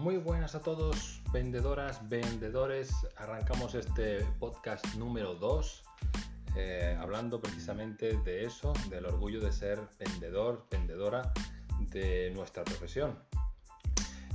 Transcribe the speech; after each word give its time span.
Muy 0.00 0.16
buenas 0.16 0.54
a 0.54 0.62
todos, 0.62 1.20
vendedoras, 1.30 2.08
vendedores. 2.08 2.90
Arrancamos 3.18 3.74
este 3.74 4.24
podcast 4.38 4.94
número 4.94 5.34
2, 5.34 5.82
eh, 6.56 6.96
hablando 6.98 7.38
precisamente 7.38 8.16
de 8.16 8.46
eso, 8.46 8.72
del 8.88 9.04
orgullo 9.04 9.40
de 9.40 9.52
ser 9.52 9.78
vendedor, 9.98 10.66
vendedora 10.70 11.34
de 11.90 12.30
nuestra 12.34 12.64
profesión. 12.64 13.18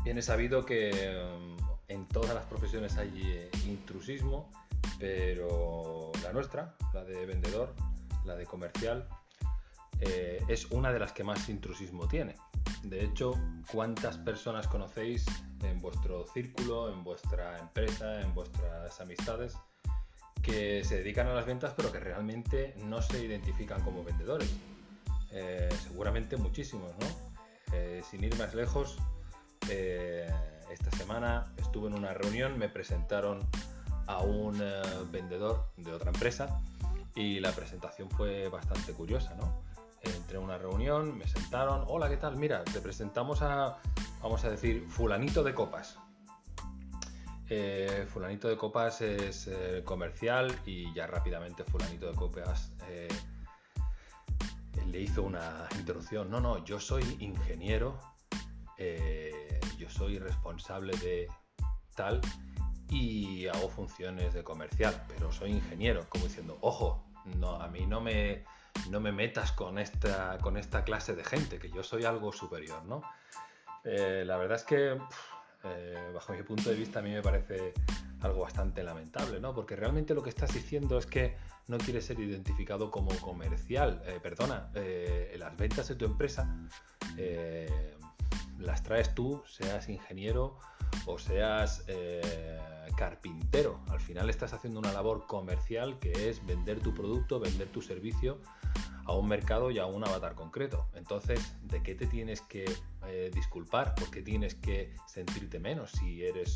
Bien 0.04 0.20
es 0.20 0.26
sabido 0.26 0.64
que 0.68 1.18
um, 1.18 1.58
en 1.88 2.08
todas 2.09 2.36
las 2.36 2.45
profesiones 2.45 2.98
hay 2.98 3.23
eh, 3.23 3.50
intrusismo, 3.66 4.52
pero 5.00 6.12
la 6.22 6.32
nuestra, 6.32 6.76
la 6.94 7.04
de 7.04 7.26
vendedor, 7.26 7.73
la 8.23 8.36
de 8.36 8.45
comercial, 8.45 9.08
eh, 10.00 10.44
es 10.48 10.66
una 10.66 10.94
de 10.94 11.00
las 11.00 11.12
que 11.12 11.23
más 11.23 11.50
intrusismo 11.50 12.08
tiene. 12.08 12.36
De 12.84 13.04
hecho, 13.04 13.34
¿cuántas 13.72 14.20
personas 14.20 14.68
conocéis 14.68 15.26
en 15.64 15.80
vuestro 15.80 16.26
círculo, 16.27 16.91
en 16.91 17.04
vuestra 17.04 17.59
empresa, 17.59 18.22
en 18.22 18.34
vuestras 18.34 19.00
amistades 19.02 19.58
que 20.41 20.84
se 20.84 20.98
dedican 20.98 21.28
a 21.28 21.34
las 21.34 21.45
ventas 21.45 21.73
pero 21.76 21.91
que 21.91 22.00
realmente 22.00 22.76
no 22.78 23.02
se 23.02 23.23
identifican 23.23 23.81
como 23.81 24.04
vendedores? 24.04 24.54
Eh, 25.31 25.70
seguramente 25.84 26.38
muchísimos, 26.38 26.91
¿no? 27.00 27.08
Eh, 27.73 28.04
sin 28.09 28.23
ir 28.23 28.38
más 28.38 28.54
lejos, 28.54 28.98
esta 29.68 30.91
semana 30.95 31.52
estuve 31.58 31.88
en 31.88 31.95
una 31.95 32.14
reunión, 32.14 32.59
me 32.59 32.70
presentaron 32.70 33.40
a 34.06 34.20
un 34.20 34.62
vendedor 35.12 35.72
de 35.78 35.92
otra 35.92 36.12
empresa 36.12 36.62
y 37.16 37.40
la 37.40 37.52
presentación 37.52 38.09
fue 38.12 38.48
bastante 38.50 38.94
curiosa, 38.94 39.34
¿no? 39.36 39.64
Entré 40.09 40.38
a 40.38 40.40
una 40.40 40.58
reunión, 40.58 41.18
me 41.18 41.27
sentaron, 41.27 41.84
hola, 41.88 42.09
¿qué 42.09 42.17
tal? 42.17 42.36
Mira, 42.38 42.64
te 42.64 42.81
presentamos 42.81 43.42
a, 43.42 43.78
vamos 44.22 44.44
a 44.45 44.50
decir, 44.50 44.86
fulanito 44.88 45.44
de 45.44 45.53
copas. 45.53 45.98
Eh, 47.48 48.08
fulanito 48.11 48.48
de 48.48 48.58
copas 48.58 49.02
es 49.02 49.48
eh, 49.48 49.83
comercial 49.86 50.53
y 50.66 50.92
ya 50.95 51.06
rápidamente 51.06 51.64
fulanito 51.64 52.09
de 52.09 52.16
copas 52.16 52.72
eh, 52.88 53.08
le 54.88 55.02
hizo 55.02 55.23
una 55.23 55.67
introducción. 55.78 56.30
No, 56.30 56.39
no, 56.39 56.64
yo 56.66 56.80
soy 56.80 57.03
ingeniero, 57.20 58.00
yo 59.78 59.89
soy 59.89 60.20
responsable 60.20 60.98
de 60.98 61.28
tal 61.95 62.20
y 62.89 63.48
hago 63.48 63.70
funciones 63.70 64.33
de 64.33 64.44
comercial, 64.44 65.03
pero 65.08 65.31
soy 65.31 65.52
ingeniero, 65.52 66.06
como 66.09 66.26
diciendo, 66.26 66.58
ojo, 66.61 67.03
no, 67.38 67.56
a 67.56 67.67
mí 67.67 67.86
no 67.86 68.02
me, 68.02 68.44
no 68.90 69.00
me 69.00 69.12
metas 69.12 69.52
con 69.52 69.78
esta, 69.78 70.38
con 70.40 70.58
esta 70.58 70.84
clase 70.84 71.16
de 71.16 71.23
gente, 71.23 71.59
que 71.59 71.70
yo 71.70 71.84
soy 71.84 72.06
algo 72.06 72.31
superior, 72.31 72.84
¿no? 72.86 73.02
Eh, 73.84 74.23
la 74.26 74.38
verdad 74.38 74.58
es 74.58 74.64
que, 74.64 74.98
eh, 75.64 76.12
bajo 76.14 76.34
mi 76.34 76.44
punto 76.44 76.70
de 76.70 76.76
vista, 76.76 77.00
a 77.00 77.02
mí 77.02 77.12
me 77.12 77.22
parece 77.22 77.73
algo 78.22 78.42
bastante 78.42 78.84
lamentable, 78.84 79.40
¿no? 79.40 79.54
Porque 79.54 79.76
realmente 79.76 80.14
lo 80.14 80.23
que 80.23 80.30
estás 80.30 80.54
diciendo 80.54 80.98
es 80.98 81.06
que 81.06 81.38
no 81.67 81.78
quieres 81.78 82.06
ser 82.06 82.20
identificado 82.20 82.90
como 82.90 83.09
comercial. 83.20 84.02
Eh, 84.06 84.20
perdona, 84.22 84.72
las 85.38 85.58
ventas 85.58 85.88
de 85.88 85.95
tu 85.95 86.06
empresa 86.06 86.48
las 88.59 88.84
traes 88.84 89.14
tú, 89.14 89.44
seas 89.48 89.89
ingeniero 89.89 90.58
o 91.06 91.17
seas 91.17 91.86
carpintero. 92.95 93.80
Al 93.89 94.00
final 94.00 94.30
estás 94.30 94.53
haciendo 94.53 94.80
una 94.80 94.94
labor 94.94 95.25
comercial 95.28 96.00
que 96.00 96.30
es 96.30 96.45
vender 96.45 96.80
tu 96.80 96.94
producto, 96.94 97.39
vender 97.39 97.67
tu 97.67 97.81
servicio 97.81 98.39
a 99.06 99.14
un 99.14 99.28
mercado 99.28 99.72
y 99.72 99.78
a 99.78 99.86
un 99.86 100.03
avatar 100.03 100.33
concreto. 100.33 100.88
Entonces, 100.95 101.56
¿de 101.64 101.83
qué 101.83 101.95
te 101.95 102.08
tienes 102.08 102.42
que 102.42 102.66
eh, 103.08 103.31
disculpar? 103.33 103.94
¿Por 103.95 104.09
qué 104.09 104.22
tienes 104.22 104.56
que 104.56 104.95
sentirte 105.08 105.59
menos 105.59 105.92
si 105.92 106.26
eres 106.26 106.55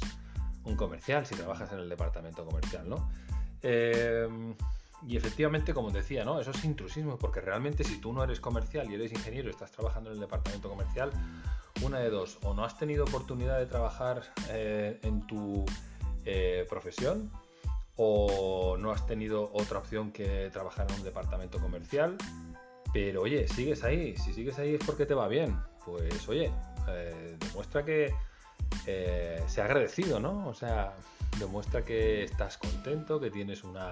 un 0.64 0.76
comercial, 0.76 1.26
si 1.26 1.36
trabajas 1.36 1.72
en 1.72 1.80
el 1.80 1.90
departamento 1.90 2.46
comercial, 2.46 2.90
¿no? 2.90 3.10
Em, 3.62 4.56
y 5.08 5.16
efectivamente, 5.16 5.74
como 5.74 5.92
decía, 5.92 6.26
¿no? 6.26 6.40
Eso 6.40 6.52
es 6.52 6.66
intrusismo, 6.66 7.18
porque 7.18 7.40
realmente 7.40 7.84
si 7.84 8.00
tú 8.02 8.12
no 8.12 8.24
eres 8.24 8.40
comercial 8.40 8.90
y 8.90 8.96
eres 8.96 9.12
ingeniero 9.12 9.48
y 9.48 9.52
estás 9.52 9.72
trabajando 9.72 10.10
en 10.10 10.16
el 10.16 10.22
departamento 10.22 10.70
comercial, 10.70 11.12
una 11.82 12.00
de 12.00 12.10
dos, 12.10 12.38
o 12.44 12.54
no 12.54 12.64
has 12.64 12.78
tenido 12.78 13.04
oportunidad 13.04 13.58
de 13.58 13.66
trabajar 13.66 14.24
eh, 14.50 15.00
en 15.04 15.26
tu 15.28 15.66
eh, 16.26 16.66
profesión, 16.70 17.32
o 17.96 18.78
no 18.78 18.92
has 18.92 19.06
tenido 19.06 19.50
otra 19.54 19.80
opción 19.80 20.12
que 20.12 20.50
trabajar 20.52 20.88
en 20.90 20.98
un 20.98 21.04
departamento 21.04 21.60
comercial, 21.60 22.18
pero 22.94 23.22
oye, 23.22 23.48
sigues 23.48 23.84
ahí, 23.84 24.16
si 24.18 24.34
sigues 24.34 24.58
ahí 24.58 24.76
es 24.76 24.86
porque 24.86 25.06
te 25.06 25.14
va 25.14 25.28
bien, 25.28 25.58
pues 25.86 26.28
oye, 26.28 26.52
eh, 26.88 27.38
demuestra 27.40 27.84
que 27.84 28.14
se 28.86 29.62
ha 29.62 29.66
agradecido, 29.66 30.20
¿no? 30.20 30.48
O 30.48 30.54
sea, 30.54 30.94
demuestra 31.40 31.84
que 31.84 32.24
estás 32.24 32.58
contento, 32.58 33.20
que 33.20 33.30
tienes 33.30 33.64
una 33.64 33.92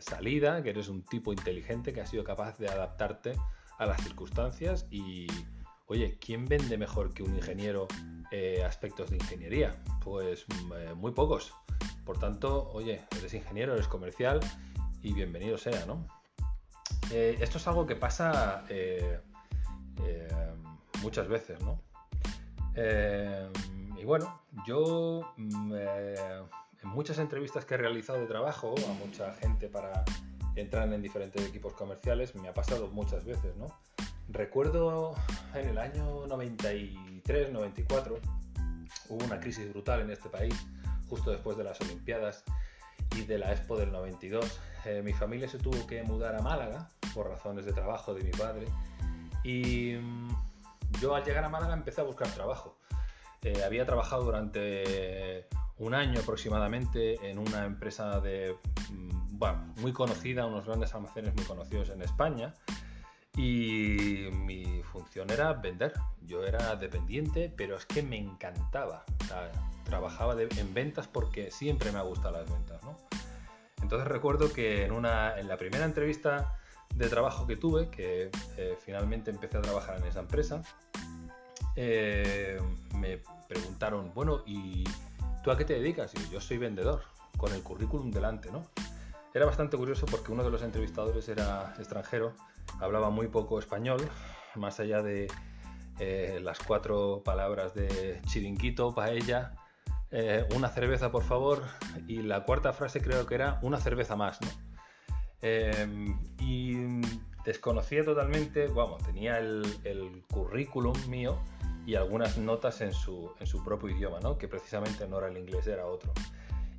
salida, 0.00 0.62
que 0.62 0.70
eres 0.70 0.88
un 0.88 1.02
tipo 1.02 1.32
inteligente 1.32 1.92
que 1.92 2.00
ha 2.00 2.06
sido 2.06 2.22
capaz 2.22 2.58
de 2.58 2.68
adaptarte 2.68 3.32
a 3.78 3.86
las 3.86 4.02
circunstancias 4.02 4.86
y, 4.90 5.26
oye, 5.92 6.16
¿quién 6.18 6.46
vende 6.46 6.78
mejor 6.78 7.12
que 7.12 7.22
un 7.22 7.34
ingeniero 7.36 7.86
aspectos 8.64 9.10
de 9.10 9.16
ingeniería? 9.16 9.76
Pues 10.02 10.46
mm, 10.48 10.94
muy 10.94 11.12
pocos. 11.12 11.52
Por 12.06 12.18
tanto, 12.18 12.70
oye, 12.72 13.02
eres 13.18 13.34
ingeniero, 13.34 13.74
eres 13.74 13.88
comercial 13.88 14.40
y 15.02 15.12
bienvenido 15.12 15.58
sea, 15.58 15.84
¿no? 15.84 16.06
Eh, 17.10 17.36
esto 17.40 17.58
es 17.58 17.68
algo 17.68 17.86
que 17.86 17.94
pasa 17.94 18.64
eh, 18.70 19.20
eh, 20.02 20.28
muchas 21.02 21.28
veces, 21.28 21.60
¿no? 21.60 21.80
y 23.98 24.04
bueno, 24.06 24.40
yo 24.66 25.34
mm, 25.36 25.74
en 25.74 26.88
muchas 26.88 27.18
entrevistas 27.18 27.66
que 27.66 27.74
he 27.74 27.76
realizado 27.76 28.18
de 28.18 28.26
trabajo 28.26 28.74
a 28.88 28.92
mucha 28.94 29.34
gente 29.34 29.68
para 29.68 30.04
entrar 30.56 30.90
en 30.90 31.02
diferentes 31.02 31.46
equipos 31.46 31.74
comerciales 31.74 32.34
me 32.34 32.48
ha 32.48 32.54
pasado 32.54 32.88
muchas 32.88 33.26
veces, 33.26 33.54
¿no? 33.56 33.66
Recuerdo 34.32 35.14
en 35.54 35.68
el 35.68 35.76
año 35.76 36.26
93, 36.26 37.52
94, 37.52 38.18
hubo 39.10 39.24
una 39.26 39.38
crisis 39.38 39.68
brutal 39.70 40.00
en 40.00 40.10
este 40.10 40.30
país 40.30 40.54
justo 41.06 41.30
después 41.30 41.58
de 41.58 41.64
las 41.64 41.78
Olimpiadas 41.82 42.42
y 43.14 43.26
de 43.26 43.36
la 43.36 43.52
Expo 43.52 43.76
del 43.76 43.92
92. 43.92 44.58
Eh, 44.86 45.02
mi 45.04 45.12
familia 45.12 45.48
se 45.48 45.58
tuvo 45.58 45.86
que 45.86 46.02
mudar 46.02 46.34
a 46.34 46.40
Málaga 46.40 46.88
por 47.12 47.28
razones 47.28 47.66
de 47.66 47.74
trabajo 47.74 48.14
de 48.14 48.24
mi 48.24 48.30
padre 48.30 48.68
y 49.44 49.96
mm, 50.00 50.30
yo 51.02 51.14
al 51.14 51.24
llegar 51.24 51.44
a 51.44 51.50
Málaga 51.50 51.74
empecé 51.74 52.00
a 52.00 52.04
buscar 52.04 52.28
trabajo. 52.28 52.78
Eh, 53.42 53.62
había 53.62 53.84
trabajado 53.84 54.24
durante 54.24 55.46
un 55.76 55.92
año 55.92 56.20
aproximadamente 56.20 57.30
en 57.30 57.38
una 57.38 57.66
empresa 57.66 58.18
de, 58.20 58.56
mm, 58.90 59.38
bueno, 59.38 59.74
muy 59.82 59.92
conocida, 59.92 60.46
unos 60.46 60.64
grandes 60.64 60.94
almacenes 60.94 61.34
muy 61.34 61.44
conocidos 61.44 61.90
en 61.90 62.00
España 62.00 62.54
y 63.36 64.28
mi 64.32 64.82
función 64.82 65.30
era 65.30 65.52
vender. 65.54 65.94
Yo 66.26 66.44
era 66.44 66.76
dependiente, 66.76 67.52
pero 67.56 67.76
es 67.76 67.86
que 67.86 68.02
me 68.02 68.18
encantaba. 68.18 69.04
trabajaba 69.84 70.40
en 70.40 70.74
ventas 70.74 71.08
porque 71.08 71.50
siempre 71.50 71.92
me 71.92 71.98
ha 71.98 72.02
gustado 72.02 72.38
las 72.38 72.50
ventas. 72.50 72.82
¿no? 72.82 72.96
Entonces 73.82 74.06
recuerdo 74.08 74.52
que 74.52 74.84
en, 74.84 74.92
una, 74.92 75.38
en 75.38 75.48
la 75.48 75.56
primera 75.56 75.84
entrevista 75.84 76.58
de 76.94 77.08
trabajo 77.08 77.46
que 77.46 77.56
tuve, 77.56 77.88
que 77.88 78.30
eh, 78.56 78.76
finalmente 78.80 79.30
empecé 79.30 79.58
a 79.58 79.62
trabajar 79.62 79.98
en 79.98 80.04
esa 80.04 80.20
empresa, 80.20 80.62
eh, 81.74 82.60
me 82.94 83.20
preguntaron, 83.48 84.12
bueno, 84.14 84.42
¿y 84.46 84.84
tú 85.42 85.50
a 85.50 85.56
qué 85.56 85.64
te 85.64 85.74
dedicas? 85.74 86.12
Y 86.14 86.30
yo 86.30 86.40
soy 86.40 86.58
vendedor, 86.58 87.02
con 87.36 87.52
el 87.52 87.62
currículum 87.62 88.10
delante, 88.10 88.50
¿no? 88.50 88.66
Era 89.34 89.46
bastante 89.46 89.78
curioso 89.78 90.04
porque 90.06 90.30
uno 90.30 90.44
de 90.44 90.50
los 90.50 90.62
entrevistadores 90.62 91.26
era 91.28 91.74
extranjero, 91.78 92.34
hablaba 92.80 93.10
muy 93.10 93.28
poco 93.28 93.58
español, 93.58 94.00
más 94.54 94.80
allá 94.80 95.02
de 95.02 95.28
eh, 95.98 96.40
las 96.42 96.58
cuatro 96.58 97.22
palabras 97.24 97.74
de 97.74 98.20
chiringuito, 98.26 98.94
paella, 98.94 99.54
eh, 100.10 100.46
una 100.54 100.68
cerveza 100.68 101.10
por 101.10 101.22
favor, 101.22 101.62
y 102.06 102.22
la 102.22 102.44
cuarta 102.44 102.72
frase 102.72 103.00
creo 103.00 103.26
que 103.26 103.34
era 103.34 103.58
una 103.62 103.78
cerveza 103.78 104.16
más, 104.16 104.40
¿no? 104.40 104.48
Em, 105.40 106.18
y 106.38 107.00
desconocía 107.44 108.04
totalmente, 108.04 108.68
vamos, 108.68 109.02
tenía 109.02 109.38
el, 109.38 110.24
currículum 110.30 110.94
mío 111.08 111.38
y 111.84 111.96
algunas 111.96 112.38
notas 112.38 112.80
en 112.80 112.92
su, 112.92 113.32
en 113.40 113.46
su 113.46 113.64
propio 113.64 113.90
idioma, 113.90 114.20
¿no? 114.20 114.38
Que 114.38 114.48
precisamente 114.48 115.08
no 115.08 115.18
era 115.18 115.28
el 115.28 115.36
inglés, 115.36 115.66
era 115.66 115.86
otro. 115.86 116.12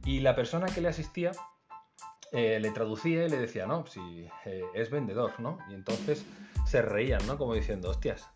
Y 0.06 0.21
la 0.21 0.36
persona 0.36 0.68
que 0.68 0.79
le 0.79 0.88
asistía 0.88 1.31
eh, 2.33 2.59
le 2.59 2.71
traducía 2.71 3.25
y 3.25 3.30
le 3.30 3.38
decía, 3.38 3.68
no, 3.68 3.85
si 3.85 4.27
eh, 4.45 4.63
es 4.74 4.89
vendedor, 4.89 5.39
¿no? 5.39 5.59
Y 5.69 5.75
entonces 5.75 6.25
se 6.65 6.81
reían, 6.81 7.25
¿no? 7.27 7.38
Como 7.38 7.53
diciendo, 7.53 7.89
hostias, 7.89 8.27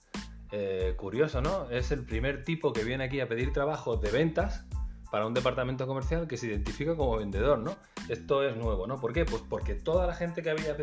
eh, 0.51 0.93
curioso, 0.95 1.41
¿no? 1.41 1.69
Es 1.71 1.91
el 1.91 2.05
primer 2.05 2.43
tipo 2.43 2.71
que 2.71 2.83
viene 2.83 3.03
aquí 3.03 3.19
a 3.19 3.27
pedir 3.27 3.51
trabajo 3.51 3.97
de 3.97 4.11
ventas 4.11 4.65
para 5.11 5.25
un 5.25 5.33
departamento 5.33 5.87
comercial 5.87 6.27
que 6.27 6.37
se 6.37 6.47
identifica 6.47 6.95
como 6.95 7.17
vendedor, 7.17 7.59
¿no? 7.59 7.75
Esto 8.07 8.47
es 8.47 8.55
nuevo, 8.55 8.85
¿no? 8.87 9.01
¿Por 9.01 9.13
qué? 9.13 9.25
Pues 9.25 9.41
porque 9.49 9.73
toda 9.73 10.05
la 10.05 10.13
gente 10.13 10.43
que 10.43 10.51
había 10.51 10.77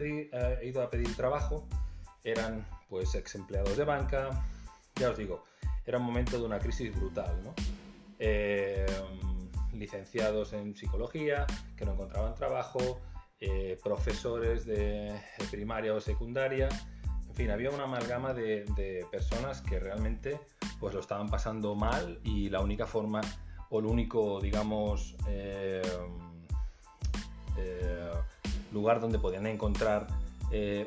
ido 0.63 0.83
a 0.83 0.91
pedir 0.91 1.15
trabajo 1.15 1.69
eran, 2.25 2.67
pues, 2.89 3.15
ex 3.15 3.37
empleados 3.37 3.77
de 3.77 3.85
banca, 3.85 4.45
ya 4.97 5.11
os 5.11 5.17
digo, 5.17 5.45
era 5.87 5.99
un 5.99 6.05
momento 6.05 6.39
de 6.39 6.45
una 6.45 6.59
crisis 6.59 6.95
brutal, 6.95 7.41
¿no? 7.45 7.55
eh, 8.19 8.87
licenciados 9.75 10.53
en 10.53 10.77
psicología 10.77 11.47
que 11.77 11.85
no 11.85 11.93
encontraban 11.93 12.35
trabajo, 12.35 13.01
eh, 13.41 13.79
profesores 13.83 14.65
de 14.65 15.13
primaria 15.51 15.95
o 15.95 16.01
secundaria, 16.01 16.69
en 17.29 17.35
fin, 17.35 17.51
había 17.51 17.71
una 17.71 17.85
amalgama 17.85 18.33
de, 18.33 19.05
personas 19.11 19.61
que 19.61 19.81
realmente 19.81 20.41
pues 20.79 20.95
lo 20.95 21.01
estaban 21.01 21.29
pasando 21.29 21.75
mal 21.75 22.21
y 22.23 22.49
la 22.49 22.61
única 22.61 22.87
forma 22.87 23.21
o 23.71 23.81
el 23.81 23.87
único, 23.87 24.41
digamos, 24.41 25.17
eh, 25.29 25.83
lugar 28.73 29.01
donde 29.01 29.19
podían 29.19 29.47
encontrar 29.47 30.07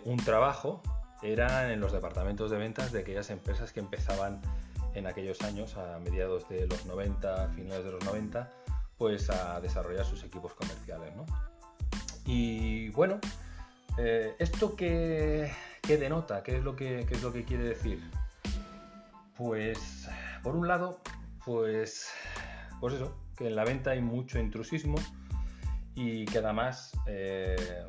un 0.06 0.18
trabajo 0.18 0.82
era 1.22 1.74
en 1.74 1.82
los 1.82 1.92
departamentos 1.92 2.52
de 2.52 2.58
ventas 2.58 2.92
de 2.92 3.00
aquellas 3.00 3.30
empresas 3.30 3.74
que 3.74 3.82
empezaban 3.82 4.42
en 4.94 5.08
aquellos 5.08 5.42
años, 5.42 5.78
a 5.78 6.00
mediados 6.00 6.48
de 6.50 6.68
los 6.68 6.86
90, 6.86 7.50
finales 7.50 7.84
de 7.84 7.92
los 7.92 8.04
90, 8.06 8.50
pues 8.98 9.30
a 9.30 9.60
desarrollar 9.62 10.06
sus 10.06 10.24
equipos 10.24 10.54
comerciales. 10.54 11.16
¿no? 11.16 11.26
Y 12.26 12.90
bueno, 12.90 13.20
eh, 13.98 14.36
¿esto 14.40 14.76
qué, 14.76 15.52
denota? 15.88 16.44
¿Qué 16.44 16.58
es, 16.58 16.64
lo 16.64 16.76
que, 16.76 17.00
es 17.00 17.24
lo 17.24 17.32
que 17.32 17.46
quiere 17.46 17.64
decir? 17.64 18.02
Pues, 19.36 20.08
por 20.44 20.56
un 20.56 20.68
lado, 20.68 21.00
pues, 21.46 22.10
pues 22.80 22.96
eso, 22.96 23.16
que 23.38 23.48
en 23.48 23.56
la 23.56 23.64
venta 23.64 23.92
hay 23.92 24.02
mucho 24.02 24.40
intrusismo 24.40 24.98
y 25.96 26.26
que 26.26 26.40
además 26.40 26.92
eh, 27.06 27.86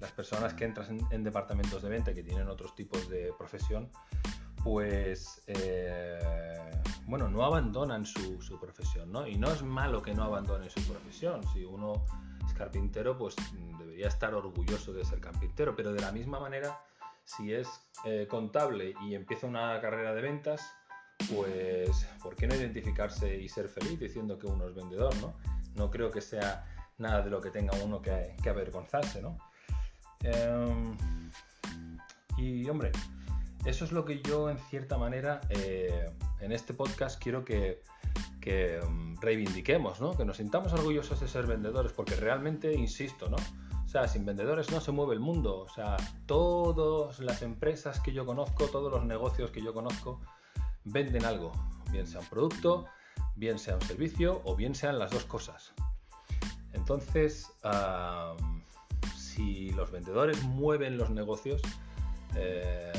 las 0.00 0.12
personas 0.12 0.54
que 0.54 0.64
entran 0.64 0.98
en, 1.10 1.24
departamentos 1.24 1.82
de 1.82 1.88
venta 1.88 2.12
que 2.12 2.22
tienen 2.22 2.48
otros 2.48 2.74
tipos 2.74 3.08
de 3.08 3.32
profesión, 3.38 3.90
pues 4.62 5.42
eh, 5.46 6.18
bueno, 7.06 7.28
no 7.28 7.44
abandonan 7.44 8.06
su, 8.06 8.38
profesión, 8.60 9.12
¿no? 9.12 9.26
Y 9.26 9.36
no 9.36 9.50
es 9.50 9.62
malo 9.62 10.02
que 10.02 10.14
no 10.14 10.24
abandonen 10.24 10.70
su 10.70 10.80
profesión. 10.82 11.42
Si 11.52 11.64
uno 11.64 12.04
es 12.46 12.52
carpintero, 12.54 13.16
pues 13.18 13.36
debería 13.78 14.08
estar 14.08 14.34
orgulloso 14.34 14.92
de 14.92 15.04
ser 15.04 15.20
carpintero, 15.20 15.74
pero 15.74 15.92
de 15.92 16.00
la 16.00 16.12
misma 16.12 16.40
manera, 16.40 16.80
si 17.24 17.52
es 17.52 17.68
eh, 18.04 18.26
contable 18.28 18.94
y 19.02 19.14
empieza 19.14 19.46
una 19.46 19.80
carrera 19.80 20.14
de 20.14 20.22
ventas, 20.22 20.62
pues 21.32 22.06
¿por 22.22 22.34
qué 22.34 22.46
no 22.46 22.54
identificarse 22.54 23.36
y 23.40 23.48
ser 23.48 23.68
feliz 23.68 23.98
diciendo 23.98 24.38
que 24.38 24.46
uno 24.46 24.68
es 24.68 24.74
vendedor, 24.74 25.14
¿no? 25.16 25.34
No 25.74 25.90
creo 25.90 26.10
que 26.10 26.20
sea 26.20 26.66
nada 26.98 27.22
de 27.22 27.30
lo 27.30 27.40
que 27.40 27.50
tenga 27.50 27.76
uno 27.84 28.00
que, 28.00 28.36
que 28.42 28.48
avergonzarse, 28.48 29.22
¿no? 29.22 29.38
Em, 30.22 30.96
y 32.36 32.68
hombre, 32.68 32.92
eso 33.64 33.84
es 33.84 33.92
lo 33.92 34.04
que 34.04 34.20
yo 34.22 34.50
en 34.50 34.58
cierta 34.58 34.98
manera 34.98 35.40
eh, 35.48 36.10
en 36.42 36.52
este 36.52 36.74
podcast 36.74 37.22
quiero 37.22 37.44
que, 37.44 37.82
em, 38.42 39.16
reivindiquemos, 39.20 40.00
¿no? 40.00 40.16
que 40.16 40.24
nos 40.24 40.36
sintamos 40.36 40.72
orgullosos 40.72 41.20
de 41.20 41.28
ser 41.28 41.46
vendedores, 41.46 41.92
porque 41.92 42.16
realmente, 42.16 42.74
insisto, 42.74 43.30
¿no? 43.30 43.36
O 43.84 43.88
sea, 43.88 44.08
sin 44.08 44.24
vendedores 44.24 44.70
no 44.70 44.80
se 44.80 44.90
mueve 44.90 45.14
el 45.14 45.20
mundo. 45.20 45.58
O 45.60 45.68
sea, 45.68 45.96
todas 46.26 47.20
las 47.20 47.42
empresas 47.42 48.00
que 48.00 48.12
yo 48.12 48.26
conozco, 48.26 48.66
todos 48.66 48.90
los 48.90 49.04
negocios 49.04 49.50
que 49.50 49.62
yo 49.62 49.72
conozco, 49.72 50.20
venden 50.84 51.24
algo, 51.24 51.52
bien 51.90 52.06
sea 52.06 52.20
un 52.20 52.26
producto, 52.26 52.86
bien 53.36 53.58
sea 53.58 53.74
un 53.74 53.82
servicio 53.82 54.40
o 54.44 54.56
bien 54.56 54.74
sean 54.74 54.98
las 54.98 55.10
dos 55.10 55.24
cosas. 55.24 55.74
Entonces, 56.72 57.52
si 59.16 59.70
los 59.70 59.90
vendedores 59.90 60.42
mueven 60.42 60.96
los 60.96 61.10
negocios, 61.10 61.60
eh, 62.34 62.92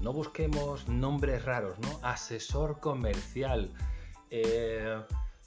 no 0.00 0.12
busquemos 0.12 0.88
nombres 0.88 1.44
raros, 1.44 1.78
¿no? 1.78 1.98
Asesor 2.02 2.80
comercial, 2.80 3.72
eh, 4.30 5.02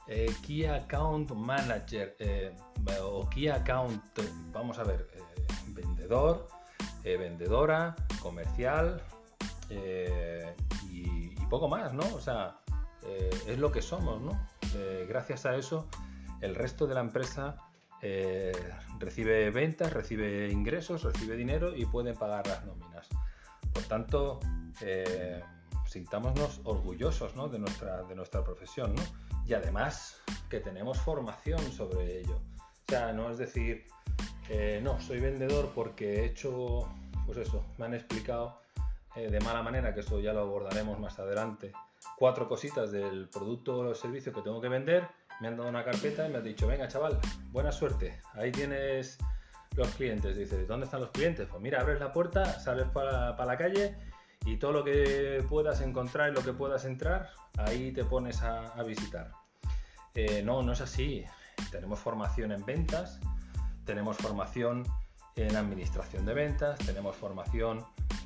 eh, 0.07 0.33
Key 0.45 0.65
Account 0.65 1.31
Manager 1.31 2.15
o 3.01 3.29
Key 3.29 3.47
Account, 3.47 4.03
vamos 4.51 4.79
a 4.79 4.83
ver, 4.83 5.07
vendedor, 5.67 6.47
vendedora, 7.03 7.95
comercial 8.21 9.01
y, 9.69 11.31
y, 11.31 11.45
poco 11.49 11.67
más, 11.67 11.93
¿no? 11.93 12.03
O 12.13 12.19
sea, 12.19 12.59
es 13.47 13.57
lo 13.57 13.71
que 13.71 13.81
somos, 13.81 14.21
¿no? 14.21 14.47
gracias 15.07 15.45
a 15.45 15.55
eso, 15.55 15.87
el 16.41 16.55
resto 16.55 16.87
de 16.87 16.95
la 16.95 17.01
empresa 17.01 17.57
eh, 18.05 18.51
recibe 18.99 19.49
ventas, 19.49 19.93
recibe 19.93 20.51
ingresos, 20.51 21.03
recibe 21.03 21.37
dinero 21.37 21.73
y 21.73 21.85
puede 21.85 22.13
pagar 22.13 22.45
las 22.45 22.65
nóminas. 22.65 23.07
Por 23.73 23.83
tanto, 23.83 24.39
eh, 24.81 25.41
sintámonos 25.85 26.61
orgullosos 26.63 27.33
de, 27.51 27.59
nuestra, 27.59 28.03
de 28.03 28.15
nuestra 28.15 28.43
profesión 28.43 28.95
y 29.45 29.53
además 29.53 30.21
que 30.49 30.59
tenemos 30.59 30.99
formación 30.99 31.59
sobre 31.71 32.19
ello. 32.19 32.35
O 32.87 32.91
sea, 32.91 33.13
no 33.13 33.29
es 33.31 33.37
decir, 33.37 33.85
eh, 34.49 34.79
no, 34.83 34.99
soy 34.99 35.19
vendedor 35.19 35.71
porque 35.73 36.21
he 36.21 36.25
hecho, 36.25 36.87
pues 37.25 37.37
eso, 37.37 37.65
me 37.77 37.85
han 37.85 37.93
explicado 37.93 38.61
de 39.15 39.39
mala 39.41 39.61
manera, 39.61 39.93
que 39.93 39.99
eso 39.99 40.19
ya 40.19 40.33
lo 40.33 40.39
abordaremos 40.39 40.99
más 40.99 41.19
adelante, 41.19 41.71
cuatro 42.17 42.49
cositas 42.49 42.91
del 42.91 43.29
producto 43.29 43.77
o 43.77 43.93
servicio 43.93 44.33
que 44.33 44.41
tengo 44.41 44.59
que 44.59 44.69
vender 44.69 45.07
me 45.39 45.47
han 45.47 45.57
dado 45.57 45.69
una 45.69 45.83
carpeta 45.83 46.27
y 46.27 46.31
me 46.31 46.37
han 46.37 46.43
dicho, 46.43 46.67
venga 46.67 46.87
chaval, 46.87 47.19
buena 47.51 47.71
suerte, 47.71 48.21
ahí 48.33 48.51
tienes 48.51 49.17
los 49.75 49.89
clientes. 49.89 50.37
Dice, 50.37 50.65
¿dónde 50.65 50.85
están 50.85 51.01
los 51.01 51.11
clientes? 51.11 51.47
Pues 51.49 51.61
mira, 51.61 51.81
abres 51.81 51.99
la 51.99 52.11
puerta, 52.11 52.59
sales 52.59 52.87
para, 52.93 53.35
la 53.45 53.57
calle 53.57 53.95
y 54.45 54.57
todo 54.57 54.71
lo 54.71 54.83
que 54.83 55.43
puedas 55.49 55.81
encontrar 55.81 56.31
y 56.31 56.33
lo 56.33 56.43
que 56.43 56.53
puedas 56.53 56.85
entrar, 56.85 57.29
ahí 57.57 57.91
te 57.91 58.03
pones 58.03 58.41
a, 58.41 58.81
visitar. 58.83 59.31
Eh, 60.13 60.41
no, 60.43 60.61
no 60.61 60.73
es 60.73 60.81
así. 60.81 61.23
Tenemos 61.71 61.99
formación 61.99 62.51
en 62.51 62.65
ventas, 62.65 63.19
tenemos 63.85 64.17
formación 64.17 64.83
en 65.35 65.55
administración 65.55 66.25
de 66.25 66.33
ventas, 66.33 66.77
tenemos 66.79 67.15
formación 67.15 67.85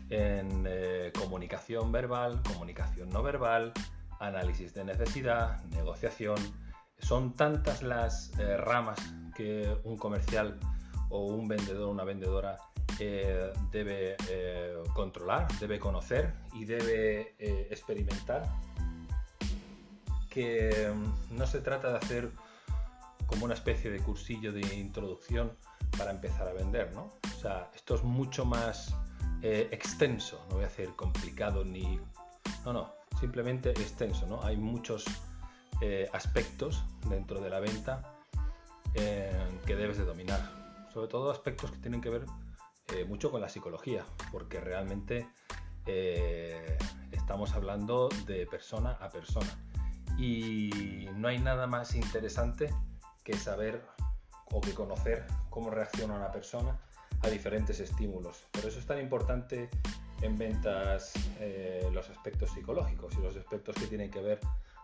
en 0.09 0.65
eh, 0.67 1.11
comunicación 1.17 1.91
verbal, 1.91 2.41
comunicación 2.43 3.09
no 3.09 3.23
verbal, 3.23 3.73
análisis 4.19 4.73
de 4.73 4.83
necesidad, 4.83 5.63
negociación, 5.65 6.37
son 6.99 7.33
tantas 7.33 7.83
las 7.83 8.31
eh, 8.39 8.57
ramas 8.57 8.99
que 9.35 9.77
un 9.83 9.97
comercial 9.97 10.59
o 11.09 11.25
un 11.25 11.47
vendedor 11.47 11.89
o 11.89 11.91
una 11.91 12.03
vendedora 12.03 12.57
eh, 12.99 13.51
debe 13.71 14.15
eh, 14.29 14.75
controlar, 14.93 15.47
debe 15.59 15.79
conocer 15.79 16.33
y 16.53 16.65
debe 16.65 17.35
experimentar, 17.69 18.47
que 20.29 20.91
mm, 20.93 21.37
no 21.37 21.47
se 21.47 21.61
trata 21.61 21.91
de 21.91 21.97
hacer 21.97 22.31
como 23.25 23.45
una 23.45 23.53
especie 23.53 23.91
de 23.91 23.99
cursillo 23.99 24.53
de 24.53 24.61
introducción 24.75 25.51
para 25.97 26.11
empezar 26.11 26.47
a 26.47 26.53
vender, 26.53 26.93
¿no? 26.93 27.09
O 27.35 27.39
sea, 27.39 27.69
esto 27.75 27.95
es 27.95 28.03
mucho 28.03 28.45
más 28.45 28.95
extenso, 29.41 30.43
no 30.49 30.55
voy 30.55 30.65
a 30.65 30.67
decir 30.67 30.89
complicado 30.95 31.63
ni... 31.63 31.99
No, 32.65 32.73
no, 32.73 32.91
simplemente 33.19 33.69
extenso, 33.69 34.25
¿no? 34.25 34.43
Hay 34.43 34.57
muchos 34.57 35.05
eh, 35.81 36.09
aspectos 36.11 36.83
dentro 37.07 37.39
de 37.39 37.51
la 37.51 37.59
venta 37.59 38.01
eh, 38.95 39.31
que 39.65 39.75
debes 39.75 39.97
de 39.97 40.05
dominar. 40.05 40.56
Sobre 40.97 41.09
todo 41.09 41.29
aspectos 41.29 41.69
que 41.69 41.77
tienen 41.77 42.01
que 42.01 42.09
ver 42.09 42.25
eh, 42.87 43.05
mucho 43.05 43.29
con 43.29 43.39
la 43.39 43.49
psicología, 43.49 44.03
porque 44.31 44.59
realmente 44.59 45.29
estamos 47.11 47.53
hablando 47.53 48.09
de 48.25 48.47
persona 48.47 48.93
a 48.93 49.07
persona. 49.07 49.47
Y 50.17 51.07
no 51.13 51.27
hay 51.27 51.37
nada 51.37 51.67
más 51.67 51.93
interesante 51.93 52.73
que 53.23 53.37
saber 53.37 53.85
o 54.45 54.59
que 54.59 54.73
conocer 54.73 55.27
cómo 55.51 55.69
reacciona 55.69 56.15
una 56.15 56.31
persona 56.31 56.79
a 57.21 57.27
diferentes 57.27 57.79
estímulos. 57.79 58.47
Por 58.49 58.65
eso 58.65 58.79
es 58.79 58.85
tan 58.87 58.99
importante 58.99 59.69
en 60.23 60.35
ventas 60.35 61.13
los 61.93 62.09
aspectos 62.09 62.49
psicológicos 62.49 63.13
y 63.19 63.21
los 63.21 63.37
aspectos 63.37 63.75
que 63.75 63.85
tienen 63.85 64.09
que 64.09 64.21
ver 64.21 64.39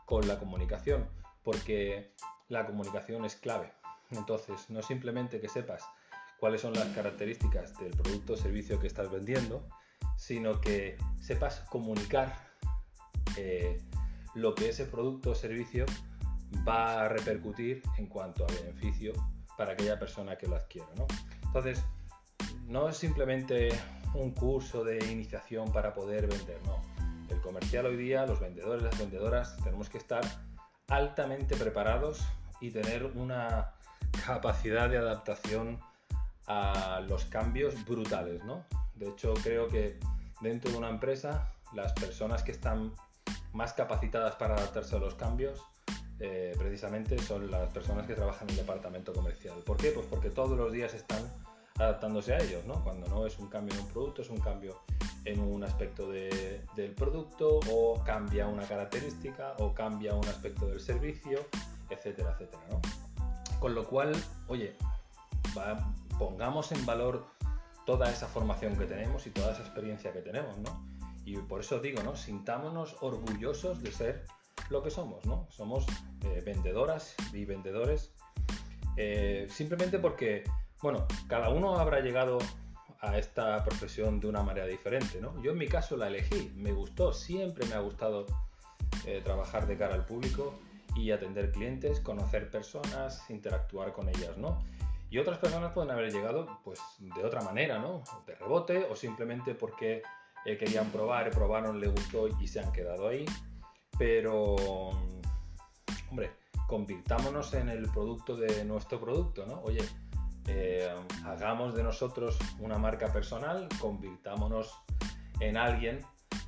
con 0.05 0.27
la 0.27 0.37
comunicación, 0.37 1.09
porque 1.41 2.13
la 2.49 2.67
comunicación 2.67 3.25
es 3.25 3.35
clave. 3.35 3.73
Entonces, 4.11 4.69
no 4.69 4.83
simplemente 4.83 5.41
que 5.41 5.49
sepas 5.49 5.83
cuáles 6.39 6.61
son 6.61 6.73
las 6.73 6.87
características 6.89 7.77
del 7.77 7.91
producto 7.91 8.33
o 8.33 8.37
servicio 8.37 8.79
que 8.79 8.87
estás 8.87 9.11
vendiendo, 9.11 9.67
sino 10.17 10.59
que 10.61 10.97
sepas 11.21 11.61
comunicar 11.69 12.35
eh, 13.37 13.81
lo 14.35 14.53
que 14.55 14.69
ese 14.69 14.85
producto 14.85 15.31
o 15.31 15.35
servicio 15.35 15.85
va 16.67 17.03
a 17.03 17.09
repercutir 17.09 17.81
en 17.97 18.07
cuanto 18.07 18.45
a 18.45 18.47
beneficio 18.47 19.13
para 19.57 19.73
aquella 19.73 19.99
persona 19.99 20.37
que 20.37 20.47
lo 20.47 20.55
adquiere. 20.55 20.87
Entonces, 21.43 21.83
no 22.67 22.89
es 22.89 22.97
simplemente 22.97 23.69
un 24.13 24.31
curso 24.31 24.83
de 24.83 24.97
iniciación 25.11 25.71
para 25.71 25.93
poder 25.93 26.27
vender, 26.27 26.59
no 26.65 26.93
el 27.33 27.41
comercial 27.41 27.85
hoy 27.87 27.97
día, 27.97 28.25
los 28.25 28.39
vendedores, 28.39 28.83
las 28.83 28.97
vendedoras, 28.97 29.57
tenemos 29.63 29.89
que 29.89 29.97
estar 29.97 30.23
altamente 30.87 31.55
preparados 31.55 32.21
y 32.61 32.71
tener 32.71 33.05
una 33.05 33.73
capacidad 34.25 34.89
de 34.89 34.97
adaptación 34.97 35.79
a 36.47 37.01
los 37.07 37.25
cambios 37.25 37.83
brutales, 37.85 38.43
¿no? 38.43 38.65
De 38.95 39.09
hecho, 39.09 39.33
creo 39.43 39.67
que 39.67 39.99
dentro 40.41 40.71
de 40.71 40.77
una 40.77 40.89
empresa, 40.89 41.51
las 41.73 41.93
personas 41.93 42.43
que 42.43 42.51
están 42.51 42.93
más 43.53 43.73
capacitadas 43.73 44.35
para 44.35 44.55
adaptarse 44.55 44.95
a 44.95 44.99
los 44.99 45.15
cambios 45.15 45.61
eh, 46.19 46.55
precisamente 46.57 47.17
son 47.19 47.49
las 47.49 47.71
personas 47.73 48.05
que 48.05 48.13
trabajan 48.13 48.47
en 48.47 48.51
el 48.51 48.57
departamento 48.57 49.13
comercial. 49.13 49.55
¿Por 49.65 49.77
qué? 49.77 49.91
Pues 49.91 50.05
porque 50.07 50.29
todos 50.29 50.57
los 50.57 50.71
días 50.71 50.93
están 50.93 51.21
adaptándose 51.79 52.33
a 52.33 52.37
ellos, 52.37 52.65
¿no? 52.65 52.83
Cuando 52.83 53.07
no 53.07 53.25
es 53.25 53.39
un 53.39 53.47
cambio 53.47 53.73
en 53.75 53.81
un 53.81 53.87
producto, 53.87 54.21
es 54.21 54.29
un 54.29 54.39
cambio 54.39 54.79
en 55.25 55.39
un 55.39 55.63
aspecto 55.63 56.09
del 56.11 56.91
producto 56.95 57.59
o 57.71 58.03
cambia 58.03 58.47
una 58.47 58.63
característica 58.63 59.53
o 59.59 59.73
cambia 59.73 60.13
un 60.13 60.27
aspecto 60.27 60.67
del 60.67 60.79
servicio, 60.79 61.39
etcétera, 61.89 62.31
etcétera, 62.33 62.63
¿no? 62.69 62.81
Con 63.59 63.73
lo 63.73 63.87
cual, 63.87 64.13
oye, 64.47 64.75
pongamos 66.23 66.71
en 66.71 66.85
valor 66.85 67.25
toda 67.85 68.09
esa 68.09 68.27
formación 68.27 68.77
que 68.77 68.85
tenemos 68.85 69.27
y 69.27 69.31
toda 69.31 69.51
esa 69.51 69.61
experiencia 69.61 70.13
que 70.13 70.21
tenemos, 70.21 70.57
¿no? 70.59 70.87
Y 71.25 71.35
por 71.37 71.59
eso 71.59 71.79
digo, 71.79 72.01
¿no? 72.01 72.15
Sintámonos 72.15 72.95
orgullosos 73.01 73.83
de 73.83 73.91
ser 73.91 74.25
lo 74.69 74.81
que 74.81 74.89
somos, 74.89 75.25
¿no? 75.25 75.47
Somos 75.49 75.85
eh, 76.21 76.41
vendedoras 76.45 77.13
y 77.33 77.43
vendedores 77.43 78.13
eh, 78.95 79.47
simplemente 79.49 79.99
porque, 79.99 80.45
bueno, 80.81 81.05
cada 81.27 81.49
uno 81.49 81.77
habrá 81.77 81.99
llegado 81.99 82.37
a 83.01 83.17
esta 83.17 83.61
profesión 83.65 84.21
de 84.21 84.27
una 84.27 84.43
manera 84.43 84.65
diferente, 84.65 85.19
¿no? 85.19 85.41
Yo 85.41 85.51
en 85.51 85.57
mi 85.57 85.67
caso 85.67 85.97
la 85.97 86.07
elegí, 86.07 86.53
me 86.55 86.71
gustó, 86.71 87.11
siempre 87.11 87.65
me 87.65 87.75
ha 87.75 87.79
gustado 87.79 88.27
eh, 89.05 89.21
trabajar 89.25 89.67
de 89.67 89.77
cara 89.77 89.95
al 89.95 90.05
público 90.05 90.57
y 90.95 91.11
atender 91.11 91.51
clientes, 91.51 91.99
conocer 91.99 92.49
personas, 92.49 93.29
interactuar 93.29 93.91
con 93.91 94.07
ellas, 94.07 94.37
¿no? 94.37 94.63
Y 95.13 95.19
otras 95.19 95.37
personas 95.37 95.73
pueden 95.73 95.91
haber 95.91 96.11
llegado 96.11 96.59
pues 96.63 96.79
de 96.97 97.23
otra 97.23 97.39
manera, 97.41 97.77
¿no? 97.77 98.01
De 98.25 98.33
rebote 98.33 98.87
o 98.89 98.95
simplemente 98.95 99.53
porque 99.53 100.01
querían 100.43 100.89
probar, 100.89 101.29
probaron, 101.29 101.79
le 101.79 101.85
gustó 101.85 102.27
y 102.41 102.47
se 102.47 102.59
han 102.61 102.71
quedado 102.71 103.07
ahí. 103.07 103.23
Pero, 103.99 104.55
hombre, 106.09 106.31
convirtámonos 106.67 107.53
en 107.53 107.69
el 107.69 107.91
producto 107.91 108.35
de 108.35 108.65
nuestro 108.65 108.99
producto, 108.99 109.45
¿no? 109.45 109.61
Oye, 109.61 109.83
eh, 110.47 110.91
hagamos 111.25 111.75
de 111.75 111.83
nosotros 111.83 112.39
una 112.57 112.79
marca 112.79 113.13
personal, 113.13 113.69
convirtámonos 113.79 114.73
en 115.39 115.57
alguien 115.57 115.99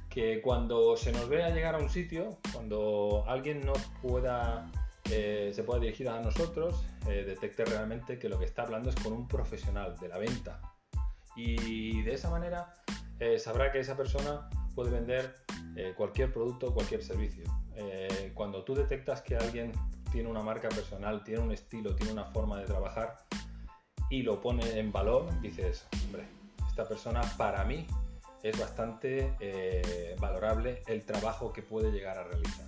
que 0.10 0.41
cuando 0.41 0.98
se 0.98 1.12
nos 1.12 1.29
vea 1.29 1.51
llegar 1.51 1.75
a 1.75 1.77
un 1.77 1.89
sitio, 1.91 2.39
cuando 2.51 3.25
alguien 3.27 3.63
nos 3.63 3.77
pueda, 4.01 4.72
eh, 5.12 5.51
se 5.53 5.63
pueda 5.63 5.79
dirigir 5.79 6.09
a 6.09 6.21
nosotros, 6.21 6.83
eh, 7.07 7.24
detecte 7.25 7.65
realmente 7.65 8.17
que 8.19 8.29
lo 8.29 8.39
que 8.39 8.45
está 8.45 8.63
hablando 8.63 8.89
es 8.89 8.95
con 8.95 9.13
un 9.13 9.27
profesional 9.27 9.97
de 10.00 10.07
la 10.07 10.17
venta. 10.17 10.62
Y 11.35 12.01
de 12.03 12.13
esa 12.13 12.29
manera 12.29 12.74
sabrá 13.38 13.71
que 13.71 13.79
esa 13.79 13.97
persona 13.97 14.50
puede 14.74 14.89
vender 14.89 15.35
cualquier 15.97 16.31
producto, 16.31 16.74
cualquier 16.74 17.03
servicio. 17.03 17.43
cuando 18.33 18.63
tú 18.63 18.74
detectas 18.74 19.21
que 19.21 19.35
alguien 19.35 19.74
tiene 20.13 20.29
una 20.29 20.41
marca 20.41 20.69
personal, 20.69 21.25
tiene 21.25 21.41
un 21.41 21.51
estilo, 21.51 21.93
tiene 21.93 22.13
una 22.13 22.24
forma 22.24 22.57
de 22.57 22.65
trabajar, 22.65 23.17
y 24.09 24.24
lo 24.24 24.39
pone 24.39 24.79
en 24.79 24.91
valor, 24.91 25.29
dices, 25.41 25.88
hombre, 26.05 26.25
esta 26.67 26.88
persona 26.88 27.21
para 27.38 27.63
mí 27.65 27.85
es 28.43 28.59
bastante 28.59 29.35
eh, 29.39 30.15
valorable 30.19 30.83
el 30.88 31.03
trabajo 31.03 31.51
que 31.51 31.63
puede 31.63 31.91
llegar 31.91 32.17
a 32.17 32.24
realizar. 32.24 32.65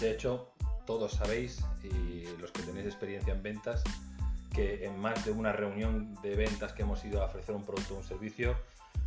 De 0.00 0.10
hecho, 0.10 0.53
todos 0.86 1.12
sabéis, 1.12 1.64
y 1.82 2.24
los 2.40 2.50
que 2.52 2.62
tenéis 2.62 2.86
experiencia 2.86 3.32
en 3.32 3.42
ventas, 3.42 3.82
que 4.54 4.84
en 4.84 4.98
más 5.00 5.24
de 5.24 5.32
una 5.32 5.52
reunión 5.52 6.14
de 6.22 6.36
ventas 6.36 6.72
que 6.72 6.82
hemos 6.82 7.04
ido 7.04 7.22
a 7.22 7.26
ofrecer 7.26 7.54
un 7.54 7.64
producto 7.64 7.94
o 7.94 7.98
un 7.98 8.04
servicio, 8.04 8.56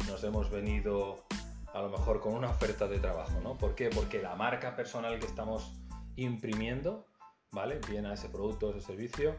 nos 0.08 0.24
hemos 0.24 0.50
venido 0.50 1.26
a 1.74 1.82
lo 1.82 1.90
mejor 1.90 2.20
con 2.20 2.34
una 2.34 2.50
oferta 2.50 2.88
de 2.88 3.00
trabajo, 3.00 3.40
¿no? 3.42 3.58
¿Por 3.58 3.76
qué? 3.76 3.90
Porque 3.90 4.22
la 4.22 4.36
marca 4.36 4.76
personal 4.76 5.20
que 5.20 5.26
estamos 5.26 5.74
imprimiendo, 6.16 7.06
¿vale? 7.52 7.80
Bien 7.88 8.06
a 8.06 8.14
ese 8.14 8.30
producto 8.30 8.68
o 8.68 8.72
ese 8.72 8.82
servicio, 8.82 9.36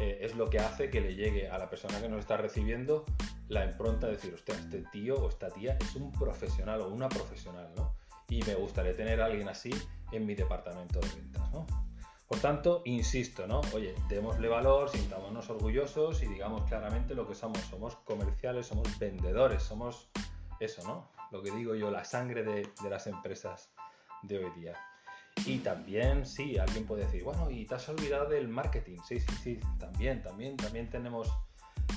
eh, 0.00 0.18
es 0.22 0.34
lo 0.34 0.48
que 0.48 0.58
hace 0.58 0.90
que 0.90 1.00
le 1.00 1.14
llegue 1.14 1.48
a 1.48 1.58
la 1.58 1.68
persona 1.68 2.00
que 2.00 2.08
nos 2.08 2.20
está 2.20 2.36
recibiendo 2.36 3.04
la 3.48 3.64
impronta 3.64 4.06
de 4.06 4.14
decir, 4.14 4.32
usted, 4.32 4.54
este 4.54 4.82
tío 4.90 5.16
o 5.16 5.28
esta 5.28 5.50
tía 5.50 5.76
es 5.78 5.94
un 5.94 6.10
profesional 6.12 6.80
o 6.80 6.88
una 6.88 7.08
profesional, 7.08 7.70
¿no? 7.76 7.94
Y 8.28 8.42
me 8.44 8.54
gustaría 8.54 8.96
tener 8.96 9.20
a 9.20 9.26
alguien 9.26 9.48
así 9.48 9.70
en 10.12 10.26
mi 10.26 10.34
departamento 10.34 11.00
de 11.00 11.08
ventas, 11.08 11.50
¿no? 11.52 11.66
Por 12.32 12.40
tanto, 12.40 12.80
insisto, 12.86 13.46
¿no? 13.46 13.60
Oye, 13.74 13.94
démosle 14.08 14.48
valor, 14.48 14.88
sintámonos 14.88 15.50
orgullosos 15.50 16.22
y 16.22 16.26
digamos 16.26 16.62
claramente 16.62 17.14
lo 17.14 17.28
que 17.28 17.34
somos. 17.34 17.60
Somos 17.62 17.96
comerciales, 17.96 18.68
somos 18.68 18.98
vendedores, 18.98 19.62
somos 19.62 20.10
eso, 20.58 20.82
¿no? 20.84 21.10
Lo 21.30 21.42
que 21.42 21.50
digo 21.50 21.74
yo, 21.74 21.90
la 21.90 22.04
sangre 22.04 22.42
de, 22.42 22.68
las 22.88 23.06
empresas 23.06 23.70
de 24.22 24.38
hoy 24.38 24.50
día. 24.58 24.74
Y 25.44 25.58
también, 25.58 26.24
sí, 26.24 26.56
alguien 26.56 26.86
puede 26.86 27.04
decir, 27.04 27.22
bueno, 27.22 27.50
y 27.50 27.66
te 27.66 27.74
has 27.74 27.86
olvidado 27.90 28.30
del 28.30 28.48
marketing. 28.48 28.96
Sí, 29.06 29.20
sí, 29.20 29.34
sí, 29.42 29.60
también, 29.78 30.22
también, 30.22 30.56
también 30.56 30.88
tenemos 30.88 31.30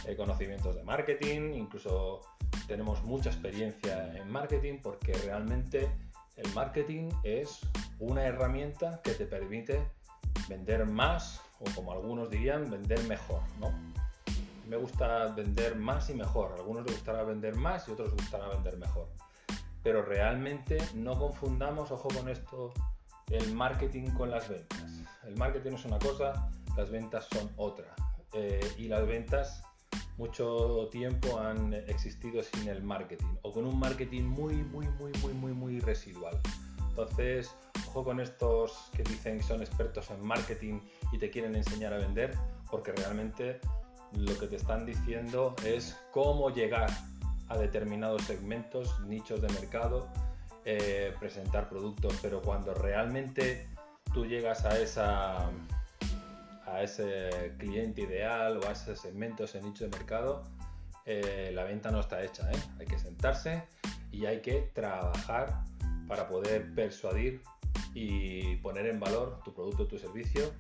eh, 0.06 0.18
conocimientos 0.18 0.76
de 0.76 0.84
marketing, 0.84 1.54
incluso 1.54 2.20
tenemos 2.68 3.02
mucha 3.04 3.30
experiencia 3.30 4.14
en 4.18 4.30
marketing 4.30 4.80
porque 4.82 5.14
realmente 5.14 5.90
el 6.38 6.54
marketing 6.54 7.10
es 7.24 7.60
una 8.00 8.24
herramienta 8.24 9.01
que 9.04 9.12
te 9.12 9.25
permite 9.25 9.88
vender 10.50 10.86
más 10.86 11.42
o 11.60 11.65
como 11.74 11.92
algunos 11.92 12.30
dirían, 12.30 12.70
vender 12.70 13.01
mejor, 13.04 13.42
¿no? 13.60 13.72
Me 14.68 14.77
gusta 14.77 15.27
vender 15.27 15.75
más 15.75 16.10
y 16.10 16.15
mejor. 16.15 16.51
A 16.51 16.56
algunos 16.56 16.84
les 16.86 16.96
gustará 16.96 17.24
vender 17.24 17.56
más 17.56 17.88
y 17.88 17.92
otros 17.92 18.10
les 18.10 18.18
gustará 18.18 18.50
vender 18.50 18.77
mejor. 18.77 19.08
Pero 19.84 20.01
realmente 20.01 20.77
no 20.96 21.18
confundamos, 21.18 21.92
ojo 21.92 22.10
con 22.10 22.27
esto, 22.27 22.74
el 23.30 23.54
marketing 23.54 24.10
con 24.12 24.32
las 24.32 24.50
ventas. 24.50 24.84
El 25.25 25.36
marketing 25.38 25.74
es 25.74 25.86
una 25.86 26.00
cosa, 26.00 26.50
las 26.75 26.89
ventas 26.89 27.27
son 27.32 27.50
otra. 27.56 27.94
Eh, 28.34 28.60
y 28.77 28.88
las 28.88 29.06
ventas 29.08 29.63
mucho 30.18 30.88
tiempo 30.92 31.40
han 31.40 31.74
existido 31.74 32.42
sin 32.42 32.68
el 32.68 32.84
marketing 32.84 33.36
o 33.42 33.52
con 33.52 33.66
un 33.66 33.78
marketing 33.80 34.24
muy, 34.24 34.56
muy, 34.56 34.88
muy, 35.00 35.12
muy, 35.22 35.34
muy, 35.34 35.54
muy 35.54 35.80
residual. 35.80 36.40
Entonces, 36.90 37.54
ojo 37.90 38.06
con 38.06 38.20
estos 38.20 38.90
que 38.96 39.04
dicen 39.04 39.38
que 39.38 39.44
son 39.44 39.62
expertos 39.62 40.10
en 40.12 40.26
marketing 40.26 40.80
y 41.12 41.18
te 41.18 41.30
quieren 41.30 41.56
enseñar 41.56 41.94
a 41.94 41.98
vender, 41.98 42.38
porque 42.72 42.94
realmente 42.94 43.60
lo 44.14 44.38
que 44.38 44.48
te 44.48 44.56
están 44.56 44.86
diciendo 44.86 45.56
es 45.66 45.98
cómo 46.12 46.50
llegar 46.50 46.90
a 47.50 47.58
determinados 47.58 48.24
segmentos, 48.24 49.00
nichos 49.02 49.42
de 49.42 49.50
mercado 49.50 50.08
eh, 50.64 51.14
presentar 51.20 51.70
productos, 51.70 52.18
pero 52.22 52.42
cuando 52.42 52.74
realmente 52.74 53.68
tú 54.14 54.26
llegas 54.26 54.66
a 54.66 54.80
esa 54.80 55.52
a 56.66 56.82
ese 56.82 57.56
cliente 57.58 58.02
ideal 58.02 58.58
o 58.58 58.68
a 58.68 58.72
ese 58.72 58.96
segmento, 58.96 59.44
ese 59.44 59.62
nicho 59.62 59.84
de 59.86 59.92
mercado, 59.92 60.44
eh, 61.06 61.52
la 61.54 61.64
venta 61.64 61.92
no 61.92 62.00
está 62.00 62.24
hecha. 62.24 62.50
¿eh? 62.52 62.58
Hay 62.80 62.88
que 62.88 62.98
sentarse 62.98 63.68
y 64.12 64.26
hay 64.26 64.42
que 64.42 64.72
trabajar 64.74 65.64
para 66.08 66.28
poder 66.28 66.74
persuadir 66.74 67.42
y 67.94 68.56
poner 68.58 68.88
en 68.88 69.00
valor 69.00 69.42
tu 69.44 69.54
producto, 69.54 69.88
tu 69.88 69.98
servicio 69.98 70.52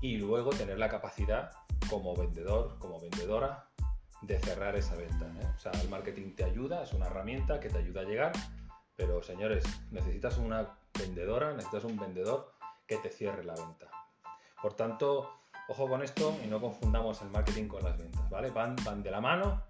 y 0.00 0.16
luego 0.16 0.50
tener 0.50 0.78
la 0.78 0.88
capacidad 0.88 1.50
como 1.88 2.14
vendedor, 2.14 2.78
como 2.78 3.00
vendedora, 3.00 3.68
de 4.22 4.38
cerrar 4.38 4.76
esa 4.76 4.94
venta. 4.96 5.26
O 5.56 5.58
sea, 5.58 5.72
el 5.72 5.88
marketing 5.88 6.34
te 6.34 6.44
ayuda, 6.44 6.82
es 6.82 6.92
una 6.92 7.06
herramienta 7.06 7.58
que 7.58 7.68
te 7.68 7.78
ayuda 7.78 8.02
a 8.02 8.04
llegar, 8.04 8.32
pero 8.96 9.22
señores, 9.22 9.64
necesitas 9.90 10.38
una 10.38 10.78
vendedora, 10.98 11.52
necesitas 11.52 11.84
un 11.84 11.98
vendedor 11.98 12.52
que 12.86 12.96
te 12.98 13.10
cierre 13.10 13.44
la 13.44 13.54
venta. 13.54 13.90
Por 14.60 14.74
tanto, 14.74 15.39
ojo 15.70 15.88
con 15.88 16.02
esto 16.02 16.36
y 16.44 16.48
no 16.48 16.60
confundamos 16.60 17.22
el 17.22 17.30
marketing 17.30 17.68
con 17.68 17.84
las 17.84 17.96
ventas, 17.96 18.28
¿vale? 18.28 18.50
Van, 18.50 18.74
van 18.84 19.02
de 19.04 19.10
la 19.10 19.20
mano, 19.20 19.62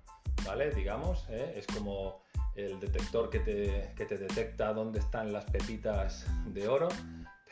¿vale? 0.47 0.71
Digamos, 0.71 1.26
¿eh? 1.28 1.52
es 1.57 1.66
como 1.66 2.23
el 2.54 2.80
detector 2.80 3.28
que 3.28 3.40
te, 3.40 3.92
que 3.95 4.07
te 4.07 4.16
detecta 4.16 4.73
dónde 4.73 4.99
están 4.99 5.30
las 5.30 5.45
pepitas 5.45 6.26
de 6.47 6.69
oro, 6.69 6.88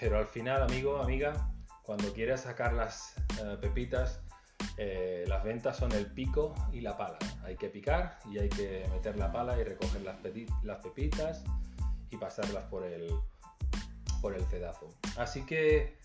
pero 0.01 0.17
al 0.19 0.27
final, 0.27 0.63
amigo, 0.63 0.97
amiga, 0.97 1.51
cuando 1.83 2.13
quieres 2.15 2.41
sacar 2.41 2.73
las 2.73 3.15
eh, 3.39 3.59
pepitas, 3.61 4.23
eh, 4.79 5.25
las 5.29 5.45
ventas 5.45 5.77
son 5.77 5.93
el 5.93 6.07
pico 6.07 6.55
y 6.73 6.81
la 6.81 6.97
pala. 6.97 7.19
Hay 7.45 7.57
que 7.57 7.69
picar 7.69 8.19
y 8.31 8.39
hay 8.39 8.49
que 8.49 8.89
meter 8.91 9.19
la 9.19 9.31
pala 9.31 9.59
y 9.59 9.65
recoger 9.65 10.01
las, 10.03 10.17
las 10.63 10.79
pepitas 10.79 11.45
y 12.11 12.17
pasarlas 12.17 12.65
por 12.65 12.85
el, 12.85 13.11
por 14.23 14.35
el 14.35 14.45
cedazo. 14.47 14.89
Así 15.19 15.45
que 15.45 15.99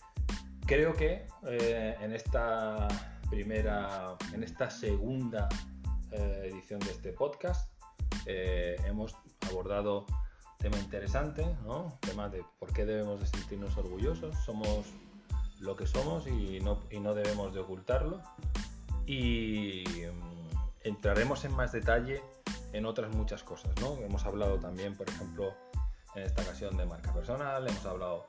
creo 0.65 0.93
que 0.93 1.27
eh, 1.47 1.97
en 2.01 2.13
esta 2.13 2.87
primera, 3.29 4.15
en 4.33 4.43
esta 4.43 4.69
segunda 4.69 5.49
eh, 6.11 6.49
edición 6.51 6.79
de 6.79 6.91
este 6.91 7.13
podcast 7.13 7.71
eh, 8.25 8.75
hemos 8.85 9.15
abordado 9.49 10.05
tema 10.59 10.77
interesante, 10.77 11.45
¿no? 11.65 11.97
Tema 12.01 12.29
de 12.29 12.43
por 12.59 12.71
qué 12.71 12.85
debemos 12.85 13.19
de 13.19 13.27
sentirnos 13.27 13.75
orgullosos, 13.77 14.35
somos 14.45 14.85
lo 15.59 15.75
que 15.75 15.87
somos 15.87 16.27
y 16.27 16.59
no, 16.61 16.79
y 16.89 16.99
no 16.99 17.13
debemos 17.13 17.53
de 17.53 17.59
ocultarlo. 17.59 18.21
Y 19.05 19.83
mm, 19.85 20.57
entraremos 20.83 21.43
en 21.43 21.53
más 21.55 21.71
detalle 21.73 22.21
en 22.71 22.85
otras 22.85 23.13
muchas 23.13 23.43
cosas, 23.43 23.71
¿no? 23.81 23.97
Hemos 23.97 24.25
hablado 24.25 24.57
también, 24.59 24.95
por 24.95 25.09
ejemplo, 25.09 25.53
en 26.15 26.23
esta 26.23 26.41
ocasión 26.43 26.77
de 26.77 26.85
marca 26.85 27.13
personal, 27.13 27.67
hemos 27.67 27.85
hablado 27.85 28.27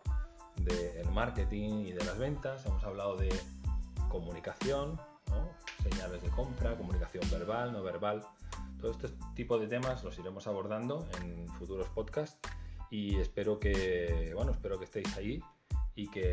del 0.56 1.10
marketing 1.10 1.86
y 1.86 1.92
de 1.92 2.04
las 2.04 2.18
ventas, 2.18 2.64
hemos 2.66 2.82
hablado 2.84 3.16
de 3.16 3.28
comunicación, 4.08 5.00
señales 5.82 6.22
de 6.22 6.28
compra, 6.30 6.76
comunicación 6.76 7.28
verbal, 7.30 7.72
no 7.72 7.82
verbal. 7.82 8.24
Todo 8.80 8.92
este 8.92 9.08
tipo 9.34 9.58
de 9.58 9.66
temas 9.66 10.04
los 10.04 10.18
iremos 10.18 10.46
abordando 10.46 11.06
en 11.20 11.48
futuros 11.48 11.88
podcasts 11.88 12.38
y 12.90 13.16
espero 13.16 13.58
que, 13.58 14.32
bueno, 14.34 14.52
espero 14.52 14.78
que 14.78 14.84
estéis 14.84 15.16
ahí 15.16 15.42
y 15.94 16.08
que 16.08 16.32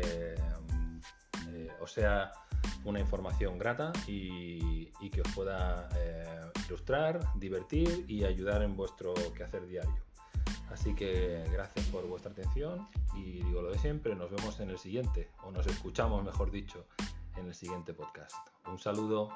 eh, 1.48 1.68
os 1.80 1.92
sea 1.92 2.32
una 2.84 3.00
información 3.00 3.58
grata 3.58 3.92
y, 4.06 4.90
que 5.10 5.20
os 5.20 5.28
pueda 5.34 5.88
eh, 5.96 6.40
ilustrar, 6.66 7.20
divertir 7.34 8.06
y 8.08 8.24
ayudar 8.24 8.62
en 8.62 8.76
vuestro 8.76 9.12
quehacer 9.34 9.66
diario. 9.66 10.11
Así 10.72 10.94
que 10.94 11.44
gracias 11.52 11.84
por 11.86 12.06
vuestra 12.08 12.32
atención 12.32 12.88
y 13.14 13.42
digo 13.42 13.60
lo 13.60 13.70
de 13.70 13.78
siempre, 13.78 14.14
nos 14.14 14.30
vemos 14.30 14.58
en 14.58 14.70
el 14.70 14.78
siguiente, 14.78 15.30
o 15.44 15.50
nos 15.50 15.66
escuchamos 15.66 16.24
mejor 16.24 16.50
dicho, 16.50 16.86
en 17.36 17.46
el 17.46 17.54
siguiente 17.54 17.92
podcast. 17.92 18.34
Un 18.66 18.78
saludo. 18.78 19.28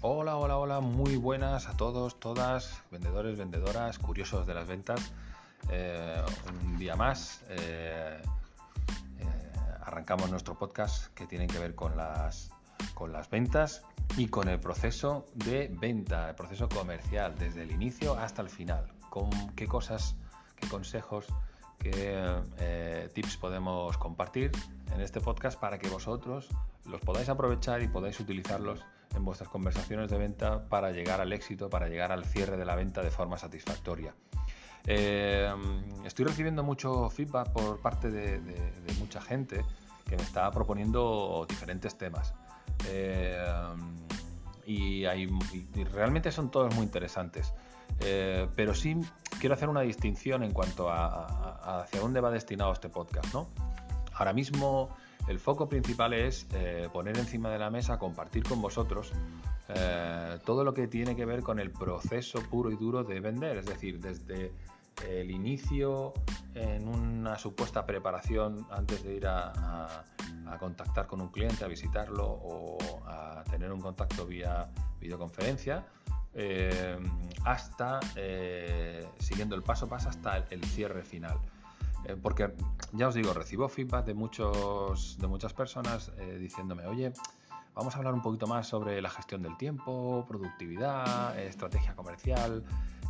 Hola, 0.00 0.36
hola, 0.36 0.58
hola, 0.58 0.80
muy 0.80 1.16
buenas 1.16 1.68
a 1.68 1.76
todos, 1.76 2.18
todas, 2.18 2.82
vendedores, 2.90 3.38
vendedoras, 3.38 3.98
curiosos 4.00 4.44
de 4.46 4.54
las 4.54 4.66
ventas. 4.66 5.12
Eh, 5.70 6.22
un 6.62 6.78
día 6.78 6.96
más 6.96 7.42
eh, 7.48 8.20
eh, 9.18 9.24
arrancamos 9.82 10.30
nuestro 10.30 10.58
podcast 10.58 11.12
que 11.14 11.26
tiene 11.26 11.46
que 11.46 11.58
ver 11.58 11.74
con 11.74 11.96
las, 11.96 12.50
con 12.94 13.12
las 13.12 13.30
ventas 13.30 13.82
y 14.16 14.28
con 14.28 14.48
el 14.48 14.60
proceso 14.60 15.26
de 15.34 15.68
venta, 15.72 16.28
el 16.28 16.34
proceso 16.34 16.68
comercial, 16.68 17.34
desde 17.38 17.62
el 17.62 17.72
inicio 17.72 18.14
hasta 18.14 18.42
el 18.42 18.50
final. 18.50 18.92
Con 19.10 19.30
qué 19.54 19.66
cosas, 19.66 20.16
qué 20.56 20.68
consejos, 20.68 21.26
qué 21.78 23.10
tips 23.14 23.36
podemos 23.36 23.96
compartir 23.96 24.50
en 24.92 25.00
este 25.00 25.20
podcast 25.20 25.58
para 25.58 25.78
que 25.78 25.88
vosotros 25.88 26.48
los 26.84 27.00
podáis 27.00 27.28
aprovechar 27.28 27.82
y 27.82 27.88
podáis 27.88 28.18
utilizarlos 28.20 28.84
en 29.14 29.24
vuestras 29.24 29.48
conversaciones 29.48 30.10
de 30.10 30.18
venta 30.18 30.68
para 30.68 30.90
llegar 30.90 31.20
al 31.20 31.32
éxito, 31.32 31.70
para 31.70 31.88
llegar 31.88 32.12
al 32.12 32.24
cierre 32.24 32.56
de 32.56 32.64
la 32.64 32.74
venta 32.74 33.02
de 33.02 33.10
forma 33.10 33.38
satisfactoria. 33.38 34.14
Eh, 34.86 35.50
estoy 36.04 36.26
recibiendo 36.26 36.62
mucho 36.62 37.08
feedback 37.08 37.50
por 37.52 37.80
parte 37.80 38.10
de, 38.10 38.40
mucha 38.98 39.20
gente 39.20 39.64
que 40.08 40.16
me 40.16 40.22
está 40.22 40.50
proponiendo 40.50 41.46
diferentes 41.48 41.96
temas. 41.96 42.34
Eh, 42.88 43.42
y, 44.66 45.04
realmente 45.92 46.30
son 46.32 46.50
todos 46.50 46.74
muy 46.74 46.84
interesantes. 46.84 47.52
Eh, 48.00 48.48
pero 48.56 48.74
sí 48.74 48.96
quiero 49.38 49.54
hacer 49.54 49.68
una 49.68 49.82
distinción 49.82 50.42
en 50.42 50.52
cuanto 50.52 50.90
a, 50.90 51.82
hacia 51.82 52.00
dónde 52.00 52.20
va 52.20 52.30
destinado 52.30 52.72
este 52.72 52.88
podcast. 52.88 53.32
¿no? 53.32 53.48
Ahora 54.14 54.32
mismo 54.32 54.90
el 55.28 55.38
foco 55.38 55.68
principal 55.68 56.12
es 56.12 56.46
poner 56.92 57.16
encima 57.18 57.50
de 57.50 57.58
la 57.58 57.70
mesa, 57.70 57.98
compartir 57.98 58.42
con 58.42 58.60
vosotros 58.60 59.12
todo 60.44 60.64
lo 60.64 60.74
que 60.74 60.86
tiene 60.88 61.16
que 61.16 61.24
ver 61.24 61.42
con 61.42 61.58
el 61.58 61.70
proceso 61.70 62.42
puro 62.50 62.70
y 62.70 62.76
duro 62.76 63.04
de 63.04 63.20
vender, 63.20 63.56
es 63.56 63.66
decir, 63.66 63.98
desde 63.98 64.52
el 65.08 65.30
inicio 65.30 66.12
en 66.54 66.88
una 66.88 67.36
supuesta 67.38 67.84
preparación 67.84 68.66
antes 68.70 69.02
de 69.02 69.14
ir 69.14 69.26
a, 69.26 70.04
contactar 70.58 71.08
con 71.08 71.20
un 71.20 71.28
cliente, 71.28 71.64
a 71.64 71.68
visitarlo 71.68 72.26
o 72.26 72.78
a 73.06 73.42
tener 73.50 73.72
un 73.72 73.80
contacto 73.80 74.24
vía 74.24 74.70
videoconferencia, 75.00 75.84
eh, 76.32 76.98
hasta 77.44 78.00
eh, 78.16 79.06
siguiendo 79.18 79.54
el 79.54 79.62
paso 79.62 79.86
a 79.86 79.88
paso 79.88 80.08
hasta 80.08 80.38
el, 80.50 80.64
cierre 80.64 81.02
final. 81.02 81.38
Eh, 82.06 82.16
porque 82.20 82.54
ya 82.92 83.08
os 83.08 83.14
digo, 83.14 83.32
recibo 83.32 83.68
feedback 83.68 84.06
de, 84.06 84.14
muchos, 84.14 85.16
de 85.18 85.26
muchas 85.26 85.52
personas 85.52 86.12
diciéndome, 86.38 86.86
oye, 86.86 87.12
vamos 87.74 87.94
a 87.94 87.98
hablar 87.98 88.14
un 88.14 88.22
poquito 88.22 88.46
más 88.46 88.66
sobre 88.66 89.00
la 89.02 89.10
gestión 89.10 89.42
del 89.42 89.56
tiempo, 89.56 90.24
productividad, 90.26 91.38
estrategia 91.38 91.94
comercial. 91.94 92.64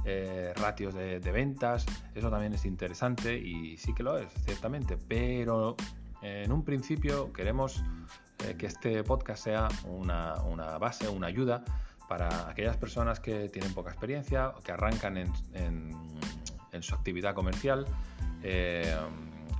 Eh, 0.07 0.53
ratios 0.57 0.93
de, 0.93 1.19
ventas, 1.19 1.87
eso 2.15 2.29
también 2.29 2.53
es 2.53 2.67
interesante 2.67 3.39
y 3.39 3.79
sí 3.79 3.95
que 3.95 4.03
lo 4.03 4.19
es, 4.19 4.31
ciertamente, 4.45 4.99
pero 4.99 5.77
en 6.21 6.53
un 6.53 6.63
principio 6.63 7.33
queremos 7.33 7.83
eh, 8.47 8.55
que 8.59 8.67
este 8.67 9.03
podcast 9.03 9.45
sea 9.45 9.69
una, 9.85 10.35
base, 10.79 11.09
una 11.09 11.29
ayuda 11.29 11.65
para 12.07 12.51
aquellas 12.51 12.77
personas 12.77 13.19
que 13.19 13.49
tienen 13.49 13.73
poca 13.73 13.91
experiencia, 13.91 14.53
que 14.63 14.73
arrancan 14.73 15.17
en, 15.17 15.33
su 16.81 16.95
actividad 16.95 17.35
comercial 17.35 17.87
eh, 18.43 18.95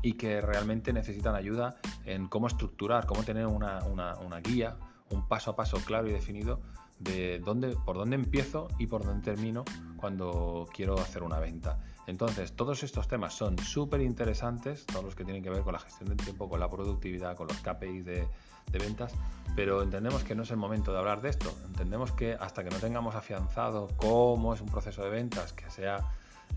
y 0.03 0.15
que 0.15 0.43
realmente 0.43 0.93
necesitan 0.93 1.37
ayuda 1.37 1.77
en 2.05 2.27
cómo 2.29 2.49
estructurar, 2.49 3.07
cómo 3.07 3.23
tener 3.23 3.47
una, 3.47 3.79
una 3.85 4.41
guía, 4.41 4.77
un 5.11 5.29
paso 5.29 5.51
a 5.51 5.57
paso 5.57 5.79
claro 5.85 6.09
y 6.09 6.13
definido 6.13 6.61
de 6.99 7.39
dónde, 7.41 7.77
por 7.85 7.97
dónde 7.97 8.17
empiezo 8.17 8.69
y 8.79 8.87
por 8.87 9.05
dónde 9.05 9.25
termino 9.25 9.65
cuando 9.97 10.69
quiero 10.73 10.99
hacer 10.99 11.23
una 11.23 11.39
venta. 11.39 11.79
Entonces, 12.07 12.53
todos 12.53 12.83
estos 12.83 13.09
temas 13.09 13.35
son 13.35 13.59
súper 13.59 14.01
interesantes, 14.03 14.85
todos 14.87 15.05
los 15.05 15.15
que 15.15 15.25
tienen 15.25 15.43
que 15.43 15.51
ver 15.51 15.63
con 15.63 15.73
la 15.73 15.79
gestión 15.79 16.11
del 16.11 16.19
tiempo, 16.19 16.49
con 16.49 16.61
la 16.61 16.69
productividad, 16.69 17.37
con 17.37 17.49
los 17.49 17.57
KPIs 17.59 18.05
de, 18.05 18.29
ventas, 18.73 19.15
pero 19.55 19.83
entendemos 19.83 20.25
que 20.25 20.35
no 20.35 20.43
es 20.43 20.51
el 20.51 20.57
momento 20.57 20.93
de 20.93 20.99
hablar 20.99 21.23
de 21.23 21.31
esto. 21.31 21.55
Entendemos 21.67 22.13
que 22.13 22.35
hasta 22.35 22.65
que 22.65 22.71
no 22.71 22.77
tengamos 22.77 23.15
afianzado 23.15 23.89
cómo 23.97 24.53
es 24.53 24.61
un 24.61 24.69
proceso 24.69 25.03
de 25.03 25.11
ventas 25.11 25.53
que 25.53 25.71
sea, 25.71 25.99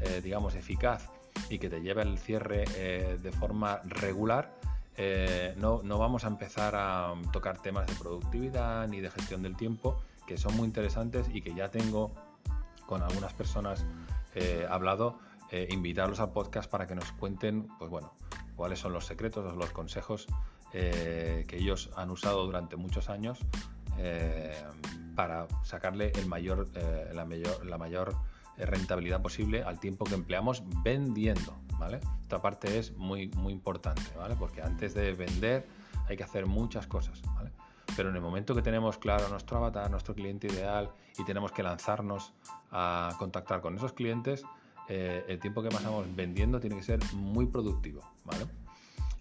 eh, 0.02 0.22
digamos, 0.24 0.56
eficaz 0.56 1.10
y 1.50 1.60
que 1.60 1.70
te 1.70 1.82
lleve 1.82 2.02
al 2.02 2.18
cierre 2.18 2.66
eh, 2.76 3.18
de 3.22 3.32
forma 3.32 3.82
regular, 3.86 4.52
eh, 5.00 5.54
no, 5.58 5.82
no 5.84 6.00
vamos 6.00 6.26
a 6.26 6.28
empezar 6.28 6.76
a 6.76 7.14
tocar 7.32 7.62
temas 7.62 7.86
de 7.86 7.94
productividad 7.94 8.88
ni 8.88 9.00
de 9.00 9.12
gestión 9.12 9.44
del 9.44 9.56
tiempo, 9.56 10.02
que 10.26 10.38
son 10.38 10.58
muy 10.58 10.66
interesantes 10.66 11.30
y 11.32 11.42
que 11.42 11.54
ya 11.54 11.70
tengo 11.70 12.12
con 12.88 13.04
algunas 13.04 13.32
personas 13.34 13.86
eh, 14.34 14.66
hablado, 14.68 15.20
eh, 15.52 15.68
invitarlos 15.70 16.20
al 16.20 16.32
podcast 16.32 16.70
para 16.70 16.88
que 16.88 16.96
nos 16.96 17.12
cuenten, 17.12 17.68
pues 17.78 17.92
bueno, 17.92 18.14
cuáles 18.56 18.80
son 18.80 18.92
los 18.92 19.06
secretos 19.06 19.56
los 19.56 19.70
consejos 19.72 20.28
que 20.72 21.46
ellos 21.54 21.90
han 21.96 22.12
usado 22.12 22.46
durante 22.46 22.76
muchos 22.76 23.10
años 23.10 23.40
para 25.16 25.48
sacarle 25.64 26.12
el 26.16 26.28
mayor, 26.28 26.68
la 27.14 27.26
mayor, 27.26 27.66
la 27.66 27.78
mayor 27.80 28.16
rentabilidad 28.58 29.22
posible 29.22 29.64
al 29.64 29.80
tiempo 29.80 30.06
que 30.06 30.14
empleamos 30.14 30.62
vendiendo, 30.84 31.56
¿vale? 31.78 32.00
Esta 32.22 32.42
parte 32.42 32.78
es 32.80 32.96
muy, 32.98 33.30
muy 33.30 33.54
importante, 33.54 34.04
¿vale? 34.18 34.36
Porque 34.36 34.62
antes 34.62 34.94
de 34.94 35.14
vender 35.14 35.68
hay 36.08 36.18
que 36.18 36.24
hacer 36.24 36.46
muchas 36.46 36.88
cosas, 36.88 37.22
¿vale? 37.36 37.52
pero 37.98 38.10
en 38.10 38.16
el 38.16 38.22
momento 38.22 38.54
que 38.54 38.62
tenemos 38.62 39.00
claro 39.00 39.28
nuestro 39.28 39.58
avatar, 39.58 39.90
nuestro 39.90 40.14
cliente 40.14 40.48
ideal 40.48 40.92
y 41.18 41.24
tenemos 41.24 41.52
que 41.52 41.64
lanzarnos 41.64 42.32
a 42.72 43.16
contactar 43.18 43.60
con 43.60 43.76
esos 43.76 43.94
clientes, 43.94 44.44
eh, 44.88 45.26
el 45.28 45.40
tiempo 45.40 45.64
que 45.64 45.70
pasamos 45.70 46.06
vendiendo 46.16 46.60
tiene 46.60 46.76
que 46.76 46.84
ser 46.84 47.00
muy 47.14 47.48
productivo. 47.48 48.02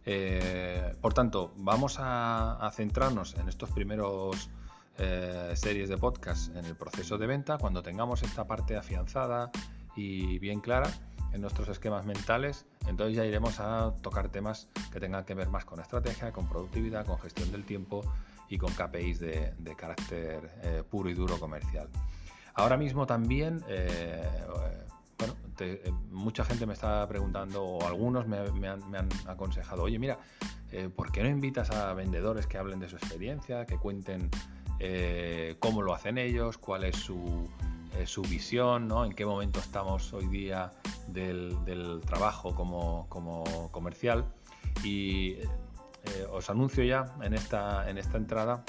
Eh, 0.05 0.95
por 1.01 1.15
tanto, 1.15 1.53
vamos 1.57 1.97
a, 1.99 2.71
centrarnos 2.75 3.35
en 3.37 3.49
estos 3.49 3.71
primeros 3.71 4.51
eh, 4.99 5.53
series 5.55 5.89
de 5.89 5.97
podcast 5.97 6.55
en 6.55 6.67
el 6.67 6.77
proceso 6.77 7.17
de 7.17 7.27
venta, 7.27 7.57
cuando 7.57 7.83
tengamos 7.83 8.23
esta 8.23 8.47
parte 8.47 8.77
afianzada 8.77 9.51
y 9.97 10.39
bien 10.39 10.61
clara 10.61 10.91
en 11.37 11.43
nuestros 11.43 11.69
esquemas 11.69 12.05
mentales, 12.05 12.67
entonces 12.89 13.15
ya 13.15 13.25
iremos 13.25 13.61
a 13.61 13.93
tocar 14.03 14.29
temas 14.31 14.69
que 14.93 14.99
tengan 14.99 15.25
que 15.25 15.35
ver 15.35 15.49
más 15.49 15.65
con 15.65 15.79
estrategia, 15.81 16.33
con 16.33 16.49
productividad, 16.49 17.07
con 17.07 17.19
gestión 17.21 17.53
del 17.53 17.65
tiempo 17.65 18.03
y 18.49 18.59
con 18.59 18.73
KPIs 18.73 19.21
de, 19.21 19.77
carácter 19.77 20.51
eh, 20.63 20.83
puro 20.89 21.11
y 21.11 21.15
duro 21.15 21.39
comercial. 21.39 21.89
Ahora 22.55 22.77
mismo 22.77 23.07
también, 23.07 23.63
eh, 23.69 24.27
bueno, 25.19 25.35
eh, 25.61 25.93
mucha 26.11 26.45
gente 26.45 26.67
me 26.67 26.73
está 26.73 27.07
preguntando, 27.07 27.63
o 27.63 27.87
algunos 27.87 28.27
me, 28.27 28.39
han, 28.39 29.09
aconsejado, 29.27 29.83
oye, 29.83 29.99
mira, 29.99 30.19
¿por 30.97 31.13
qué 31.13 31.23
no 31.23 31.29
invitas 31.29 31.71
a 31.71 31.93
vendedores 31.93 32.47
que 32.47 32.57
hablen 32.57 32.81
de 32.81 32.89
su 32.89 32.97
experiencia, 32.97 33.67
que 33.67 33.77
cuenten 33.77 34.31
cómo 35.59 35.83
lo 35.83 35.95
hacen 35.95 36.19
ellos, 36.19 36.59
cuál 36.59 36.85
es 36.85 36.97
su, 36.97 37.49
su 38.05 38.23
visión, 38.23 38.89
¿no? 38.89 39.05
en 39.05 39.13
qué 39.13 39.25
momento 39.25 39.61
estamos 39.61 40.13
hoy 40.13 40.27
día 40.27 40.71
del, 41.09 41.65
del 41.65 42.01
trabajo 42.03 42.55
como, 42.55 43.07
como 43.09 43.71
comercial? 43.73 44.25
Y 44.85 45.37
eh, 46.07 46.27
os 46.31 46.51
anuncio 46.51 46.85
ya 46.85 47.15
en 47.23 47.35
esta, 47.35 47.89
en 47.89 47.99
esta 47.99 48.17
entrada 48.17 48.65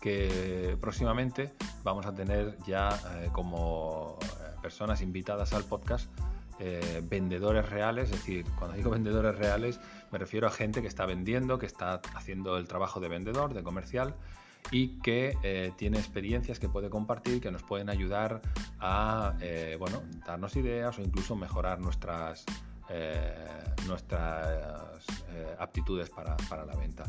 que 0.00 0.76
próximamente 0.80 1.52
vamos 1.82 2.06
a 2.06 2.14
tener 2.14 2.56
ya 2.66 2.88
eh, 3.16 3.28
como 3.32 4.18
eh, 4.22 4.56
personas 4.62 5.00
invitadas 5.00 5.52
al 5.52 5.64
podcast 5.64 6.08
eh, 6.60 7.02
vendedores 7.04 7.68
reales, 7.68 8.04
es 8.04 8.12
decir, 8.12 8.44
cuando 8.58 8.76
digo 8.76 8.90
vendedores 8.98 9.36
reales 9.36 9.80
me 10.12 10.18
refiero 10.18 10.46
a 10.46 10.50
gente 10.50 10.82
que 10.82 10.88
está 10.88 11.06
vendiendo, 11.06 11.58
que 11.58 11.66
está 11.66 12.00
haciendo 12.14 12.56
el 12.56 12.68
trabajo 12.68 13.00
de 13.00 13.08
vendedor, 13.08 13.54
de 13.54 13.62
comercial 13.62 14.14
y 14.70 14.98
que 15.00 15.36
eh, 15.42 15.72
tiene 15.76 15.98
experiencias 15.98 16.58
que 16.58 16.68
puede 16.68 16.90
compartir 16.90 17.40
que 17.40 17.50
nos 17.50 17.62
pueden 17.62 17.88
ayudar 17.88 18.40
a 18.80 19.34
eh, 19.40 19.76
bueno, 19.78 20.02
darnos 20.26 20.56
ideas 20.56 20.98
o 20.98 21.02
incluso 21.02 21.36
mejorar 21.36 21.80
nuestras, 21.80 22.44
nuestras 23.86 25.04
aptitudes 25.58 26.10
para, 26.10 26.36
para 26.48 26.64
la 26.64 26.74
venta. 26.74 27.04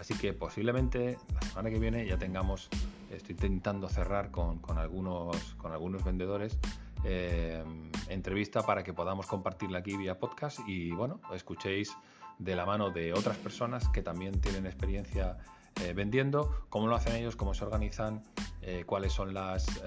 Así 0.00 0.14
que 0.14 0.32
posiblemente 0.32 1.18
la 1.34 1.42
semana 1.42 1.68
que 1.68 1.78
viene 1.78 2.06
ya 2.06 2.16
tengamos, 2.16 2.70
estoy 3.10 3.34
intentando 3.34 3.86
cerrar 3.86 4.30
con, 4.30 4.58
algunos, 4.78 5.36
con 5.56 5.72
algunos 5.72 6.02
vendedores 6.02 6.58
eh, 7.04 7.62
entrevista 8.08 8.62
para 8.62 8.82
que 8.82 8.94
podamos 8.94 9.26
compartirla 9.26 9.80
aquí 9.80 9.98
vía 9.98 10.18
podcast 10.18 10.60
y 10.66 10.92
bueno, 10.92 11.20
escuchéis 11.34 11.94
de 12.38 12.56
la 12.56 12.64
mano 12.64 12.88
de 12.88 13.12
otras 13.12 13.36
personas 13.36 13.88
que 13.90 14.02
también 14.02 14.40
tienen 14.40 14.64
experiencia 14.64 15.36
eh, 15.82 15.92
vendiendo, 15.94 16.66
cómo 16.68 16.86
lo 16.86 16.96
hacen 16.96 17.16
ellos, 17.16 17.36
cómo 17.36 17.54
se 17.54 17.64
organizan, 17.64 18.22
eh, 18.62 18.84
cuáles 18.86 19.12
son 19.12 19.32
las, 19.32 19.80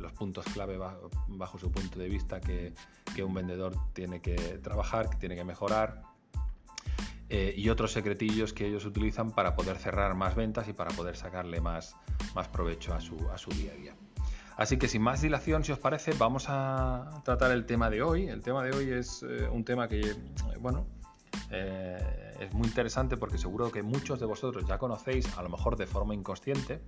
los 0.00 0.12
puntos 0.12 0.44
clave 0.46 0.78
bajo, 0.78 1.58
su 1.58 1.70
punto 1.70 1.98
de 1.98 2.08
vista 2.08 2.40
que, 2.40 2.72
un 3.22 3.34
vendedor 3.34 3.74
tiene 3.94 4.20
que 4.20 4.36
trabajar, 4.62 5.10
que 5.10 5.16
tiene 5.16 5.34
que 5.34 5.44
mejorar 5.44 6.02
eh, 7.30 7.52
y 7.56 7.68
otros 7.68 7.92
secretillos 7.92 8.54
que 8.54 8.66
ellos 8.66 8.86
utilizan 8.86 9.32
para 9.32 9.54
poder 9.54 9.76
cerrar 9.76 10.14
más 10.14 10.34
ventas 10.34 10.66
y 10.68 10.72
para 10.72 10.90
poder 10.92 11.14
sacarle 11.14 11.60
más, 11.60 11.94
más 12.34 12.48
provecho 12.48 12.94
a 12.94 13.00
su, 13.00 13.16
a 13.30 13.36
su 13.36 13.50
día 13.50 13.72
a 13.72 13.74
día. 13.74 13.94
Así 14.56 14.78
que 14.78 14.88
sin 14.88 15.02
más 15.02 15.20
dilación, 15.20 15.62
si 15.62 15.72
os 15.72 15.78
parece, 15.78 16.12
vamos 16.18 16.46
a 16.48 17.20
tratar 17.24 17.52
el 17.52 17.66
tema 17.66 17.90
de 17.90 18.02
hoy. 18.02 18.28
El 18.28 18.42
tema 18.42 18.64
de 18.64 18.74
hoy 18.74 18.90
es 18.90 19.22
eh, 19.22 19.46
un 19.48 19.62
tema 19.62 19.88
que, 19.88 20.16
bueno, 20.58 20.86
eh, 21.50 22.34
es 22.40 22.54
muy 22.54 22.66
interesante 22.66 23.16
porque 23.16 23.38
seguro 23.38 23.70
que 23.70 23.82
muchos 23.82 24.20
de 24.20 24.26
vosotros 24.26 24.64
ya 24.66 24.78
conocéis, 24.78 25.36
a 25.36 25.42
lo 25.42 25.48
mejor 25.48 25.76
de 25.76 25.86
forma 25.86 26.14
inconsciente, 26.14 26.80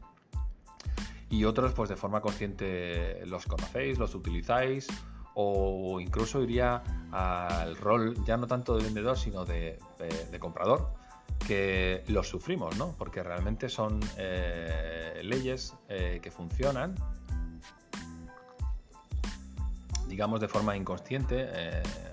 y 1.29 1.45
otros 1.45 1.73
pues 1.73 1.89
de 1.89 1.97
forma 1.97 2.21
consciente 2.21 3.25
los 3.27 3.47
conocéis, 3.47 3.99
los 3.99 4.15
utilizáis 4.15 4.89
o 5.35 6.01
incluso 6.01 6.43
iría 6.43 6.83
al 7.13 7.77
rol 7.77 8.23
ya 8.25 8.37
no 8.37 8.47
tanto 8.47 8.77
de 8.77 8.85
vendedor, 8.85 9.17
sino 9.17 9.45
de, 9.45 9.79
comprador, 10.41 10.93
que 11.47 12.05
los 12.09 12.29
sufrimos, 12.29 12.77
¿no? 12.77 12.95
Porque 12.99 13.23
realmente 13.23 13.69
son 13.69 14.01
eh, 14.19 15.21
leyes 15.23 15.75
eh, 15.89 16.19
que 16.21 16.31
funcionan, 16.31 16.97
digamos, 20.09 20.41
de 20.41 20.49
forma 20.49 20.77
inconsciente 20.77 21.49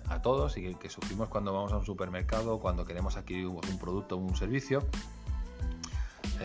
a 0.10 0.22
todos 0.22 0.58
y 0.58 0.76
que, 0.76 0.90
sufrimos 0.90 1.30
cuando 1.30 1.54
vamos 1.54 1.74
a 1.74 1.78
un 1.78 1.86
supermercado, 1.86 2.60
cuando 2.60 2.86
queremos 2.86 3.18
adquirir 3.18 3.48
un 3.48 3.80
producto 3.80 4.16
o 4.16 4.20
un 4.20 4.36
servicio. 4.36 4.86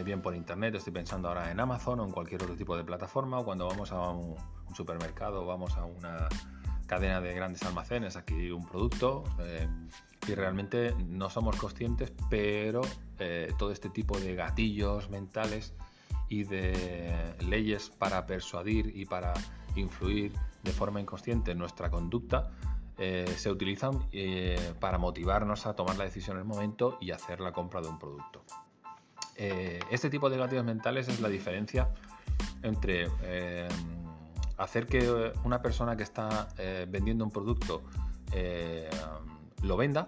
Bien 0.04 0.22
por 0.22 0.34
internet, 0.34 0.74
estoy 0.74 0.92
pensando 0.92 1.28
ahora 1.28 1.50
en 1.50 1.60
Amazon 1.60 2.00
o 2.00 2.04
en 2.04 2.12
cualquier 2.12 2.42
otro 2.42 2.56
tipo 2.56 2.76
de 2.76 2.82
plataforma, 2.82 3.38
o 3.38 3.44
cuando 3.44 3.68
vamos 3.68 3.92
a 3.92 4.08
un, 4.08 4.36
un 4.66 4.74
supermercado, 4.74 5.44
vamos 5.44 5.76
a 5.76 5.84
una 5.84 6.28
cadena 6.92 7.22
de 7.22 7.34
grandes 7.34 7.62
almacenes 7.62 8.16
adquirir 8.16 8.52
un 8.52 8.66
producto 8.66 9.24
eh, 9.38 9.66
y 10.28 10.34
realmente 10.34 10.94
no 11.08 11.30
somos 11.30 11.56
conscientes, 11.56 12.12
pero 12.28 12.82
eh, 13.18 13.50
todo 13.58 13.72
este 13.72 13.88
tipo 13.88 14.18
de 14.18 14.34
gatillos 14.34 15.08
mentales 15.08 15.72
y 16.28 16.44
de 16.44 17.34
leyes 17.48 17.88
para 17.88 18.26
persuadir 18.26 18.92
y 18.94 19.06
para 19.06 19.32
influir 19.74 20.34
de 20.62 20.70
forma 20.70 21.00
inconsciente 21.00 21.52
en 21.52 21.58
nuestra 21.58 21.88
conducta 21.88 22.50
eh, 23.04 23.26
se 23.36 23.50
utilizan 23.50 24.06
para 24.78 24.98
motivarnos 24.98 25.66
a 25.66 25.74
tomar 25.74 25.96
la 25.96 26.04
decisión 26.04 26.36
en 26.36 26.42
el 26.42 26.46
momento 26.46 26.98
y 27.00 27.10
hacer 27.10 27.40
la 27.40 27.52
compra 27.52 27.80
de 27.80 27.88
un 27.88 27.98
producto. 27.98 28.44
este 29.36 30.08
tipo 30.08 30.30
de 30.30 30.36
gatillos 30.36 30.64
mentales 30.64 31.08
es 31.08 31.20
la 31.20 31.28
diferencia 31.28 31.88
entre 32.62 33.08
hacer 34.62 34.86
que 34.86 35.32
una 35.44 35.60
persona 35.60 35.96
que 35.96 36.02
está 36.02 36.48
eh, 36.58 36.86
vendiendo 36.88 37.24
un 37.24 37.30
producto 37.30 37.82
eh, 38.32 38.88
lo 39.62 39.76
venda 39.76 40.06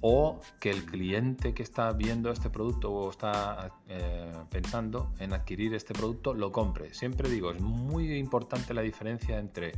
o 0.00 0.40
que 0.60 0.70
el 0.70 0.84
cliente 0.84 1.54
que 1.54 1.62
está 1.62 1.92
viendo 1.92 2.30
este 2.30 2.50
producto 2.50 2.90
o 2.92 3.10
está 3.10 3.72
eh, 3.88 4.32
pensando 4.50 5.12
en 5.18 5.32
adquirir 5.32 5.74
este 5.74 5.94
producto 5.94 6.34
lo 6.34 6.50
compre. 6.50 6.92
Siempre 6.92 7.28
digo, 7.28 7.52
es 7.52 7.60
muy 7.60 8.12
importante 8.14 8.74
la 8.74 8.82
diferencia 8.82 9.38
entre 9.38 9.72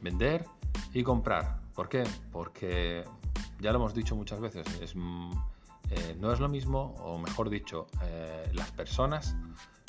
vender 0.00 0.46
y 0.92 1.02
comprar. 1.02 1.60
¿Por 1.74 1.88
qué? 1.88 2.04
Porque 2.32 3.04
ya 3.60 3.72
lo 3.72 3.78
hemos 3.78 3.94
dicho 3.94 4.16
muchas 4.16 4.40
veces, 4.40 4.66
no 4.96 6.32
es 6.32 6.40
lo 6.40 6.48
mismo, 6.48 6.94
o 6.98 7.18
mejor 7.18 7.50
dicho, 7.50 7.86
las 8.52 8.70
personas 8.72 9.36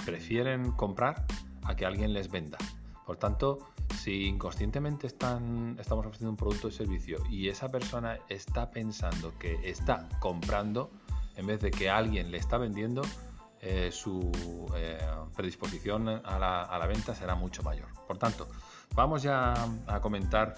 prefieren 0.05 0.71
comprar 0.71 1.25
a 1.63 1.75
que 1.75 1.85
alguien 1.85 2.13
les 2.13 2.29
venda. 2.29 2.57
Por 3.05 3.17
tanto, 3.17 3.59
si 3.97 4.25
inconscientemente 4.25 5.07
están, 5.07 5.77
estamos 5.79 6.05
ofreciendo 6.05 6.31
un 6.31 6.37
producto 6.37 6.69
o 6.69 6.71
servicio 6.71 7.17
y 7.29 7.49
esa 7.49 7.69
persona 7.69 8.19
está 8.29 8.71
pensando 8.71 9.37
que 9.37 9.59
está 9.69 10.07
comprando, 10.19 10.91
en 11.35 11.47
vez 11.47 11.61
de 11.61 11.71
que 11.71 11.89
alguien 11.89 12.31
le 12.31 12.37
está 12.37 12.57
vendiendo, 12.57 13.01
eh, 13.59 13.91
su 13.91 14.31
eh, 14.75 14.97
predisposición 15.35 16.07
a 16.07 16.39
la, 16.39 16.87
venta 16.87 17.13
será 17.13 17.35
mucho 17.35 17.61
mayor. 17.63 17.87
Por 18.07 18.17
tanto, 18.17 18.47
vamos 18.95 19.23
ya 19.23 19.53
a 19.87 19.99
comentar 20.01 20.55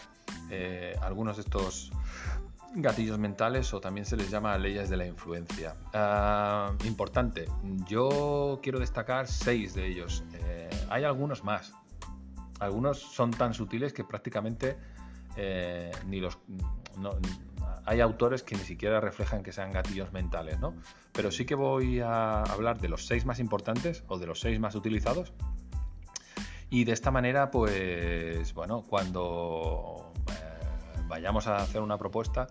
eh, 0.50 0.96
algunos 1.02 1.38
de 1.38 1.44
estos 1.44 1.92
gatillos 2.76 3.20
mentales 3.20 3.74
o 3.74 3.80
también 3.80 4.06
se 4.06 4.18
les 4.18 4.32
llama 4.32 4.58
leyes 4.58 4.90
de 4.90 4.98
la 4.98 5.06
influencia. 5.06 5.76
Ah, 5.94 6.72
importante, 6.86 7.48
yo 7.88 8.60
quiero 8.64 8.80
destacar 8.80 9.28
seis 9.28 9.76
de 9.76 9.88
ellos 9.88 10.24
hay 10.94 11.04
algunos 11.06 11.44
más. 11.44 11.74
Algunos 12.60 13.00
son 13.00 13.32
tan 13.32 13.56
sutiles 13.56 13.94
que 13.94 14.04
prácticamente 14.04 14.78
eh, 15.36 15.92
ni 16.06 16.20
los. 16.20 16.38
hay 17.86 18.00
autores 18.00 18.44
que 18.44 18.56
ni 18.56 18.64
siquiera 18.64 19.02
reflejan 19.02 19.42
que 19.42 19.52
sean 19.52 19.72
gatillos 19.72 20.14
mentales, 20.14 20.60
¿no? 20.60 20.76
Pero 21.12 21.32
sí 21.32 21.46
que 21.46 21.56
voy 21.56 22.00
a 22.00 22.44
hablar 22.44 22.80
de 22.80 22.90
los 22.90 23.08
seis 23.08 23.26
más 23.26 23.40
importantes 23.40 24.04
o 24.08 24.20
de 24.20 24.28
los 24.28 24.40
seis 24.40 24.60
más 24.60 24.76
utilizados. 24.76 25.34
Y 26.74 26.86
de 26.86 26.92
esta 26.92 27.12
manera, 27.12 27.52
pues, 27.52 28.52
bueno, 28.56 28.84
cuando 28.90 30.12
eh, 30.28 31.02
vayamos 31.08 31.46
a 31.46 31.58
hacer 31.58 31.84
una 31.84 32.00
propuesta 32.00 32.48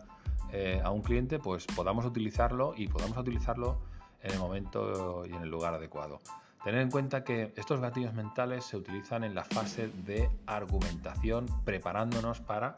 eh, 0.53 0.81
a 0.81 0.91
un 0.93 1.03
cliente, 1.03 1.41
pues 1.41 1.67
podamos 1.67 2.05
utilizarlo 2.05 2.73
y 2.77 2.87
podamos 2.87 3.19
utilizarlo 3.19 3.81
en 4.23 4.31
el 4.31 4.39
momento 4.39 5.27
y 5.27 5.33
en 5.33 5.43
el 5.43 5.51
lugar 5.51 5.75
adecuado. 5.75 6.21
Tener 6.63 6.83
en 6.83 6.91
cuenta 6.93 7.25
que 7.25 7.53
estos 7.57 7.81
gatillos 7.81 8.15
mentales 8.15 8.65
se 8.65 8.77
utilizan 8.77 9.25
en 9.25 9.35
la 9.35 9.43
fase 9.43 9.89
de 9.89 10.31
argumentación, 10.47 11.47
preparándonos 11.65 12.39
para 12.39 12.77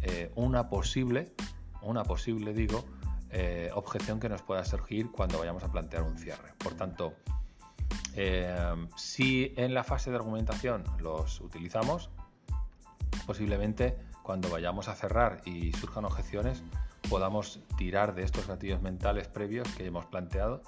eh, 0.00 0.32
una 0.36 0.70
posible, 0.70 1.34
una 1.82 2.02
posible, 2.02 2.54
digo, 2.54 2.82
objeción 3.74 4.20
que 4.20 4.30
nos 4.30 4.40
pueda 4.40 4.64
surgir 4.64 5.10
cuando 5.12 5.38
vayamos 5.38 5.62
a 5.64 5.70
plantear 5.70 6.02
un 6.02 6.16
cierre. 6.16 6.54
Por 6.56 6.72
tanto, 6.72 7.12
eh, 8.14 8.74
si 8.96 9.52
en 9.56 9.74
la 9.74 9.84
fase 9.84 10.10
de 10.10 10.16
argumentación 10.16 10.84
los 10.98 11.40
utilizamos, 11.40 12.10
posiblemente 13.26 13.98
cuando 14.22 14.50
vayamos 14.50 14.88
a 14.88 14.94
cerrar 14.94 15.40
y 15.44 15.72
surjan 15.72 16.04
objeciones, 16.04 16.62
podamos 17.08 17.60
tirar 17.76 18.14
de 18.14 18.24
estos 18.24 18.46
gatillos 18.46 18.82
mentales 18.82 19.28
previos 19.28 19.68
que 19.76 19.86
hemos 19.86 20.04
planteado 20.06 20.62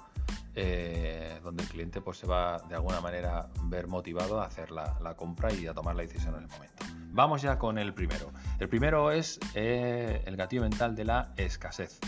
eh, 0.53 1.39
donde 1.43 1.63
el 1.63 1.69
cliente 1.69 2.01
pues, 2.01 2.17
se 2.17 2.27
va 2.27 2.57
de 2.67 2.75
alguna 2.75 2.99
manera 2.99 3.47
ver 3.63 3.87
motivado 3.87 4.41
a 4.41 4.45
hacer 4.45 4.71
la, 4.71 5.15
compra 5.15 5.53
y 5.53 5.65
a 5.67 5.73
tomar 5.73 5.95
la 5.95 6.01
decisión 6.01 6.35
en 6.35 6.43
el 6.43 6.47
momento. 6.49 6.85
Vamos 7.13 7.41
ya 7.41 7.57
con 7.57 7.77
el 7.77 7.93
primero. 7.93 8.31
El 8.59 8.67
primero 8.67 9.11
es 9.11 9.39
eh, 9.53 10.21
el 10.25 10.35
gatillo 10.35 10.63
mental 10.63 10.95
de 10.95 11.05
la 11.05 11.33
escasez. 11.37 11.99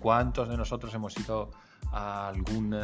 ¿Cuántos 0.00 0.48
de 0.48 0.56
nosotros 0.56 0.92
hemos 0.94 1.16
ido 1.18 1.52
a 1.92 2.28
algún 2.28 2.74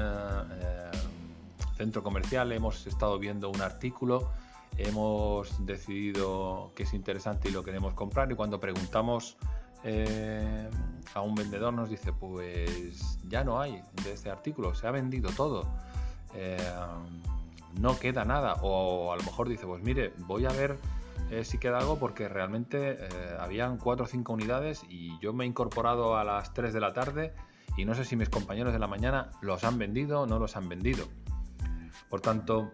centro 1.77 2.03
comercial, 2.03 2.53
hemos 2.53 2.87
estado 2.87 3.19
viendo 3.19 3.49
un 3.49 3.63
artículo, 3.63 4.31
hemos 4.77 5.65
decidido 5.65 6.73
que 6.75 6.83
es 6.83 6.95
interesante 6.95 7.49
y 7.49 7.53
lo 7.53 7.63
queremos 7.63 7.95
comprar 7.95 8.31
y 8.31 8.35
cuando 8.35 8.61
preguntamos 8.61 9.37
eh, 9.83 10.69
a 11.15 11.23
un 11.23 11.35
vendedor 11.35 11.73
nos 11.73 11.89
dice, 11.89 12.13
pues 12.13 13.19
ya 13.27 13.45
no 13.45 13.61
hay 13.61 13.83
de 14.05 14.13
este 14.13 14.31
artículo, 14.31 14.75
se 14.75 14.87
ha 14.87 14.91
vendido 14.91 15.31
todo, 15.31 15.67
eh, 16.35 16.59
no 17.81 17.99
queda 17.99 18.25
nada. 18.25 18.57
O 18.63 19.13
a 19.13 19.17
lo 19.17 19.23
mejor 19.23 19.49
dice, 19.49 19.67
pues 19.67 19.83
mire, 19.83 20.13
voy 20.19 20.45
a 20.45 20.51
ver 20.51 20.77
eh, 21.31 21.45
si 21.45 21.59
queda 21.59 21.79
algo 21.79 21.99
porque 21.99 22.29
realmente 22.29 22.99
habían 23.39 23.79
4 23.79 24.05
o 24.05 24.09
5 24.09 24.33
unidades 24.33 24.85
y 24.89 25.19
yo 25.21 25.33
me 25.33 25.45
he 25.45 25.47
incorporado 25.47 26.17
a 26.17 26.25
las 26.25 26.53
3 26.53 26.75
de 26.75 26.81
la 26.81 26.93
tarde 26.93 27.33
y 27.77 27.85
no 27.85 27.95
sé 27.95 28.05
si 28.05 28.17
mis 28.17 28.29
compañeros 28.29 28.73
de 28.73 28.79
la 28.79 28.87
mañana 28.87 29.31
los 29.41 29.65
han 29.65 29.79
vendido 29.79 30.23
o 30.23 30.27
no 30.27 30.39
los 30.39 30.57
han 30.57 30.69
vendido. 30.69 31.07
Por 32.09 32.21
tanto, 32.21 32.73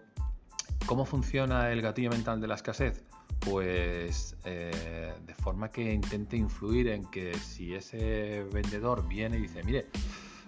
¿cómo 0.85 1.05
funciona 1.05 1.71
el 1.71 1.81
gatillo 1.81 2.09
mental 2.09 2.41
de 2.41 2.47
la 2.47 2.55
escasez? 2.55 3.03
pues 3.39 4.35
eh, 4.43 5.13
de 5.25 5.33
forma 5.35 5.69
que 5.69 5.93
intente 5.93 6.35
influir 6.37 6.89
en 6.89 7.05
que 7.05 7.33
si 7.35 7.73
ese 7.73 8.43
vendedor 8.51 9.07
viene 9.07 9.37
y 9.37 9.41
dice, 9.41 9.63
mire, 9.63 9.87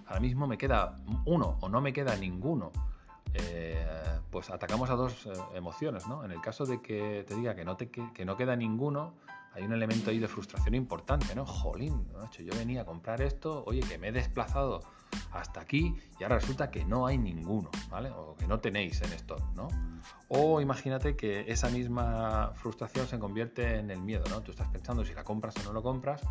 ahora 0.06 0.20
mismo 0.20 0.46
me 0.46 0.58
queda 0.58 0.96
uno 1.24 1.56
o 1.60 1.68
no 1.68 1.80
me 1.80 1.92
queda 1.92 2.16
ninguno, 2.16 2.72
eh, 3.32 3.82
pues 4.30 4.50
atacamos 4.50 4.90
a 4.90 4.96
dos 4.96 5.26
eh, 5.26 5.32
emociones, 5.54 6.06
¿no? 6.08 6.24
En 6.24 6.30
el 6.30 6.40
caso 6.40 6.66
de 6.66 6.82
que 6.82 7.24
te 7.26 7.34
diga 7.36 7.54
que 7.54 7.64
no, 7.64 7.76
te, 7.76 7.88
que 7.88 8.24
no 8.24 8.36
queda 8.36 8.56
ninguno, 8.56 9.14
hay 9.52 9.64
un 9.64 9.72
elemento 9.72 10.10
ahí 10.10 10.18
de 10.18 10.28
frustración 10.28 10.74
importante, 10.74 11.34
¿no? 11.34 11.44
Jolín, 11.44 12.06
yo 12.38 12.54
venía 12.56 12.82
a 12.82 12.84
comprar 12.84 13.20
esto, 13.20 13.64
oye, 13.66 13.80
que 13.80 13.98
me 13.98 14.08
he 14.08 14.12
desplazado 14.12 14.80
hasta 15.32 15.60
aquí 15.60 15.94
y 16.18 16.22
ahora 16.22 16.38
resulta 16.38 16.70
que 16.70 16.84
no 16.84 17.06
hay 17.06 17.18
ninguno, 17.18 17.70
¿vale? 17.88 18.10
O 18.10 18.36
que 18.36 18.46
no 18.46 18.60
tenéis 18.60 19.00
en 19.02 19.12
esto, 19.12 19.36
¿no? 19.54 19.68
O 20.28 20.60
imagínate 20.60 21.16
que 21.16 21.50
esa 21.50 21.68
misma 21.68 22.52
frustración 22.54 23.06
se 23.06 23.18
convierte 23.18 23.78
en 23.78 23.90
el 23.90 24.00
miedo, 24.00 24.24
¿no? 24.30 24.40
Tú 24.40 24.52
estás 24.52 24.68
pensando 24.68 25.04
si 25.04 25.14
la 25.14 25.24
compras 25.24 25.54
o 25.58 25.62
no 25.64 25.72
lo 25.72 25.82
compras 25.82 26.22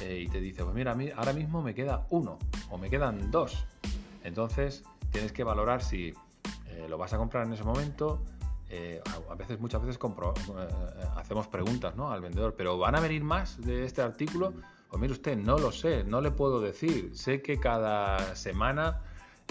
eh, 0.00 0.22
y 0.26 0.28
te 0.28 0.40
dice, 0.40 0.64
pues 0.64 0.74
mira, 0.74 0.96
ahora 1.16 1.32
mismo 1.32 1.62
me 1.62 1.74
queda 1.74 2.06
uno 2.10 2.38
o 2.70 2.78
me 2.78 2.88
quedan 2.88 3.30
dos. 3.30 3.66
Entonces 4.24 4.82
tienes 5.10 5.32
que 5.32 5.44
valorar 5.44 5.82
si 5.82 6.14
eh, 6.68 6.86
lo 6.88 6.98
vas 6.98 7.12
a 7.12 7.18
comprar 7.18 7.46
en 7.46 7.52
ese 7.52 7.64
momento. 7.64 8.22
Eh, 8.68 9.00
a 9.30 9.34
veces, 9.34 9.60
muchas 9.60 9.80
veces 9.82 9.98
hacemos 11.16 11.46
preguntas 11.46 11.94
al 11.98 12.20
vendedor, 12.20 12.54
pero 12.56 12.78
¿van 12.78 12.96
a 12.96 13.00
venir 13.00 13.22
más 13.22 13.60
de 13.60 13.84
este 13.84 14.02
artículo? 14.02 14.52
Pues 14.88 15.00
mire 15.00 15.12
usted, 15.12 15.36
no 15.36 15.58
lo 15.58 15.72
sé, 15.72 16.04
no 16.04 16.20
le 16.20 16.30
puedo 16.30 16.60
decir. 16.60 17.16
Sé 17.16 17.42
que 17.42 17.58
cada 17.58 18.34
semana 18.34 19.02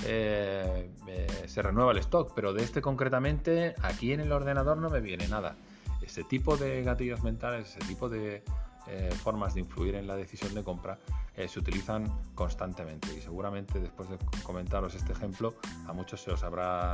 eh, 0.04 0.91
eh, 1.08 1.43
se 1.47 1.62
renueva 1.62 1.91
el 1.91 1.99
stock, 1.99 2.34
pero 2.36 2.54
de 2.54 2.63
este 2.63 2.82
concretamente 2.82 3.75
aquí 3.82 4.12
en 4.12 4.19
el 4.19 4.32
ordenador 4.32 4.78
no 4.78 4.89
me 4.89 4.99
viene 4.99 5.28
nada. 5.28 5.56
Ese 6.01 6.23
tipo 6.23 6.58
de 6.58 6.84
gatillos 6.84 7.23
mentales, 7.23 7.69
ese 7.69 7.88
tipo 7.88 8.10
de 8.10 8.43
eh, 8.88 9.10
formas 9.23 9.54
de 9.54 9.62
influir 9.62 9.95
en 9.95 10.08
la 10.08 10.15
decisión 10.15 10.54
de 10.54 10.63
compra 10.63 10.99
se 11.36 11.60
utilizan 11.60 12.10
constantemente 12.34 13.13
y 13.13 13.19
seguramente 13.19 13.82
después 13.82 14.10
de 14.10 14.17
comentaros 14.43 14.95
este 14.95 15.12
ejemplo 15.12 15.56
a 15.86 15.91
muchos 15.91 16.21
se 16.21 16.32
os 16.32 16.41
habrá 16.43 16.93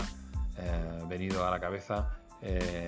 venido 1.07 1.45
a 1.45 1.51
la 1.51 1.59
cabeza 1.59 2.17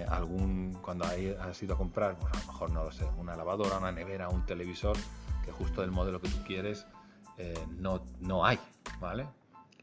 algún 0.10 0.78
cuando 0.82 1.06
has 1.06 1.64
ido 1.64 1.76
a 1.76 1.78
comprar, 1.78 2.18
pues 2.18 2.34
a 2.34 2.40
lo 2.40 2.46
mejor 2.46 2.72
no 2.72 2.84
lo 2.84 2.92
sé, 2.92 3.06
una 3.18 3.36
lavadora, 3.36 3.78
una 3.78 3.92
nevera, 3.92 4.30
un 4.30 4.46
televisor 4.46 4.98
que 5.46 5.52
justo 5.52 5.82
del 5.82 5.92
modelo 5.92 6.22
que 6.22 6.30
tú 6.30 6.44
quieres 6.46 6.86
no, 7.78 8.04
no 8.20 8.46
hay, 8.46 8.60
¿vale? 9.00 9.28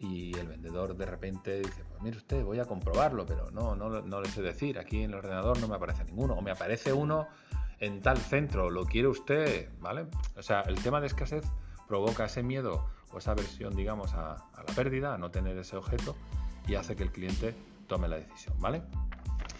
y 0.01 0.37
el 0.39 0.49
vendedor 0.49 0.97
de 0.97 1.05
repente 1.05 1.59
dice, 1.59 1.85
pues 1.85 2.03
mire 2.03 2.17
usted, 2.17 2.43
voy 2.43 2.59
a 2.59 2.65
comprobarlo, 2.65 3.27
pero 3.27 3.51
no, 3.51 3.77
no, 3.77 4.01
no 4.01 4.21
le 4.21 4.29
sé 4.31 4.41
decir, 4.41 4.79
aquí 4.79 5.03
en 5.03 5.11
el 5.11 5.17
ordenador 5.17 5.61
no 5.61 5.69
me 5.69 5.77
aparece 5.77 6.05
ninguno, 6.05 6.35
o 6.35 6.41
me 6.41 6.51
aparece 6.51 6.93
uno 6.93 7.29
en 7.81 8.01
tal 8.01 8.17
centro, 8.17 8.71
¿lo 8.71 8.87
quiere 8.87 9.09
usted? 9.09 9.69
¿Vale? 9.79 10.07
O 10.37 10.43
sea, 10.43 10.63
el 10.63 10.83
tema 10.83 11.01
de 11.01 11.07
escasez 11.07 11.45
provoca 11.87 12.25
ese 12.25 12.43
miedo 12.43 12.89
o 13.13 13.19
esa 13.19 13.33
aversión, 13.33 13.77
digamos, 13.77 14.15
a, 14.15 14.37
la 14.57 14.75
pérdida, 14.75 15.15
a 15.15 15.19
no 15.19 15.31
tener 15.31 15.59
ese 15.59 15.77
objeto, 15.77 16.17
y 16.67 16.77
hace 16.77 16.97
que 16.97 17.03
el 17.03 17.13
cliente 17.13 17.55
tome 17.91 18.07
la 18.07 18.17
decisión, 18.17 18.55
¿vale? 18.61 18.83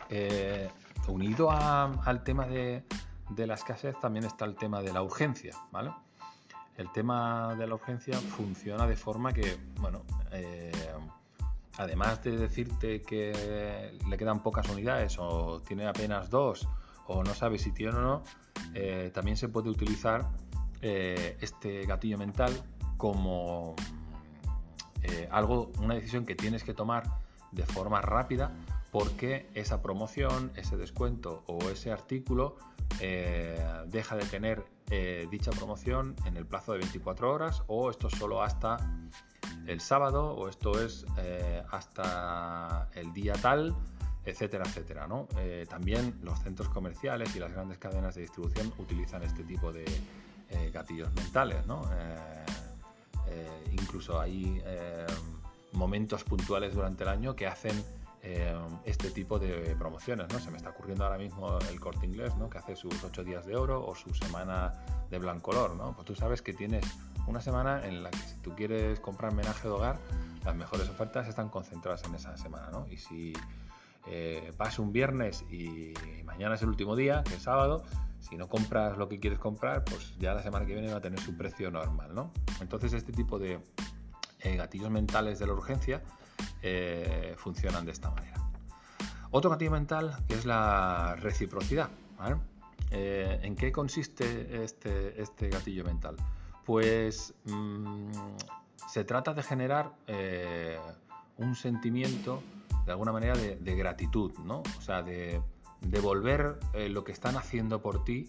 Eh, 0.09 0.71
unido 1.09 1.51
al 1.51 2.23
tema 2.23 2.47
de, 2.47 2.85
la 3.37 3.55
escasez 3.55 3.99
también 4.01 4.25
está 4.25 4.45
el 4.45 4.55
tema 4.55 4.81
de 4.83 4.93
la 4.93 5.03
urgencia, 5.03 5.57
¿vale? 5.73 5.91
el 6.77 6.91
tema 6.93 7.57
de 7.57 7.67
la 7.67 7.75
urgencia 7.75 8.17
funciona 8.17 8.87
de 8.87 8.97
forma 8.97 9.33
que, 9.33 9.59
bueno, 9.81 10.03
eh, 10.31 10.71
además 11.77 12.23
de 12.23 12.37
decirte 12.39 13.03
que 13.03 13.99
le 14.09 14.17
quedan 14.17 14.43
pocas 14.43 14.67
unidades 14.71 15.19
o 15.19 15.61
tiene 15.61 15.87
apenas 15.87 16.31
dos 16.31 16.69
o 17.09 17.23
no 17.25 17.35
sabe 17.35 17.59
si 17.59 17.73
tiene 17.73 17.99
o 17.99 18.01
no, 18.01 18.23
eh, 18.73 19.11
también 19.13 19.37
se 19.37 19.49
puede 19.49 19.69
utilizar 19.69 20.31
este 20.81 21.85
gatillo 21.85 22.17
mental 22.17 22.53
como 22.97 23.75
algo, 25.31 25.71
una 25.81 25.95
decisión 25.95 26.25
que 26.25 26.35
tienes 26.35 26.65
que 26.65 26.73
tomar 26.73 27.20
de 27.53 27.65
forma 27.65 28.01
rápida 28.01 28.53
porque 28.91 29.49
esa 29.55 29.83
promoción, 29.83 30.53
ese 30.57 30.77
descuento 30.77 31.45
o 31.47 31.59
ese 31.71 31.93
artículo 31.93 32.57
deja 33.87 34.17
de 34.17 34.25
tener 34.25 34.65
eh, 34.93 35.29
dicha 35.31 35.53
promoción 35.53 36.17
en 36.25 36.37
el 36.37 36.47
plazo 36.47 36.73
de 36.73 36.79
24 36.79 37.33
horas 37.33 37.63
o 37.69 37.91
esto 37.91 38.11
solo 38.11 38.43
hasta 38.43 38.77
el 39.69 39.81
sábado 39.81 40.35
o 40.35 40.49
esto 40.49 40.83
es 40.83 41.07
eh, 41.17 41.63
hasta 41.71 42.89
el 42.95 43.13
día 43.13 43.35
tal, 43.35 43.77
etcétera, 44.25 44.65
etcétera. 44.67 45.07
¿no? 45.07 45.29
Eh, 45.39 45.65
también 45.71 46.19
los 46.25 46.41
centros 46.41 46.69
comerciales 46.71 47.37
y 47.37 47.39
las 47.39 47.53
grandes 47.53 47.79
cadenas 47.79 48.17
de 48.17 48.23
distribución 48.23 48.73
utilizan 48.79 49.23
este 49.23 49.45
tipo 49.45 49.73
de 49.73 49.85
gatillos 50.73 51.13
mentales. 51.15 51.65
¿no? 51.67 51.89
incluso 53.71 54.19
hay 54.21 54.61
momentos 55.73 56.25
puntuales 56.25 56.75
durante 56.75 57.05
el 57.05 57.09
año 57.09 57.37
que 57.37 57.47
hacen 57.47 57.75
eh, 58.23 58.55
este 58.85 59.11
tipo 59.11 59.39
de 59.39 59.75
promociones. 59.79 60.27
¿no? 60.33 60.39
Se 60.39 60.51
me 60.51 60.59
está 60.59 60.71
ocurriendo 60.71 61.05
ahora 61.05 61.17
mismo 61.17 61.59
el 61.71 61.81
corte 61.81 62.05
inglés, 62.07 62.37
¿no? 62.37 62.51
que 62.51 62.59
hace 62.59 62.77
sus 62.77 63.03
8 63.03 63.25
días 63.25 63.47
de 63.47 63.57
oro 63.57 63.85
o 63.87 63.95
su 63.95 64.13
semana 64.15 64.73
de 65.09 65.19
blancolor. 65.19 65.75
¿no? 65.75 65.95
Pues 65.95 66.07
tú 66.07 66.15
sabes 66.15 66.43
que 66.43 66.53
tienes 66.53 66.85
una 67.27 67.41
semana 67.41 67.87
en 67.87 68.03
la 68.03 68.11
que 68.11 68.19
si 68.19 68.37
tú 68.43 68.55
quieres 68.55 69.01
comprar 69.01 69.33
menaje 69.33 69.69
de 69.69 69.75
hogar, 69.75 69.99
las 70.45 70.55
mejores 70.55 70.89
ofertas 70.89 71.29
están 71.29 71.49
concentradas 71.49 72.05
en 72.05 72.15
esa 72.15 72.37
semana. 72.37 72.69
¿no? 72.71 72.87
Y 72.89 72.99
si 72.99 73.33
eh, 74.07 74.53
vas 74.59 74.79
un 74.79 74.93
viernes 74.93 75.43
y 75.51 75.95
mañana 76.25 76.57
es 76.57 76.63
el 76.63 76.69
último 76.69 76.97
día, 76.97 77.23
que 77.25 77.35
es 77.35 77.43
sábado, 77.43 77.85
si 78.19 78.37
no 78.37 78.49
compras 78.49 78.99
lo 78.99 79.09
que 79.09 79.19
quieres 79.19 79.39
comprar, 79.39 79.85
pues 79.85 80.15
ya 80.19 80.35
la 80.35 80.43
semana 80.43 80.67
que 80.67 80.75
viene 80.75 80.91
va 80.91 80.99
a 80.99 81.01
tener 81.01 81.21
su 81.21 81.37
precio 81.37 81.71
normal. 81.71 82.15
¿no? 82.15 82.33
Entonces 82.61 82.93
este 82.93 83.13
tipo 83.13 83.39
de 83.39 83.61
eh, 84.43 84.57
gatillos 84.57 84.91
mentales 84.91 85.39
de 85.39 85.47
la 85.47 85.53
urgencia 85.53 86.03
eh, 86.63 87.35
funcionan 87.37 87.85
de 87.85 87.93
esta 87.93 88.11
manera. 88.11 88.37
Otro 89.31 89.51
gatillo 89.51 89.71
mental 89.71 90.17
es 90.29 90.45
la 90.45 91.17
reciprocidad. 91.17 91.91
Eh, 92.91 93.39
¿En 93.43 93.55
qué 93.55 93.71
consiste 93.71 94.65
este, 94.65 95.21
este 95.21 95.49
gatillo 95.49 95.85
mental? 95.85 96.17
Pues 96.65 97.35
mm, 97.45 98.11
se 98.89 99.05
trata 99.05 99.35
de 99.35 99.43
generar 99.43 99.93
un 101.37 101.55
sentimiento 101.55 102.43
de 102.87 102.93
alguna 102.93 103.13
manera 103.13 103.37
de, 103.37 103.77
gratitud, 103.77 104.33
¿no? 104.39 104.63
O 104.79 104.81
sea, 104.81 105.03
de 105.03 105.41
devolver 105.81 106.59
lo 106.75 107.05
que 107.05 107.13
están 107.13 107.37
haciendo 107.37 107.81
por 107.81 108.05
ti 108.05 108.29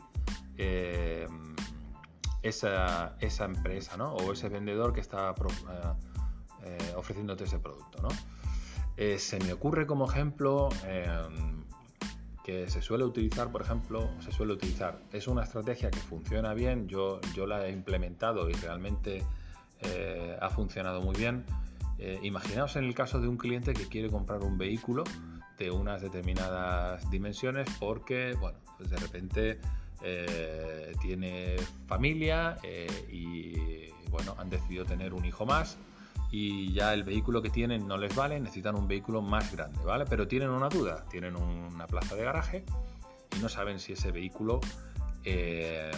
esa, 2.42 3.16
esa, 3.20 3.46
empresa, 3.46 3.98
¿no? 3.98 4.16
O 4.16 4.34
ese 4.34 4.50
vendedor 4.50 4.94
que 4.94 5.02
está 5.02 5.34
eh, 6.64 6.94
ofreciéndote 6.96 7.46
ese 7.46 7.60
producto. 7.60 8.02
¿no? 8.02 8.10
Eh, 8.98 9.20
se 9.20 9.40
me 9.40 9.54
ocurre 9.54 9.86
como 9.86 10.10
ejemplo 10.10 10.70
em, 10.86 11.64
que 12.44 12.70
se 12.70 12.82
suele 12.82 13.04
utilizar, 13.04 13.52
por 13.52 13.62
ejemplo, 13.62 14.10
se 14.20 14.32
suele 14.32 14.54
utilizar, 14.54 15.00
es 15.12 15.28
una 15.28 15.44
estrategia 15.44 15.90
que 15.92 16.00
funciona 16.00 16.54
bien, 16.54 16.88
yo, 16.88 17.20
yo 17.34 17.46
la 17.46 17.66
he 17.68 17.72
implementado 17.72 18.50
y 18.50 18.54
realmente 18.54 19.24
eh, 19.82 20.38
ha 20.40 20.50
funcionado 20.50 21.02
muy 21.02 21.16
bien. 21.16 21.46
imaginaos 22.24 22.76
en 22.78 22.86
el 22.86 22.96
caso 22.96 23.20
de 23.20 23.28
un 23.28 23.38
cliente 23.38 23.74
que 23.74 23.88
quiere 23.88 24.10
comprar 24.10 24.42
un 24.42 24.58
vehículo 24.58 25.04
de 25.60 25.70
unas 25.70 26.02
determinadas 26.02 27.08
dimensiones 27.12 27.68
porque, 27.80 28.36
bueno, 28.40 28.58
pues 28.78 28.90
de 28.90 28.98
repente 28.98 29.60
tiene 31.02 31.58
familia 31.88 32.58
y, 33.12 33.88
bueno, 34.10 34.36
han 34.38 34.50
decidido 34.50 34.86
tener 34.86 35.14
un 35.14 35.26
hijo 35.26 35.46
más 35.46 35.78
y 36.32 36.72
ya 36.72 36.94
el 36.94 37.04
vehículo 37.04 37.42
que 37.42 37.50
tienen 37.50 37.88
no 37.88 37.98
les 37.98 38.16
vale, 38.16 38.40
necesitan 38.40 38.76
un 38.76 38.88
vehículo 38.88 39.22
más 39.22 39.52
grande, 39.52 39.84
¿vale? 39.84 40.06
Pero 40.10 40.28
tienen 40.28 40.50
una 40.50 40.70
duda, 40.70 41.04
tienen 41.10 41.36
una 41.36 41.88
plaza 41.88 42.16
de 42.16 42.24
garaje 42.24 42.64
y 43.36 43.40
no 43.40 43.50
saben 43.50 43.80
si 43.80 43.94
ese 43.94 44.12
vehículo 44.12 44.62
eh, 45.26 45.92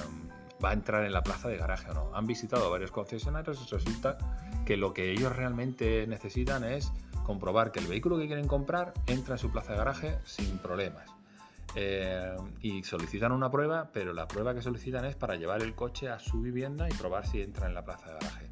va 0.63 0.71
a 0.71 0.73
entrar 0.73 1.05
en 1.05 1.13
la 1.13 1.21
plaza 1.21 1.49
de 1.49 1.57
garaje 1.57 1.91
o 1.91 1.93
no. 1.93 2.11
Han 2.15 2.25
visitado 2.25 2.71
varios 2.71 2.91
concesionarios 2.91 3.63
y 3.65 3.71
resulta 3.71 4.17
que 4.65 4.75
lo 4.75 4.93
que 4.93 5.11
ellos 5.11 5.35
realmente 5.35 6.07
necesitan 6.07 6.63
es 6.63 6.91
comprobar 7.23 7.71
que 7.71 7.79
el 7.79 7.87
vehículo 7.87 8.17
que 8.17 8.25
quieren 8.25 8.47
comprar 8.47 8.93
entra 9.05 9.35
en 9.35 9.39
su 9.39 9.51
plaza 9.51 9.73
de 9.73 9.77
garaje 9.77 10.17
sin 10.25 10.57
problemas. 10.57 11.09
Eh, 11.75 12.35
y 12.61 12.83
solicitan 12.83 13.31
una 13.31 13.49
prueba, 13.49 13.89
pero 13.91 14.13
la 14.13 14.27
prueba 14.27 14.53
que 14.53 14.61
solicitan 14.61 15.05
es 15.05 15.15
para 15.15 15.35
llevar 15.35 15.63
el 15.63 15.73
coche 15.73 16.07
a 16.07 16.19
su 16.19 16.41
vivienda 16.41 16.87
y 16.87 16.93
probar 16.93 17.25
si 17.25 17.41
entra 17.41 17.67
en 17.67 17.73
la 17.73 17.83
plaza 17.83 18.07
de 18.07 18.13
garaje. 18.13 18.49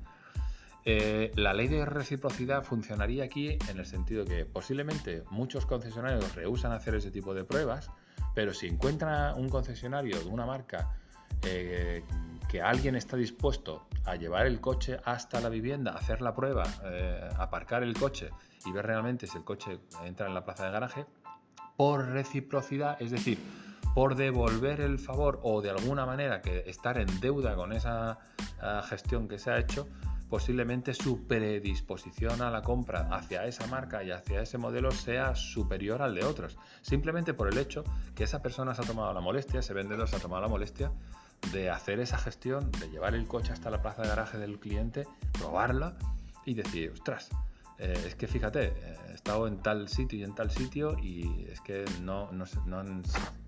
Eh, 0.84 1.32
la 1.36 1.54
ley 1.54 1.68
de 1.68 1.86
reciprocidad 1.86 2.64
funcionaría 2.64 3.24
aquí 3.24 3.60
en 3.70 3.78
el 3.78 3.86
sentido 3.86 4.26
que 4.26 4.46
posiblemente 4.46 5.24
muchos 5.30 5.68
concesionarios 5.68 6.34
rehusan 6.34 6.72
hacer 6.72 6.96
ese 6.96 7.12
tipo 7.12 7.36
de 7.36 7.44
pruebas, 7.44 7.92
pero 8.34 8.54
si 8.56 8.66
encuentra 8.66 9.36
un 9.36 9.50
concesionario 9.50 10.20
de 10.20 10.26
una 10.26 10.48
marca 10.48 10.96
eh, 11.44 12.04
que 12.50 12.62
alguien 12.64 12.96
está 12.96 13.18
dispuesto 13.18 13.86
a 14.06 14.16
llevar 14.16 14.48
el 14.48 14.60
coche 14.60 15.00
hasta 15.06 15.40
la 15.40 15.50
vivienda, 15.50 15.92
hacer 15.92 16.24
la 16.24 16.34
prueba, 16.34 16.64
aparcar 17.38 17.84
el 17.84 17.94
coche 17.94 18.32
y 18.66 18.72
ver 18.72 18.88
realmente 18.88 19.28
si 19.28 19.38
el 19.38 19.44
coche 19.44 19.80
entra 20.04 20.26
en 20.26 20.34
la 20.34 20.44
plaza 20.44 20.66
de 20.66 20.72
garaje, 20.72 21.06
por 21.78 22.08
reciprocidad, 22.10 23.02
es 23.02 23.12
decir, 23.12 23.40
por 23.94 24.16
devolver 24.16 24.82
el 24.82 25.00
favor 25.00 25.40
o 25.44 25.62
de 25.62 25.70
alguna 25.70 26.06
manera 26.06 26.42
que 26.42 26.64
estar 26.68 26.98
en 26.98 27.20
deuda 27.20 27.56
con 27.56 27.74
esa 27.74 28.20
ah, 28.62 28.84
gestión 28.88 29.28
que 29.28 29.38
se 29.38 29.52
ha 29.52 29.60
hecho, 29.60 29.88
posiblemente 30.30 30.94
su 30.94 31.28
predisposición 31.28 32.42
a 32.42 32.50
la 32.50 32.62
compra 32.62 33.10
hacia 33.12 33.46
esa 33.46 33.68
marca 33.68 34.02
y 34.02 34.12
hacia 34.12 34.42
ese 34.42 34.58
modelo 34.58 34.92
sea 34.92 35.36
superior 35.36 36.02
al 36.02 36.16
de 36.16 36.24
otros. 36.24 36.58
Simplemente 36.82 37.34
por 37.34 37.50
el 37.50 37.58
hecho 37.58 37.84
que 38.16 38.24
esa 38.24 38.42
persona 38.42 38.74
se 38.74 38.82
ha 38.82 38.86
tomado 38.86 39.14
la 39.14 39.20
molestia, 39.20 39.60
ese 39.60 39.74
vendedor 39.74 40.08
se 40.08 40.16
ha 40.16 40.20
tomado 40.20 40.42
la 40.42 40.48
molestia 40.48 40.92
de 41.52 41.70
hacer 41.70 42.00
esa 42.00 42.18
gestión, 42.18 42.72
de 42.72 42.90
llevar 42.90 43.14
el 43.14 43.28
coche 43.28 43.52
hasta 43.52 43.70
la 43.70 43.82
plaza 43.82 44.04
de 44.04 44.08
garaje 44.08 44.38
del 44.38 44.58
cliente, 44.58 45.06
probarla 45.34 45.98
y 46.46 46.54
decir, 46.54 46.92
ostras, 46.92 47.30
eh, 47.82 48.00
es 48.06 48.14
que 48.14 48.28
fíjate, 48.28 48.66
eh, 48.66 48.98
he 49.10 49.14
estado 49.16 49.48
en 49.48 49.58
tal 49.58 49.90
sitio 49.90 50.20
y 50.20 50.24
en 50.24 50.36
tal 50.36 50.52
sitio 50.52 50.96
y 51.00 51.48
es 51.50 51.62
que 51.62 51.84
no, 52.04 52.30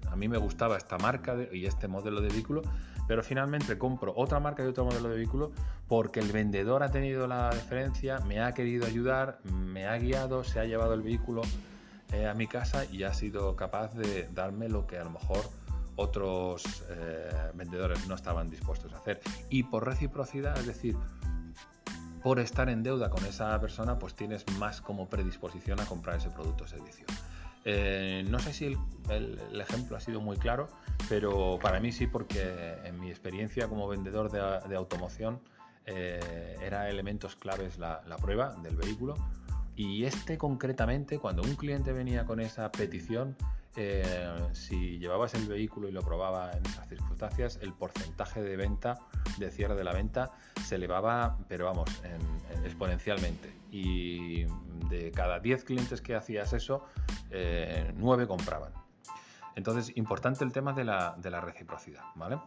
a 0.09 0.15
mí 0.15 0.27
me 0.27 0.39
gustaba 0.39 0.75
esta 0.75 0.97
marca 0.97 1.35
y 1.51 1.67
este 1.67 1.87
modelo 1.87 2.19
de 2.19 2.29
vehículo, 2.29 2.63
pero 3.07 3.21
finalmente 3.21 3.77
compro 3.77 4.11
otra 4.15 4.39
marca 4.39 4.63
y 4.63 4.67
otro 4.67 4.85
modelo 4.85 5.09
de 5.09 5.17
vehículo 5.17 5.51
porque 5.87 6.19
el 6.19 6.31
vendedor 6.31 6.81
ha 6.81 6.89
tenido 6.89 7.27
la 7.27 7.51
referencia, 7.51 8.21
me 8.21 8.41
ha 8.41 8.55
querido 8.55 8.87
ayudar, 8.87 9.37
me 9.43 9.85
ha 9.85 9.99
guiado, 9.99 10.43
se 10.43 10.59
ha 10.59 10.65
llevado 10.65 10.95
el 10.95 11.03
vehículo 11.03 11.43
eh, 12.11 12.27
a 12.27 12.33
mi 12.33 12.47
casa 12.47 12.85
y 12.85 13.03
ha 13.03 13.13
sido 13.13 13.55
capaz 13.55 13.93
de 13.93 14.27
darme 14.33 14.67
lo 14.67 14.87
que 14.87 14.97
a 14.97 15.03
lo 15.03 15.11
mejor 15.11 15.47
otros 15.95 16.83
vendedores 17.53 18.07
no 18.07 18.15
estaban 18.15 18.49
dispuestos 18.49 18.91
a 18.93 18.97
hacer. 18.97 19.21
Y 19.51 19.61
por 19.61 19.85
reciprocidad, 19.85 20.57
es 20.57 20.65
decir, 20.65 20.97
por 22.23 22.39
estar 22.39 22.69
en 22.69 22.83
deuda 22.83 23.09
con 23.09 23.25
esa 23.25 23.59
persona, 23.59 23.99
pues 23.99 24.15
tienes 24.15 24.45
más 24.57 24.81
como 24.81 25.09
predisposición 25.09 25.79
a 25.81 25.85
comprar 25.85 26.17
ese 26.17 26.29
producto 26.29 26.63
o 26.63 26.67
servicio. 26.67 27.05
Eh, 27.65 28.25
no 28.29 28.39
sé 28.39 28.53
si 28.53 28.77
el, 29.09 29.61
ejemplo 29.61 29.97
ha 29.97 29.99
sido 29.99 30.21
muy 30.21 30.37
claro, 30.37 30.67
pero 31.09 31.59
para 31.61 31.79
mí 31.79 31.91
sí, 31.91 32.07
porque 32.07 32.75
en 32.83 32.99
mi 32.99 33.09
experiencia 33.09 33.67
como 33.67 33.87
vendedor 33.87 34.31
de, 34.31 34.75
automoción 34.75 35.39
eh, 35.85 36.57
era 36.61 36.89
elementos 36.89 37.35
claves 37.35 37.77
la, 37.77 38.01
prueba 38.21 38.55
del 38.63 38.75
vehículo. 38.75 39.15
Y 39.75 40.05
este 40.05 40.37
concretamente, 40.37 41.19
cuando 41.19 41.41
un 41.41 41.55
cliente 41.55 41.93
venía 41.93 42.25
con 42.25 42.39
esa 42.39 42.71
petición, 42.71 43.35
eh, 43.75 44.49
si 44.53 44.99
llevabas 44.99 45.33
el 45.33 45.47
vehículo 45.47 45.89
y 45.89 45.91
lo 45.91 46.01
probaba 46.01 46.51
en 46.51 46.65
esas 46.65 46.87
circunstancias, 46.87 47.59
el 47.61 47.73
porcentaje 47.73 48.41
de 48.41 48.55
venta, 48.55 48.99
de 49.37 49.51
cierre 49.51 49.75
de 49.75 49.83
la 49.83 49.93
venta, 49.93 50.31
se 50.63 50.75
elevaba, 50.75 51.37
pero 51.47 51.65
vamos, 51.65 51.89
exponencialmente. 52.63 53.53
Y 53.71 54.45
de 54.89 55.11
cada 55.11 55.39
10 55.39 55.63
clientes 55.63 56.01
que 56.01 56.15
hacías 56.15 56.53
eso, 56.53 56.85
eh, 57.31 57.91
9 57.97 58.27
compraban. 58.27 58.71
Entonces, 59.55 59.95
importante 59.97 60.43
el 60.43 60.51
tema 60.51 60.73
de 60.73 60.83
la, 60.83 61.41
reciprocidad, 61.41 62.03
¿vale? 62.15 62.39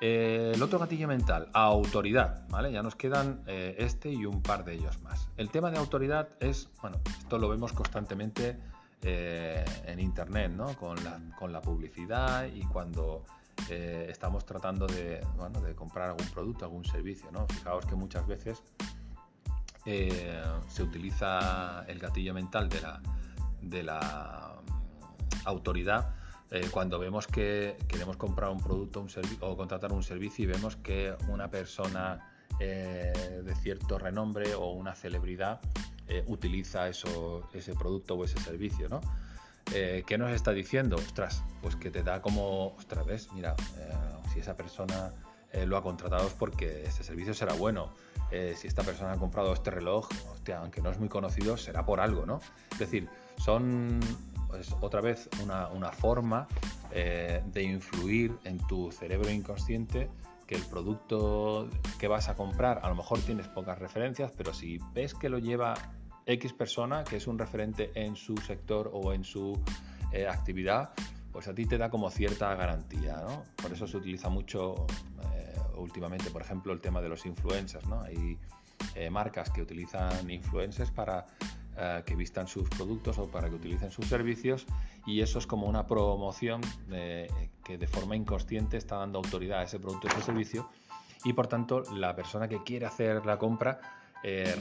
Eh, 0.00 0.52
el 0.54 0.62
otro 0.62 0.78
gatillo 0.78 1.08
mental, 1.08 1.48
autoridad, 1.52 2.46
¿vale? 2.50 2.70
Ya 2.70 2.82
nos 2.82 2.94
quedan 2.96 3.42
eh, 3.46 3.76
este 3.78 4.10
y 4.10 4.26
un 4.26 4.42
par 4.42 4.64
de 4.64 4.74
ellos 4.74 5.00
más. 5.02 5.30
El 5.36 5.50
tema 5.50 5.70
de 5.70 5.78
autoridad 5.78 6.28
es, 6.38 6.68
bueno, 6.82 7.00
esto 7.18 7.38
lo 7.38 7.48
vemos 7.48 7.72
constantemente 7.72 8.58
eh, 9.06 9.64
en 9.86 10.00
Internet, 10.00 10.50
¿no? 10.50 10.74
Con 10.74 10.96
la, 11.52 11.60
publicidad 11.60 12.46
y 12.46 12.62
cuando 12.64 13.24
estamos 13.70 14.44
tratando 14.44 14.86
de, 14.86 15.24
de 15.64 15.74
comprar 15.74 16.10
algún 16.10 16.26
producto, 16.26 16.64
algún 16.64 16.84
servicio, 16.84 17.30
¿no? 17.32 17.46
Fijaos 17.46 17.86
que 17.86 17.94
muchas 17.94 18.26
veces 18.26 18.62
eh, 19.88 20.42
se 20.66 20.82
utiliza 20.82 21.84
el 21.86 22.00
gatillo 22.00 22.34
mental 22.34 22.68
de 22.68 22.80
la, 22.80 23.00
de 23.62 23.84
la 23.84 24.56
mm, 24.66 25.46
autoridad 25.46 26.12
eh, 26.50 26.66
cuando 26.72 26.98
vemos 26.98 27.28
que 27.28 27.76
queremos 27.86 28.16
comprar 28.16 28.50
un 28.50 28.60
producto 28.60 29.00
un 29.00 29.08
o 29.40 29.56
contratar 29.56 29.92
un 29.92 30.02
servicio 30.02 30.44
y 30.44 30.48
vemos 30.48 30.74
que 30.74 31.14
una 31.28 31.48
persona 31.48 32.35
eh, 32.60 33.42
de 33.44 33.54
cierto 33.56 33.98
renombre 33.98 34.54
o 34.54 34.70
una 34.70 34.94
celebridad 34.94 35.60
utiliza 36.28 36.88
eso, 36.88 37.48
ese 37.52 37.74
producto 37.74 38.14
o 38.14 38.24
ese 38.24 38.38
servicio, 38.38 38.88
¿no? 38.88 39.00
¿Qué 39.64 40.16
nos 40.16 40.30
está 40.30 40.52
diciendo? 40.52 40.94
Ostras, 40.94 41.42
pues 41.60 41.74
que 41.74 41.90
te 41.90 42.04
da 42.04 42.22
como, 42.22 42.76
ostras, 42.76 43.04
ves, 43.04 43.28
mira, 43.34 43.56
si 44.32 44.38
esa 44.38 44.56
persona 44.56 45.12
lo 45.66 45.76
ha 45.76 45.82
contratado 45.82 46.28
es 46.28 46.32
porque 46.34 46.84
ese 46.84 47.02
servicio 47.02 47.34
será 47.34 47.54
bueno 47.54 47.92
eh, 48.30 48.54
si 48.56 48.66
esta 48.66 48.82
persona 48.82 49.12
ha 49.12 49.16
comprado 49.18 49.52
este 49.52 49.70
reloj, 49.70 50.08
aunque 50.56 50.80
no 50.80 50.90
es 50.90 50.98
muy 50.98 51.08
conocido, 51.08 51.56
será 51.56 51.84
por 51.84 52.00
algo, 52.00 52.26
¿no? 52.26 52.40
Es 52.72 52.78
decir, 52.78 53.08
son 53.38 54.00
pues, 54.48 54.74
otra 54.80 55.00
vez 55.00 55.28
una, 55.42 55.92
forma 55.92 56.48
eh, 56.90 57.42
de 57.46 57.62
influir 57.62 58.36
en 58.44 58.58
tu 58.66 58.90
cerebro 58.90 59.30
inconsciente 59.30 60.08
que 60.46 60.54
el 60.54 60.62
producto 60.62 61.68
que 61.98 62.08
vas 62.08 62.28
a 62.28 62.34
comprar, 62.34 62.80
a 62.82 62.88
lo 62.88 62.94
mejor 62.94 63.20
tienes 63.20 63.48
pocas 63.48 63.78
referencias, 63.78 64.32
pero 64.36 64.54
si 64.54 64.78
ves 64.94 65.14
que 65.14 65.28
lo 65.28 65.38
lleva 65.38 65.74
X 66.24 66.52
persona, 66.52 67.04
que 67.04 67.16
es 67.16 67.26
un 67.26 67.38
referente 67.38 67.90
en 67.94 68.16
su 68.16 68.36
sector 68.36 68.90
o 68.92 69.12
en 69.12 69.24
su 69.24 69.60
eh, 70.12 70.26
actividad, 70.26 70.92
pues 71.32 71.48
a 71.48 71.54
ti 71.54 71.66
te 71.66 71.78
da 71.78 71.90
como 71.90 72.10
cierta 72.10 72.54
garantía, 72.54 73.16
¿no? 73.16 73.44
Por 73.60 73.72
eso 73.72 73.86
se 73.86 73.96
utiliza 73.96 74.28
mucho 74.28 74.86
últimamente, 75.76 76.30
por 76.30 76.42
ejemplo, 76.42 76.72
el 76.72 76.80
tema 76.80 77.00
de 77.00 77.08
los 77.08 77.24
influencers. 77.26 77.86
¿no? 77.86 78.00
Hay 78.02 78.38
eh, 78.94 79.10
marcas 79.10 79.50
que 79.50 79.62
utilizan 79.62 80.30
influencers 80.30 80.90
para 80.90 81.26
eh, 81.76 82.02
que 82.04 82.14
vistan 82.14 82.46
sus 82.46 82.68
productos 82.68 83.18
o 83.18 83.30
para 83.30 83.48
que 83.48 83.56
utilicen 83.56 83.90
sus 83.90 84.06
servicios 84.06 84.66
y 85.06 85.20
eso 85.20 85.38
es 85.38 85.46
como 85.46 85.66
una 85.66 85.86
promoción 85.86 86.60
eh, 86.90 87.28
que 87.64 87.78
de 87.78 87.86
forma 87.86 88.16
inconsciente 88.16 88.76
está 88.76 88.96
dando 88.96 89.18
autoridad 89.18 89.60
a 89.60 89.62
ese 89.64 89.78
producto 89.78 90.08
o 90.08 90.10
ese 90.10 90.22
servicio 90.22 90.68
y 91.24 91.32
por 91.32 91.46
tanto 91.46 91.82
la 91.94 92.14
persona 92.14 92.48
que 92.48 92.62
quiere 92.62 92.86
hacer 92.86 93.24
la 93.26 93.38
compra 93.38 93.80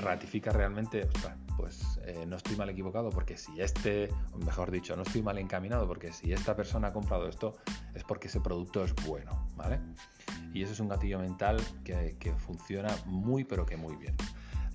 ratifica 0.04 0.52
realmente, 0.52 1.10
pues 1.58 2.00
no 2.28 2.36
estoy 2.36 2.56
mal 2.56 2.70
equivocado 2.70 3.10
porque 3.10 3.36
si 3.36 3.60
este, 3.62 4.10
mejor 4.38 4.70
dicho, 4.70 4.96
no 4.96 5.02
estoy 5.02 5.24
mal 5.24 5.40
encaminado 5.40 5.88
porque 5.88 6.12
si 6.12 6.32
esta 6.32 6.56
persona 6.56 6.90
ha 6.90 6.94
comprado 6.94 7.28
esto 7.28 7.56
es 7.96 8.04
porque 8.04 8.28
ese 8.28 8.42
producto 8.42 8.84
es 8.84 8.94
bueno, 9.08 9.48
¿vale? 9.56 9.80
y 10.56 10.64
eso 10.64 10.72
es 10.72 10.80
un 10.80 10.88
gatillo 10.88 11.20
mental 11.20 11.58
que, 11.84 12.34
funciona 12.38 12.96
muy 13.06 13.44
pero 13.44 13.66
que 13.66 13.76
muy 13.76 13.96
bien. 13.98 14.16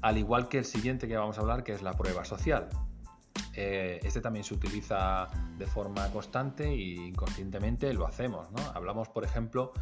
Al 0.02 0.18
igual 0.18 0.48
que 0.48 0.58
el 0.58 0.64
siguiente 0.64 1.08
que 1.08 1.16
vamos 1.16 1.38
a 1.38 1.40
hablar, 1.42 1.62
que 1.62 1.72
es 1.72 1.82
la 1.82 1.92
prueba 1.92 2.24
social. 2.24 2.68
Eh, 3.54 4.00
este 4.02 4.20
también 4.20 4.44
se 4.44 4.54
utiliza 4.54 5.28
de 5.58 5.66
forma 5.66 6.08
constante 6.10 6.64
e 6.64 7.08
inconscientemente 7.08 7.92
lo 7.92 8.06
hacemos. 8.06 8.50
¿no? 8.52 8.58
Hablamos, 8.74 9.08
por 9.08 9.24
ejemplo, 9.24 9.72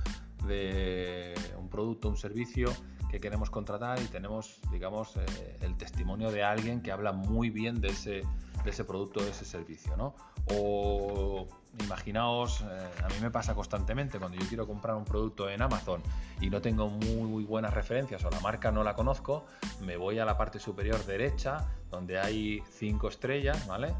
de 0.46 1.34
un 1.58 1.68
producto, 1.68 2.08
un 2.08 2.16
servicio 2.16 2.72
que 3.10 3.20
queremos 3.20 3.50
contratar 3.50 4.00
y 4.00 4.06
tenemos, 4.06 4.60
digamos, 4.70 5.16
eh, 5.16 5.56
el 5.62 5.76
testimonio 5.76 6.30
de 6.30 6.42
alguien 6.42 6.82
que 6.82 6.92
habla 6.92 7.12
muy 7.12 7.50
bien 7.50 7.80
de 7.80 7.88
ese, 7.88 8.22
de 8.64 8.70
ese 8.70 8.84
producto, 8.84 9.22
de 9.22 9.30
ese 9.30 9.44
servicio. 9.44 9.96
¿no? 9.96 10.14
O 10.52 11.46
imaginaos, 11.80 12.62
eh, 12.62 13.04
a 13.04 13.08
mí 13.08 13.14
me 13.20 13.30
pasa 13.30 13.54
constantemente 13.54 14.18
cuando 14.18 14.38
yo 14.38 14.46
quiero 14.48 14.66
comprar 14.66 14.96
un 14.96 15.04
producto 15.04 15.48
en 15.48 15.62
Amazon 15.62 16.02
y 16.40 16.50
no 16.50 16.60
tengo 16.60 16.88
muy, 16.88 17.44
buenas 17.44 17.72
referencias 17.72 18.24
o 18.24 18.30
la 18.30 18.40
marca 18.40 18.70
no 18.72 18.82
la 18.82 18.94
conozco, 18.94 19.44
me 19.82 19.96
voy 19.96 20.18
a 20.18 20.24
la 20.24 20.36
parte 20.36 20.58
superior 20.58 21.04
derecha 21.04 21.66
donde 21.90 22.18
hay 22.18 22.62
cinco 22.70 23.08
estrellas, 23.08 23.66
¿vale? 23.66 23.94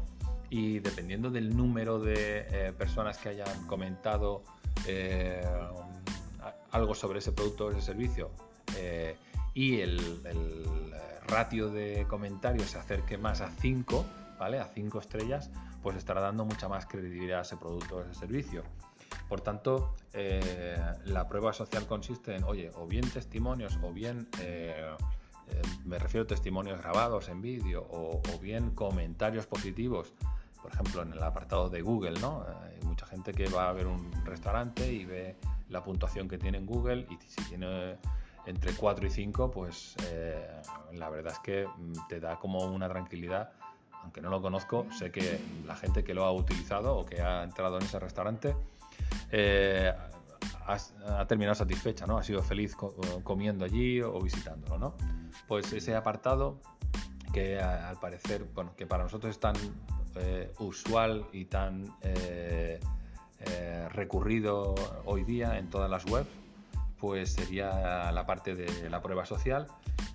Y 0.49 0.79
dependiendo 0.79 1.29
del 1.29 1.55
número 1.55 1.99
de 1.99 2.47
eh, 2.49 2.73
personas 2.77 3.17
que 3.17 3.29
hayan 3.29 3.67
comentado 3.67 4.43
eh, 4.87 5.47
algo 6.71 6.95
sobre 6.95 7.19
ese 7.19 7.31
producto 7.31 7.67
o 7.67 7.71
ese 7.71 7.81
servicio 7.81 8.31
y 9.53 9.81
el, 9.81 10.21
el 10.25 10.93
ratio 11.29 11.69
de 11.69 12.05
comentarios 12.07 12.71
se 12.71 12.77
acerque 12.77 13.17
más 13.17 13.41
a 13.41 13.51
5, 13.51 14.05
¿vale? 14.39 14.59
A 14.59 14.65
5 14.65 14.99
estrellas, 14.99 15.51
pues 15.83 15.97
estará 15.97 16.21
dando 16.21 16.45
mucha 16.45 16.67
más 16.67 16.85
credibilidad 16.85 17.39
a 17.39 17.41
ese 17.43 17.57
producto 17.57 17.97
o 17.97 18.01
ese 18.01 18.13
servicio. 18.13 18.63
Por 19.27 19.41
tanto, 19.41 19.93
eh, 20.13 20.81
la 21.05 21.27
prueba 21.27 21.53
social 21.53 21.85
consiste 21.85 22.35
en, 22.35 22.43
oye, 22.45 22.71
o 22.75 22.87
bien 22.87 23.07
testimonios, 23.09 23.77
o 23.83 23.93
bien, 23.93 24.27
eh, 24.41 24.89
eh, 25.47 25.61
me 25.85 25.99
refiero 25.99 26.23
a 26.23 26.27
testimonios 26.27 26.81
grabados 26.81 27.29
en 27.29 27.41
vídeo, 27.41 27.85
o, 27.91 28.21
bien 28.41 28.71
comentarios 28.71 29.45
positivos, 29.45 30.13
por 30.61 30.73
ejemplo, 30.73 31.03
en 31.03 31.13
el 31.13 31.21
apartado 31.21 31.69
de 31.69 31.81
Google, 31.81 32.19
¿no? 32.19 32.43
Hay 32.63 32.85
mucha 32.87 33.05
gente 33.05 33.33
que 33.33 33.47
va 33.47 33.69
a 33.69 33.73
ver 33.73 33.87
un 33.87 34.11
restaurante 34.25 34.91
y 34.91 35.05
ve 35.05 35.35
la 35.69 35.83
puntuación 35.83 36.27
que 36.27 36.37
tiene 36.37 36.57
en 36.57 36.65
Google 36.65 37.05
y 37.09 37.17
si 37.23 37.43
tiene 37.49 37.97
entre 38.45 38.73
4 38.73 39.05
y 39.05 39.09
5, 39.09 39.51
pues 39.51 39.95
la 40.93 41.09
verdad 41.09 41.33
es 41.33 41.39
que 41.39 41.67
mm, 41.67 42.07
te 42.07 42.19
da 42.19 42.37
como 42.39 42.65
una 42.65 42.89
tranquilidad 42.89 43.51
aunque 44.09 44.21
no 44.21 44.31
lo 44.31 44.41
conozco, 44.41 44.87
sé 44.91 45.11
que 45.11 45.39
la 45.67 45.75
gente 45.75 46.03
que 46.03 46.15
lo 46.15 46.25
ha 46.25 46.31
utilizado 46.31 46.97
o 46.97 47.05
que 47.05 47.21
ha 47.21 47.43
entrado 47.43 47.77
en 47.77 47.83
ese 47.83 47.99
restaurante 47.99 48.55
eh, 49.31 49.93
ha, 50.65 51.25
terminado 51.27 51.53
satisfecha, 51.53 52.07
¿no? 52.07 52.17
Ha 52.17 52.23
sido 52.23 52.41
feliz 52.41 52.75
comiendo 53.23 53.65
allí 53.65 54.01
o 54.01 54.19
visitándolo, 54.19 54.79
¿no? 54.79 54.95
Pues 55.47 55.71
ese 55.73 55.95
apartado 55.95 56.59
que 57.31 57.59
al 57.59 57.99
parecer, 57.99 58.45
bueno, 58.55 58.75
que 58.75 58.87
para 58.87 59.03
nosotros 59.03 59.29
es 59.29 59.39
tan 59.39 59.55
eh, 60.15 60.51
usual 60.57 61.27
y 61.31 61.45
tan 61.45 61.95
eh, 62.01 62.79
recurrido 63.91 64.73
hoy 65.05 65.23
día 65.23 65.59
en 65.59 65.69
todas 65.69 65.87
las 65.87 66.03
webs, 66.05 66.29
pues 66.99 67.33
sería 67.33 68.11
la 68.11 68.25
parte 68.25 68.55
de 68.55 68.89
la 68.89 69.01
prueba 69.01 69.25
social 69.25 69.67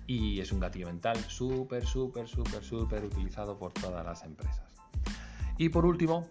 y 0.07 0.39
es 0.39 0.51
un 0.51 0.59
gatillo 0.59 0.87
mental 0.87 1.17
súper, 1.17 1.85
súper, 1.85 2.27
súper, 2.27 2.63
súper 2.63 3.03
utilizado 3.03 3.57
por 3.57 3.73
todas 3.73 4.05
las 4.05 4.23
empresas. 4.23 4.63
Y 5.57 5.69
por 5.69 5.85
último, 5.85 6.27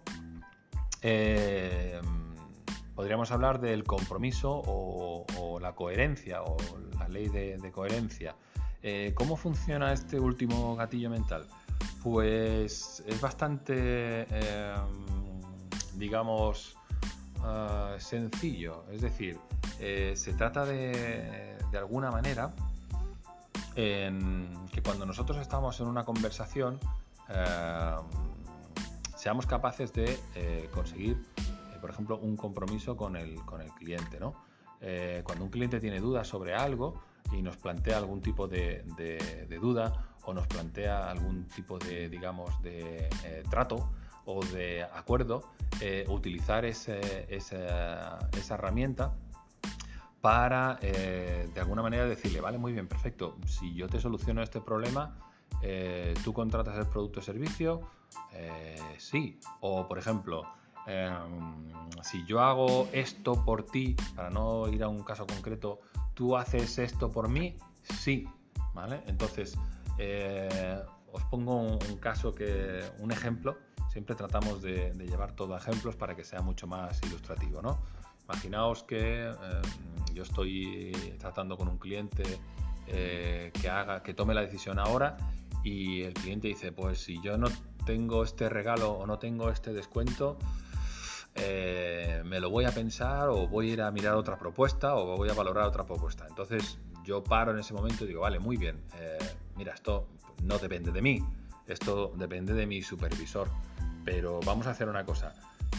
eh, 1.01 1.99
podríamos 2.95 3.31
hablar 3.31 3.59
del 3.59 3.83
compromiso 3.83 4.61
o, 4.65 5.59
la 5.59 5.73
coherencia 5.73 6.43
o 6.43 6.57
la 6.99 7.07
ley 7.07 7.27
de, 7.27 7.71
coherencia. 7.71 8.35
Eh, 8.83 9.13
¿Cómo 9.15 9.35
funciona 9.35 9.91
este 9.91 10.19
último 10.19 10.75
gatillo 10.75 11.09
mental? 11.09 11.47
Pues 12.03 13.03
es 13.07 13.19
bastante, 13.19 14.27
eh, 14.29 14.75
digamos, 15.95 16.77
sencillo. 17.97 18.85
Es 18.91 19.01
decir, 19.01 19.39
se 19.79 20.33
trata 20.33 20.65
de, 20.65 21.57
de 21.71 21.77
alguna 21.77 22.11
manera, 22.11 22.53
en 23.75 24.47
que 24.71 24.81
cuando 24.81 25.05
nosotros 25.05 25.37
estamos 25.39 25.79
en 25.79 25.87
una 25.87 26.05
conversación, 26.05 26.79
seamos 29.25 29.47
capaces 29.47 29.91
de 29.91 30.19
eh, 30.35 30.69
conseguir, 30.71 31.17
eh, 31.37 31.77
por 31.81 31.89
ejemplo, 31.89 32.19
un 32.19 32.37
compromiso 32.37 32.95
con 32.95 33.15
el, 33.15 33.33
con 33.43 33.59
el 33.59 33.71
cliente. 33.71 34.19
¿no? 34.19 34.35
Eh, 34.81 35.23
cuando 35.25 35.45
un 35.45 35.49
cliente 35.49 35.79
tiene 35.79 35.99
dudas 35.99 36.27
sobre 36.27 36.53
algo 36.53 37.01
y 37.31 37.41
nos 37.41 37.57
plantea 37.57 37.97
algún 37.97 38.21
tipo 38.21 38.47
de, 38.47 38.83
duda 39.59 40.11
o 40.25 40.33
nos 40.35 40.45
plantea 40.45 41.09
algún 41.09 41.47
tipo 41.47 41.79
de, 41.79 42.07
digamos, 42.07 42.61
de 42.61 43.09
trato 43.49 43.89
o 44.25 44.43
de 44.45 44.83
acuerdo, 44.83 45.43
utilizar 46.07 46.65
esa, 46.65 46.99
herramienta 48.49 49.13
para 50.21 50.75
de 50.75 51.59
alguna 51.59 51.81
manera 51.81 52.05
decirle, 52.05 52.41
vale, 52.41 52.57
muy 52.57 52.73
bien, 52.73 52.87
perfecto, 52.87 53.37
si 53.45 53.73
yo 53.75 53.87
te 53.87 53.99
soluciono 53.99 54.41
este 54.41 54.61
problema, 54.61 55.17
tú 56.23 56.33
contratas 56.33 56.77
el 56.77 56.87
producto 56.87 57.19
o 57.19 57.23
servicio, 57.23 57.81
eh, 58.33 58.75
sí. 58.97 59.39
O, 59.61 59.87
por 59.87 59.97
ejemplo, 59.97 60.43
em, 60.87 61.71
si 62.03 62.25
yo 62.25 62.41
hago 62.41 62.87
esto 62.91 63.43
por 63.45 63.65
ti, 63.65 63.95
para 64.15 64.29
no 64.29 64.67
ir 64.67 64.83
a 64.83 64.87
un 64.87 65.03
caso 65.03 65.25
concreto, 65.25 65.79
tú 66.13 66.37
haces 66.37 66.77
esto 66.77 67.11
por 67.11 67.29
mí, 67.29 67.57
sí. 67.83 68.27
¿Vale? 68.73 69.03
Entonces, 69.07 69.57
eh, 69.97 70.79
os 71.11 71.23
pongo 71.23 71.61
un, 71.61 71.97
caso 71.99 72.33
que, 72.33 72.83
un 72.99 73.11
ejemplo. 73.11 73.57
Siempre 73.95 74.13
tratamos 74.13 74.61
de, 74.61 74.91
llevar 75.07 75.31
todo 75.37 75.55
a 75.55 75.57
ejemplos 75.57 75.95
para 75.95 76.17
que 76.17 76.25
sea 76.25 76.41
mucho 76.41 76.67
más 76.67 77.01
ilustrativo, 77.03 77.61
¿no? 77.61 77.79
Imaginaos 78.25 78.83
que 78.83 79.23
em, 79.23 79.33
yo 80.13 80.23
estoy 80.23 80.91
tratando 81.17 81.55
con 81.55 81.69
un 81.69 81.77
cliente 81.77 82.23
eh, 82.87 83.53
que 83.53 83.69
haga, 83.69 84.03
que 84.03 84.13
tome 84.13 84.33
la 84.33 84.41
decisión 84.41 84.79
ahora 84.79 85.15
y 85.63 86.01
el 86.01 86.13
cliente 86.13 86.49
dice, 86.49 86.73
pues 86.73 86.99
si 86.99 87.21
yo 87.21 87.37
no 87.37 87.47
tengo 87.85 88.25
este 88.25 88.49
regalo 88.49 88.91
o 88.91 89.07
no 89.07 89.17
tengo 89.17 89.49
este 89.49 89.71
descuento, 89.71 90.37
eh, 91.33 92.21
me 92.25 92.41
lo 92.41 92.49
voy 92.49 92.65
a 92.65 92.71
pensar 92.71 93.29
o 93.29 93.47
voy 93.47 93.69
a 93.69 93.73
ir 93.75 93.81
a 93.81 93.91
mirar 93.91 94.15
otra 94.15 94.37
propuesta 94.37 94.97
o 94.97 95.15
voy 95.15 95.29
a 95.29 95.33
valorar 95.33 95.63
otra 95.63 95.85
propuesta. 95.85 96.27
Entonces 96.27 96.79
yo 97.05 97.23
paro 97.23 97.51
en 97.51 97.59
ese 97.59 97.73
momento 97.73 98.03
y 98.03 98.09
digo, 98.09 98.19
vale, 98.19 98.39
muy 98.39 98.57
bien, 98.57 98.83
eh, 98.99 99.19
mira, 99.55 99.73
esto 99.73 100.09
no 100.43 100.57
depende 100.57 100.91
de 100.91 101.01
mí, 101.01 101.23
esto 101.65 102.11
depende 102.17 102.53
de 102.53 102.67
mi 102.67 102.81
supervisor, 102.81 103.47
pero 104.05 104.39
vamos 104.45 104.67
a 104.67 104.69
hacer 104.69 104.87
una 104.87 105.03
cosa. 105.03 105.33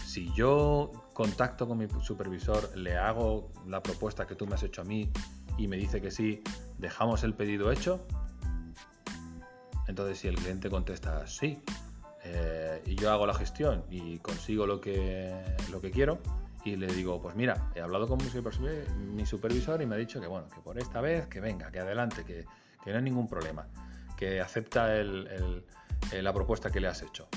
Si 0.05 0.31
yo 0.35 0.91
contacto 1.15 1.67
con 1.67 1.79
mi 1.79 1.87
supervisor, 2.03 2.77
le 2.77 2.99
hago 2.99 3.51
la 3.67 3.83
propuesta 3.83 4.27
que 4.27 4.35
tú 4.35 4.47
me 4.47 4.55
has 4.55 4.63
hecho 4.63 4.83
a 4.83 4.85
mí 4.85 5.11
y 5.57 5.69
me 5.69 5.77
dice 5.77 6.03
que 6.03 6.11
sí, 6.11 6.43
dejamos 6.77 7.23
el 7.23 7.35
pedido 7.35 7.73
hecho. 7.73 8.07
Entonces 9.87 10.19
si 10.19 10.29
el 10.29 10.35
cliente 10.35 10.69
contesta 10.69 11.27
sí, 11.27 11.63
eh, 12.25 12.83
y 12.85 12.97
yo 12.97 13.13
hago 13.13 13.27
la 13.27 13.35
gestión 13.35 13.85
y 13.89 14.19
consigo 14.19 14.67
lo 14.67 14.81
que, 14.81 15.33
lo 15.71 15.81
que 15.81 15.91
quiero 15.93 16.19
y 16.67 16.75
le 16.75 16.89
digo, 16.89 17.23
pues 17.23 17.37
mira, 17.37 17.71
he 17.77 17.81
hablado 17.81 18.09
con 18.09 18.19
mi 18.19 19.25
supervisor, 19.25 19.81
y 19.81 19.87
me 19.87 19.95
ha 19.95 19.99
dicho 19.99 20.21
que 20.21 20.27
bueno, 20.27 20.49
que 20.49 20.61
por 20.61 20.77
esta 20.79 21.01
vez, 21.01 21.29
que 21.29 21.41
venga, 21.41 21.71
que 21.71 21.79
adelante, 21.79 22.25
que, 22.25 22.45
no 22.91 22.97
hay 22.97 23.03
ningún 23.03 23.29
problema, 23.29 23.69
que 24.17 24.41
acepta 24.41 24.89
la 24.95 26.33
propuesta 26.33 26.71
que 26.73 26.81
le 26.81 26.89
has 26.89 27.03
hecho. 27.03 27.29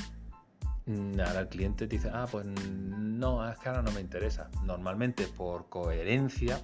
Mm, 0.89 1.19
ahora 1.19 1.41
el 1.41 1.49
cliente 1.49 1.87
te 1.87 1.97
dice, 1.97 2.09
ah, 2.11 2.27
pues 2.29 2.47
no, 2.47 3.47
es 3.47 3.59
que 3.59 3.69
ahora 3.69 3.83
no 3.83 3.91
me 3.91 4.01
interesa. 4.01 4.49
Normalmente 4.63 5.27
por 5.27 5.69
coherencia, 5.69 6.59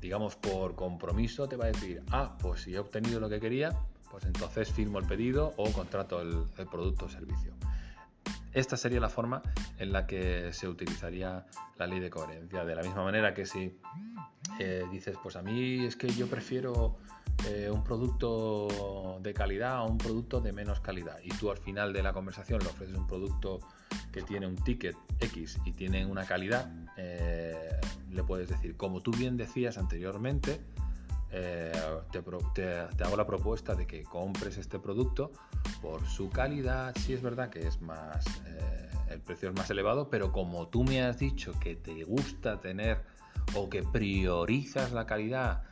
digamos 0.00 0.34
por 0.34 0.74
compromiso, 0.74 1.48
te 1.48 1.54
va 1.54 1.66
a 1.66 1.68
decir, 1.68 2.02
ah, 2.10 2.36
pues 2.40 2.62
si 2.62 2.74
he 2.74 2.80
obtenido 2.80 3.20
lo 3.20 3.28
que 3.28 3.38
quería, 3.38 3.70
pues 4.10 4.24
entonces 4.24 4.72
firmo 4.72 4.98
el 4.98 5.06
pedido 5.06 5.54
o 5.56 5.70
contrato 5.70 6.20
el, 6.20 6.66
producto 6.68 7.04
o 7.04 7.08
servicio. 7.08 7.53
Esta 8.54 8.76
sería 8.76 9.00
la 9.00 9.08
forma 9.08 9.42
en 9.78 9.92
la 9.92 10.06
que 10.06 10.52
se 10.52 10.68
utilizaría 10.68 11.44
la 11.76 11.86
ley 11.88 11.98
de 11.98 12.08
coherencia. 12.08 12.64
De 12.64 12.76
la 12.76 12.82
misma 12.82 13.02
manera 13.02 13.34
que 13.34 13.46
si 13.46 13.76
eh, 14.60 14.84
dices, 14.92 15.16
pues 15.20 15.34
a 15.34 15.42
mí 15.42 15.84
es 15.84 15.96
que 15.96 16.08
yo 16.08 16.28
prefiero 16.28 16.96
eh, 17.48 17.68
un 17.68 17.82
producto 17.82 19.18
de 19.20 19.34
calidad 19.34 19.78
a 19.78 19.82
un 19.82 19.98
producto 19.98 20.40
de 20.40 20.52
menos 20.52 20.78
calidad 20.78 21.18
y 21.24 21.30
tú 21.30 21.50
al 21.50 21.58
final 21.58 21.92
de 21.92 22.04
la 22.04 22.12
conversación 22.12 22.60
le 22.60 22.68
ofreces 22.68 22.96
un 22.96 23.08
producto 23.08 23.58
que 24.12 24.22
tiene 24.22 24.46
un 24.46 24.54
ticket 24.54 24.96
X 25.18 25.58
y 25.64 25.72
tiene 25.72 26.06
una 26.06 26.24
calidad, 26.24 26.70
eh, 26.96 27.80
le 28.12 28.22
puedes 28.22 28.48
decir, 28.48 28.76
como 28.76 29.00
tú 29.00 29.10
bien 29.10 29.36
decías 29.36 29.78
anteriormente, 29.78 30.60
te, 32.54 33.02
hago 33.02 33.16
la 33.16 33.26
propuesta 33.26 33.74
de 33.74 33.88
que 33.88 34.04
compres 34.04 34.56
este 34.56 34.78
producto 34.78 35.32
por 35.84 36.06
su 36.06 36.30
calidad. 36.30 36.94
Sí 36.98 37.12
es 37.12 37.20
verdad 37.20 37.50
que 37.50 37.66
es 37.66 37.82
más, 37.82 38.24
eh, 38.46 38.88
el 39.10 39.20
precio 39.20 39.50
es 39.50 39.54
más 39.54 39.68
elevado, 39.68 40.08
pero 40.08 40.32
como 40.32 40.68
tú 40.68 40.82
me 40.82 41.02
has 41.02 41.18
dicho 41.18 41.52
que 41.60 41.76
te 41.76 42.04
gusta 42.04 42.58
tener 42.58 43.02
o 43.54 43.68
que 43.68 43.82
priorizas 43.82 44.92
la 44.92 45.04
calidad 45.04 45.62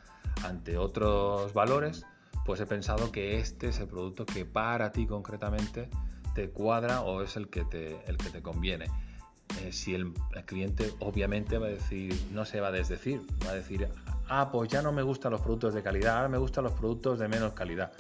ante 0.44 0.76
otros 0.76 1.54
valores, 1.54 2.04
pues 2.44 2.60
he 2.60 2.66
pensado 2.66 3.10
que 3.10 3.38
este 3.38 3.68
es 3.68 3.80
el 3.80 3.88
producto 3.88 4.26
que 4.26 4.44
para 4.44 4.92
ti 4.92 5.06
concretamente 5.06 5.88
te 6.34 6.50
cuadra 6.50 7.00
o 7.00 7.22
es 7.22 7.36
el 7.36 7.48
que 7.48 7.64
te, 7.64 7.98
el 8.06 8.18
que 8.18 8.28
te 8.28 8.42
conviene. 8.42 8.86
Eh, 9.62 9.72
si 9.72 9.94
el, 9.94 10.12
el, 10.34 10.44
cliente 10.44 10.92
obviamente 11.00 11.56
va 11.56 11.68
a 11.68 11.70
decir, 11.70 12.14
no 12.32 12.44
se 12.44 12.60
va 12.60 12.68
a 12.68 12.72
desdecir, 12.72 13.22
va 13.46 13.50
a 13.50 13.54
decir, 13.54 13.88
ah, 14.28 14.50
pues 14.52 14.70
ya 14.70 14.82
no 14.82 14.92
me 14.92 15.02
gustan 15.02 15.32
los 15.32 15.40
productos 15.40 15.72
de 15.72 15.82
calidad, 15.82 16.16
ahora 16.16 16.28
me 16.28 16.38
gustan 16.38 16.64
los 16.64 16.74
productos 16.74 17.18
de 17.18 17.28
menos 17.28 17.54
calidad. 17.54 17.92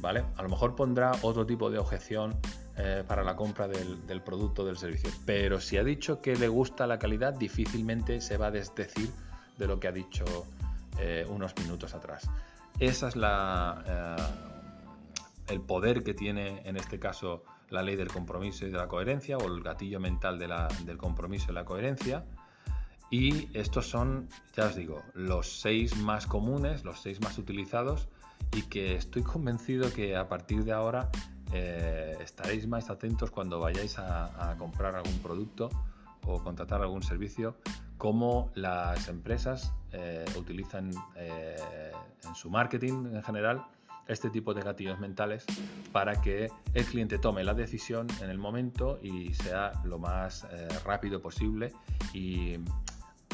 ¿Vale? 0.00 0.24
A 0.36 0.42
lo 0.42 0.48
mejor 0.48 0.74
pondrá 0.74 1.12
otro 1.22 1.46
tipo 1.46 1.70
de 1.70 1.78
objeción 1.78 2.34
eh, 2.76 3.04
para 3.06 3.22
la 3.22 3.36
compra 3.36 3.68
del, 3.68 4.22
producto 4.22 4.62
o 4.62 4.64
del 4.64 4.76
servicio. 4.76 5.10
Pero 5.26 5.60
si 5.60 5.76
ha 5.76 5.84
dicho 5.84 6.20
que 6.20 6.36
le 6.36 6.48
gusta 6.48 6.86
la 6.86 6.98
calidad, 6.98 7.34
difícilmente 7.34 8.20
se 8.20 8.36
va 8.36 8.46
a 8.46 8.50
desdecir 8.50 9.10
de 9.58 9.66
lo 9.66 9.78
que 9.78 9.88
ha 9.88 9.92
dicho 9.92 10.24
eh, 10.98 11.26
unos 11.28 11.54
minutos 11.58 11.94
atrás. 11.94 12.28
Esa 12.78 13.08
es 13.08 13.16
la, 13.16 14.16
eh, 14.18 15.52
el 15.52 15.60
poder 15.60 16.02
que 16.02 16.14
tiene 16.14 16.62
en 16.64 16.76
este 16.76 16.98
caso 16.98 17.44
la 17.70 17.82
ley 17.82 17.96
del 17.96 18.08
compromiso 18.08 18.66
y 18.66 18.70
de 18.70 18.76
la 18.76 18.88
coherencia 18.88 19.38
o 19.38 19.46
el 19.46 19.62
gatillo 19.62 20.00
mental 20.00 20.38
del 20.38 20.98
compromiso 20.98 21.52
y 21.52 21.54
la 21.54 21.64
coherencia 21.64 22.24
y 23.12 23.50
estos 23.52 23.90
son, 23.90 24.30
ya 24.56 24.68
os 24.68 24.74
digo, 24.74 25.02
los 25.12 25.60
seis 25.60 25.94
más 25.98 26.26
comunes, 26.26 26.82
los 26.82 27.02
seis 27.02 27.20
más 27.20 27.36
utilizados 27.36 28.08
y 28.52 28.62
que 28.62 28.94
estoy 28.94 29.22
convencido 29.22 29.92
que 29.92 30.16
a 30.16 30.28
partir 30.28 30.64
de 30.64 30.72
ahora 30.72 31.10
eh, 31.52 32.16
estaréis 32.20 32.66
más 32.66 32.90
atentos 32.90 33.30
cuando 33.30 33.60
vayáis 33.60 33.98
a, 33.98 34.54
comprar 34.58 34.94
algún 34.96 35.18
producto 35.18 35.70
o 36.24 36.42
contratar 36.42 36.82
algún 36.82 37.02
servicio, 37.02 37.56
cómo 37.98 38.50
las 38.54 39.08
empresas 39.08 39.72
eh, 39.92 40.24
utilizan 40.38 40.90
eh, 41.16 41.56
en 42.24 42.34
su 42.34 42.50
marketing 42.50 43.06
en 43.14 43.22
general 43.22 43.64
este 44.06 44.30
tipo 44.30 44.52
de 44.52 44.62
gatillos 44.62 44.98
mentales 44.98 45.44
para 45.92 46.20
que 46.20 46.50
el 46.74 46.84
cliente 46.84 47.18
tome 47.18 47.44
la 47.44 47.54
decisión 47.54 48.06
en 48.20 48.30
el 48.30 48.38
momento 48.38 48.98
y 49.00 49.32
sea 49.34 49.72
lo 49.84 49.98
más 49.98 50.46
rápido 50.84 51.22
posible 51.22 51.72
y 52.12 52.58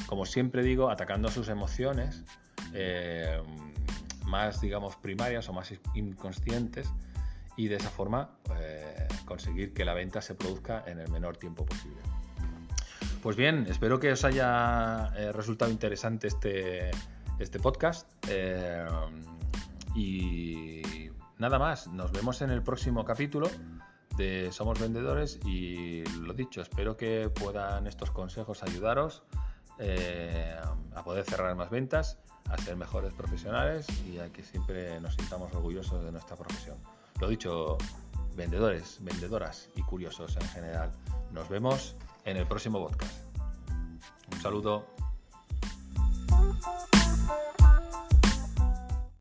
como 0.07 0.25
siempre 0.25 0.63
digo, 0.63 0.91
atacando 0.91 1.29
sus 1.29 1.49
emociones 1.49 2.25
eh, 2.73 3.41
más, 4.29 4.61
digamos, 4.61 4.97
primarias 4.97 5.49
o 5.49 5.53
más 5.53 5.73
inconscientes 5.95 6.89
y 7.57 7.69
de 7.69 7.77
esa 7.77 7.91
forma 7.91 8.31
eh, 8.57 9.09
conseguir 9.25 9.75
que 9.75 9.85
la 9.85 9.95
venta 9.95 10.23
se 10.23 10.35
produzca 10.35 10.85
en 10.87 11.01
el 11.01 11.11
menor 11.11 11.37
tiempo 11.37 11.67
posible. 11.67 12.01
Pues 13.23 13.37
bien, 13.37 13.67
espero 13.69 13.99
que 13.99 14.13
os 14.13 14.25
haya 14.25 15.13
eh, 15.17 15.33
resultado 15.33 15.71
interesante 15.71 16.29
este, 16.29 16.91
este 17.41 17.59
podcast 17.59 18.09
y 19.95 20.83
nada 21.39 21.59
más, 21.59 21.89
nos 21.89 22.13
vemos 22.13 22.41
en 22.43 22.51
el 22.51 22.63
próximo 22.63 23.05
capítulo 23.05 23.49
de 24.17 24.53
Somos 24.53 24.79
Vendedores 24.79 25.41
y 25.45 26.05
lo 26.21 26.35
dicho, 26.35 26.61
espero 26.61 26.97
que 26.97 27.31
puedan 27.31 27.87
estos 27.87 28.11
consejos 28.11 28.63
ayudaros 28.63 29.23
eh, 29.79 30.57
a 30.95 31.03
poder 31.03 31.25
cerrar 31.25 31.55
más 31.55 31.71
ventas, 31.71 32.19
a 32.49 32.57
ser 32.59 32.77
mejores 32.77 33.13
profesionales 33.13 33.87
y 34.07 34.19
a 34.19 34.33
que 34.33 34.43
siempre 34.43 35.01
nos 35.01 35.15
sintamos 35.15 35.53
orgullosos 35.55 36.05
de 36.05 36.13
nuestra 36.13 36.37
profesión. 36.37 36.77
Lo 37.21 37.29
dicho, 37.29 37.79
vendedores, 38.37 38.99
vendedoras 39.01 39.69
y 39.75 39.83
curiosos 39.83 40.37
en 40.37 40.49
general. 40.49 40.91
Nos 41.33 41.49
vemos 41.49 41.97
en 42.25 42.37
el 42.37 42.47
próximo 42.47 42.81
podcast. 42.87 43.25
Un 44.33 44.41
saludo. 44.41 44.87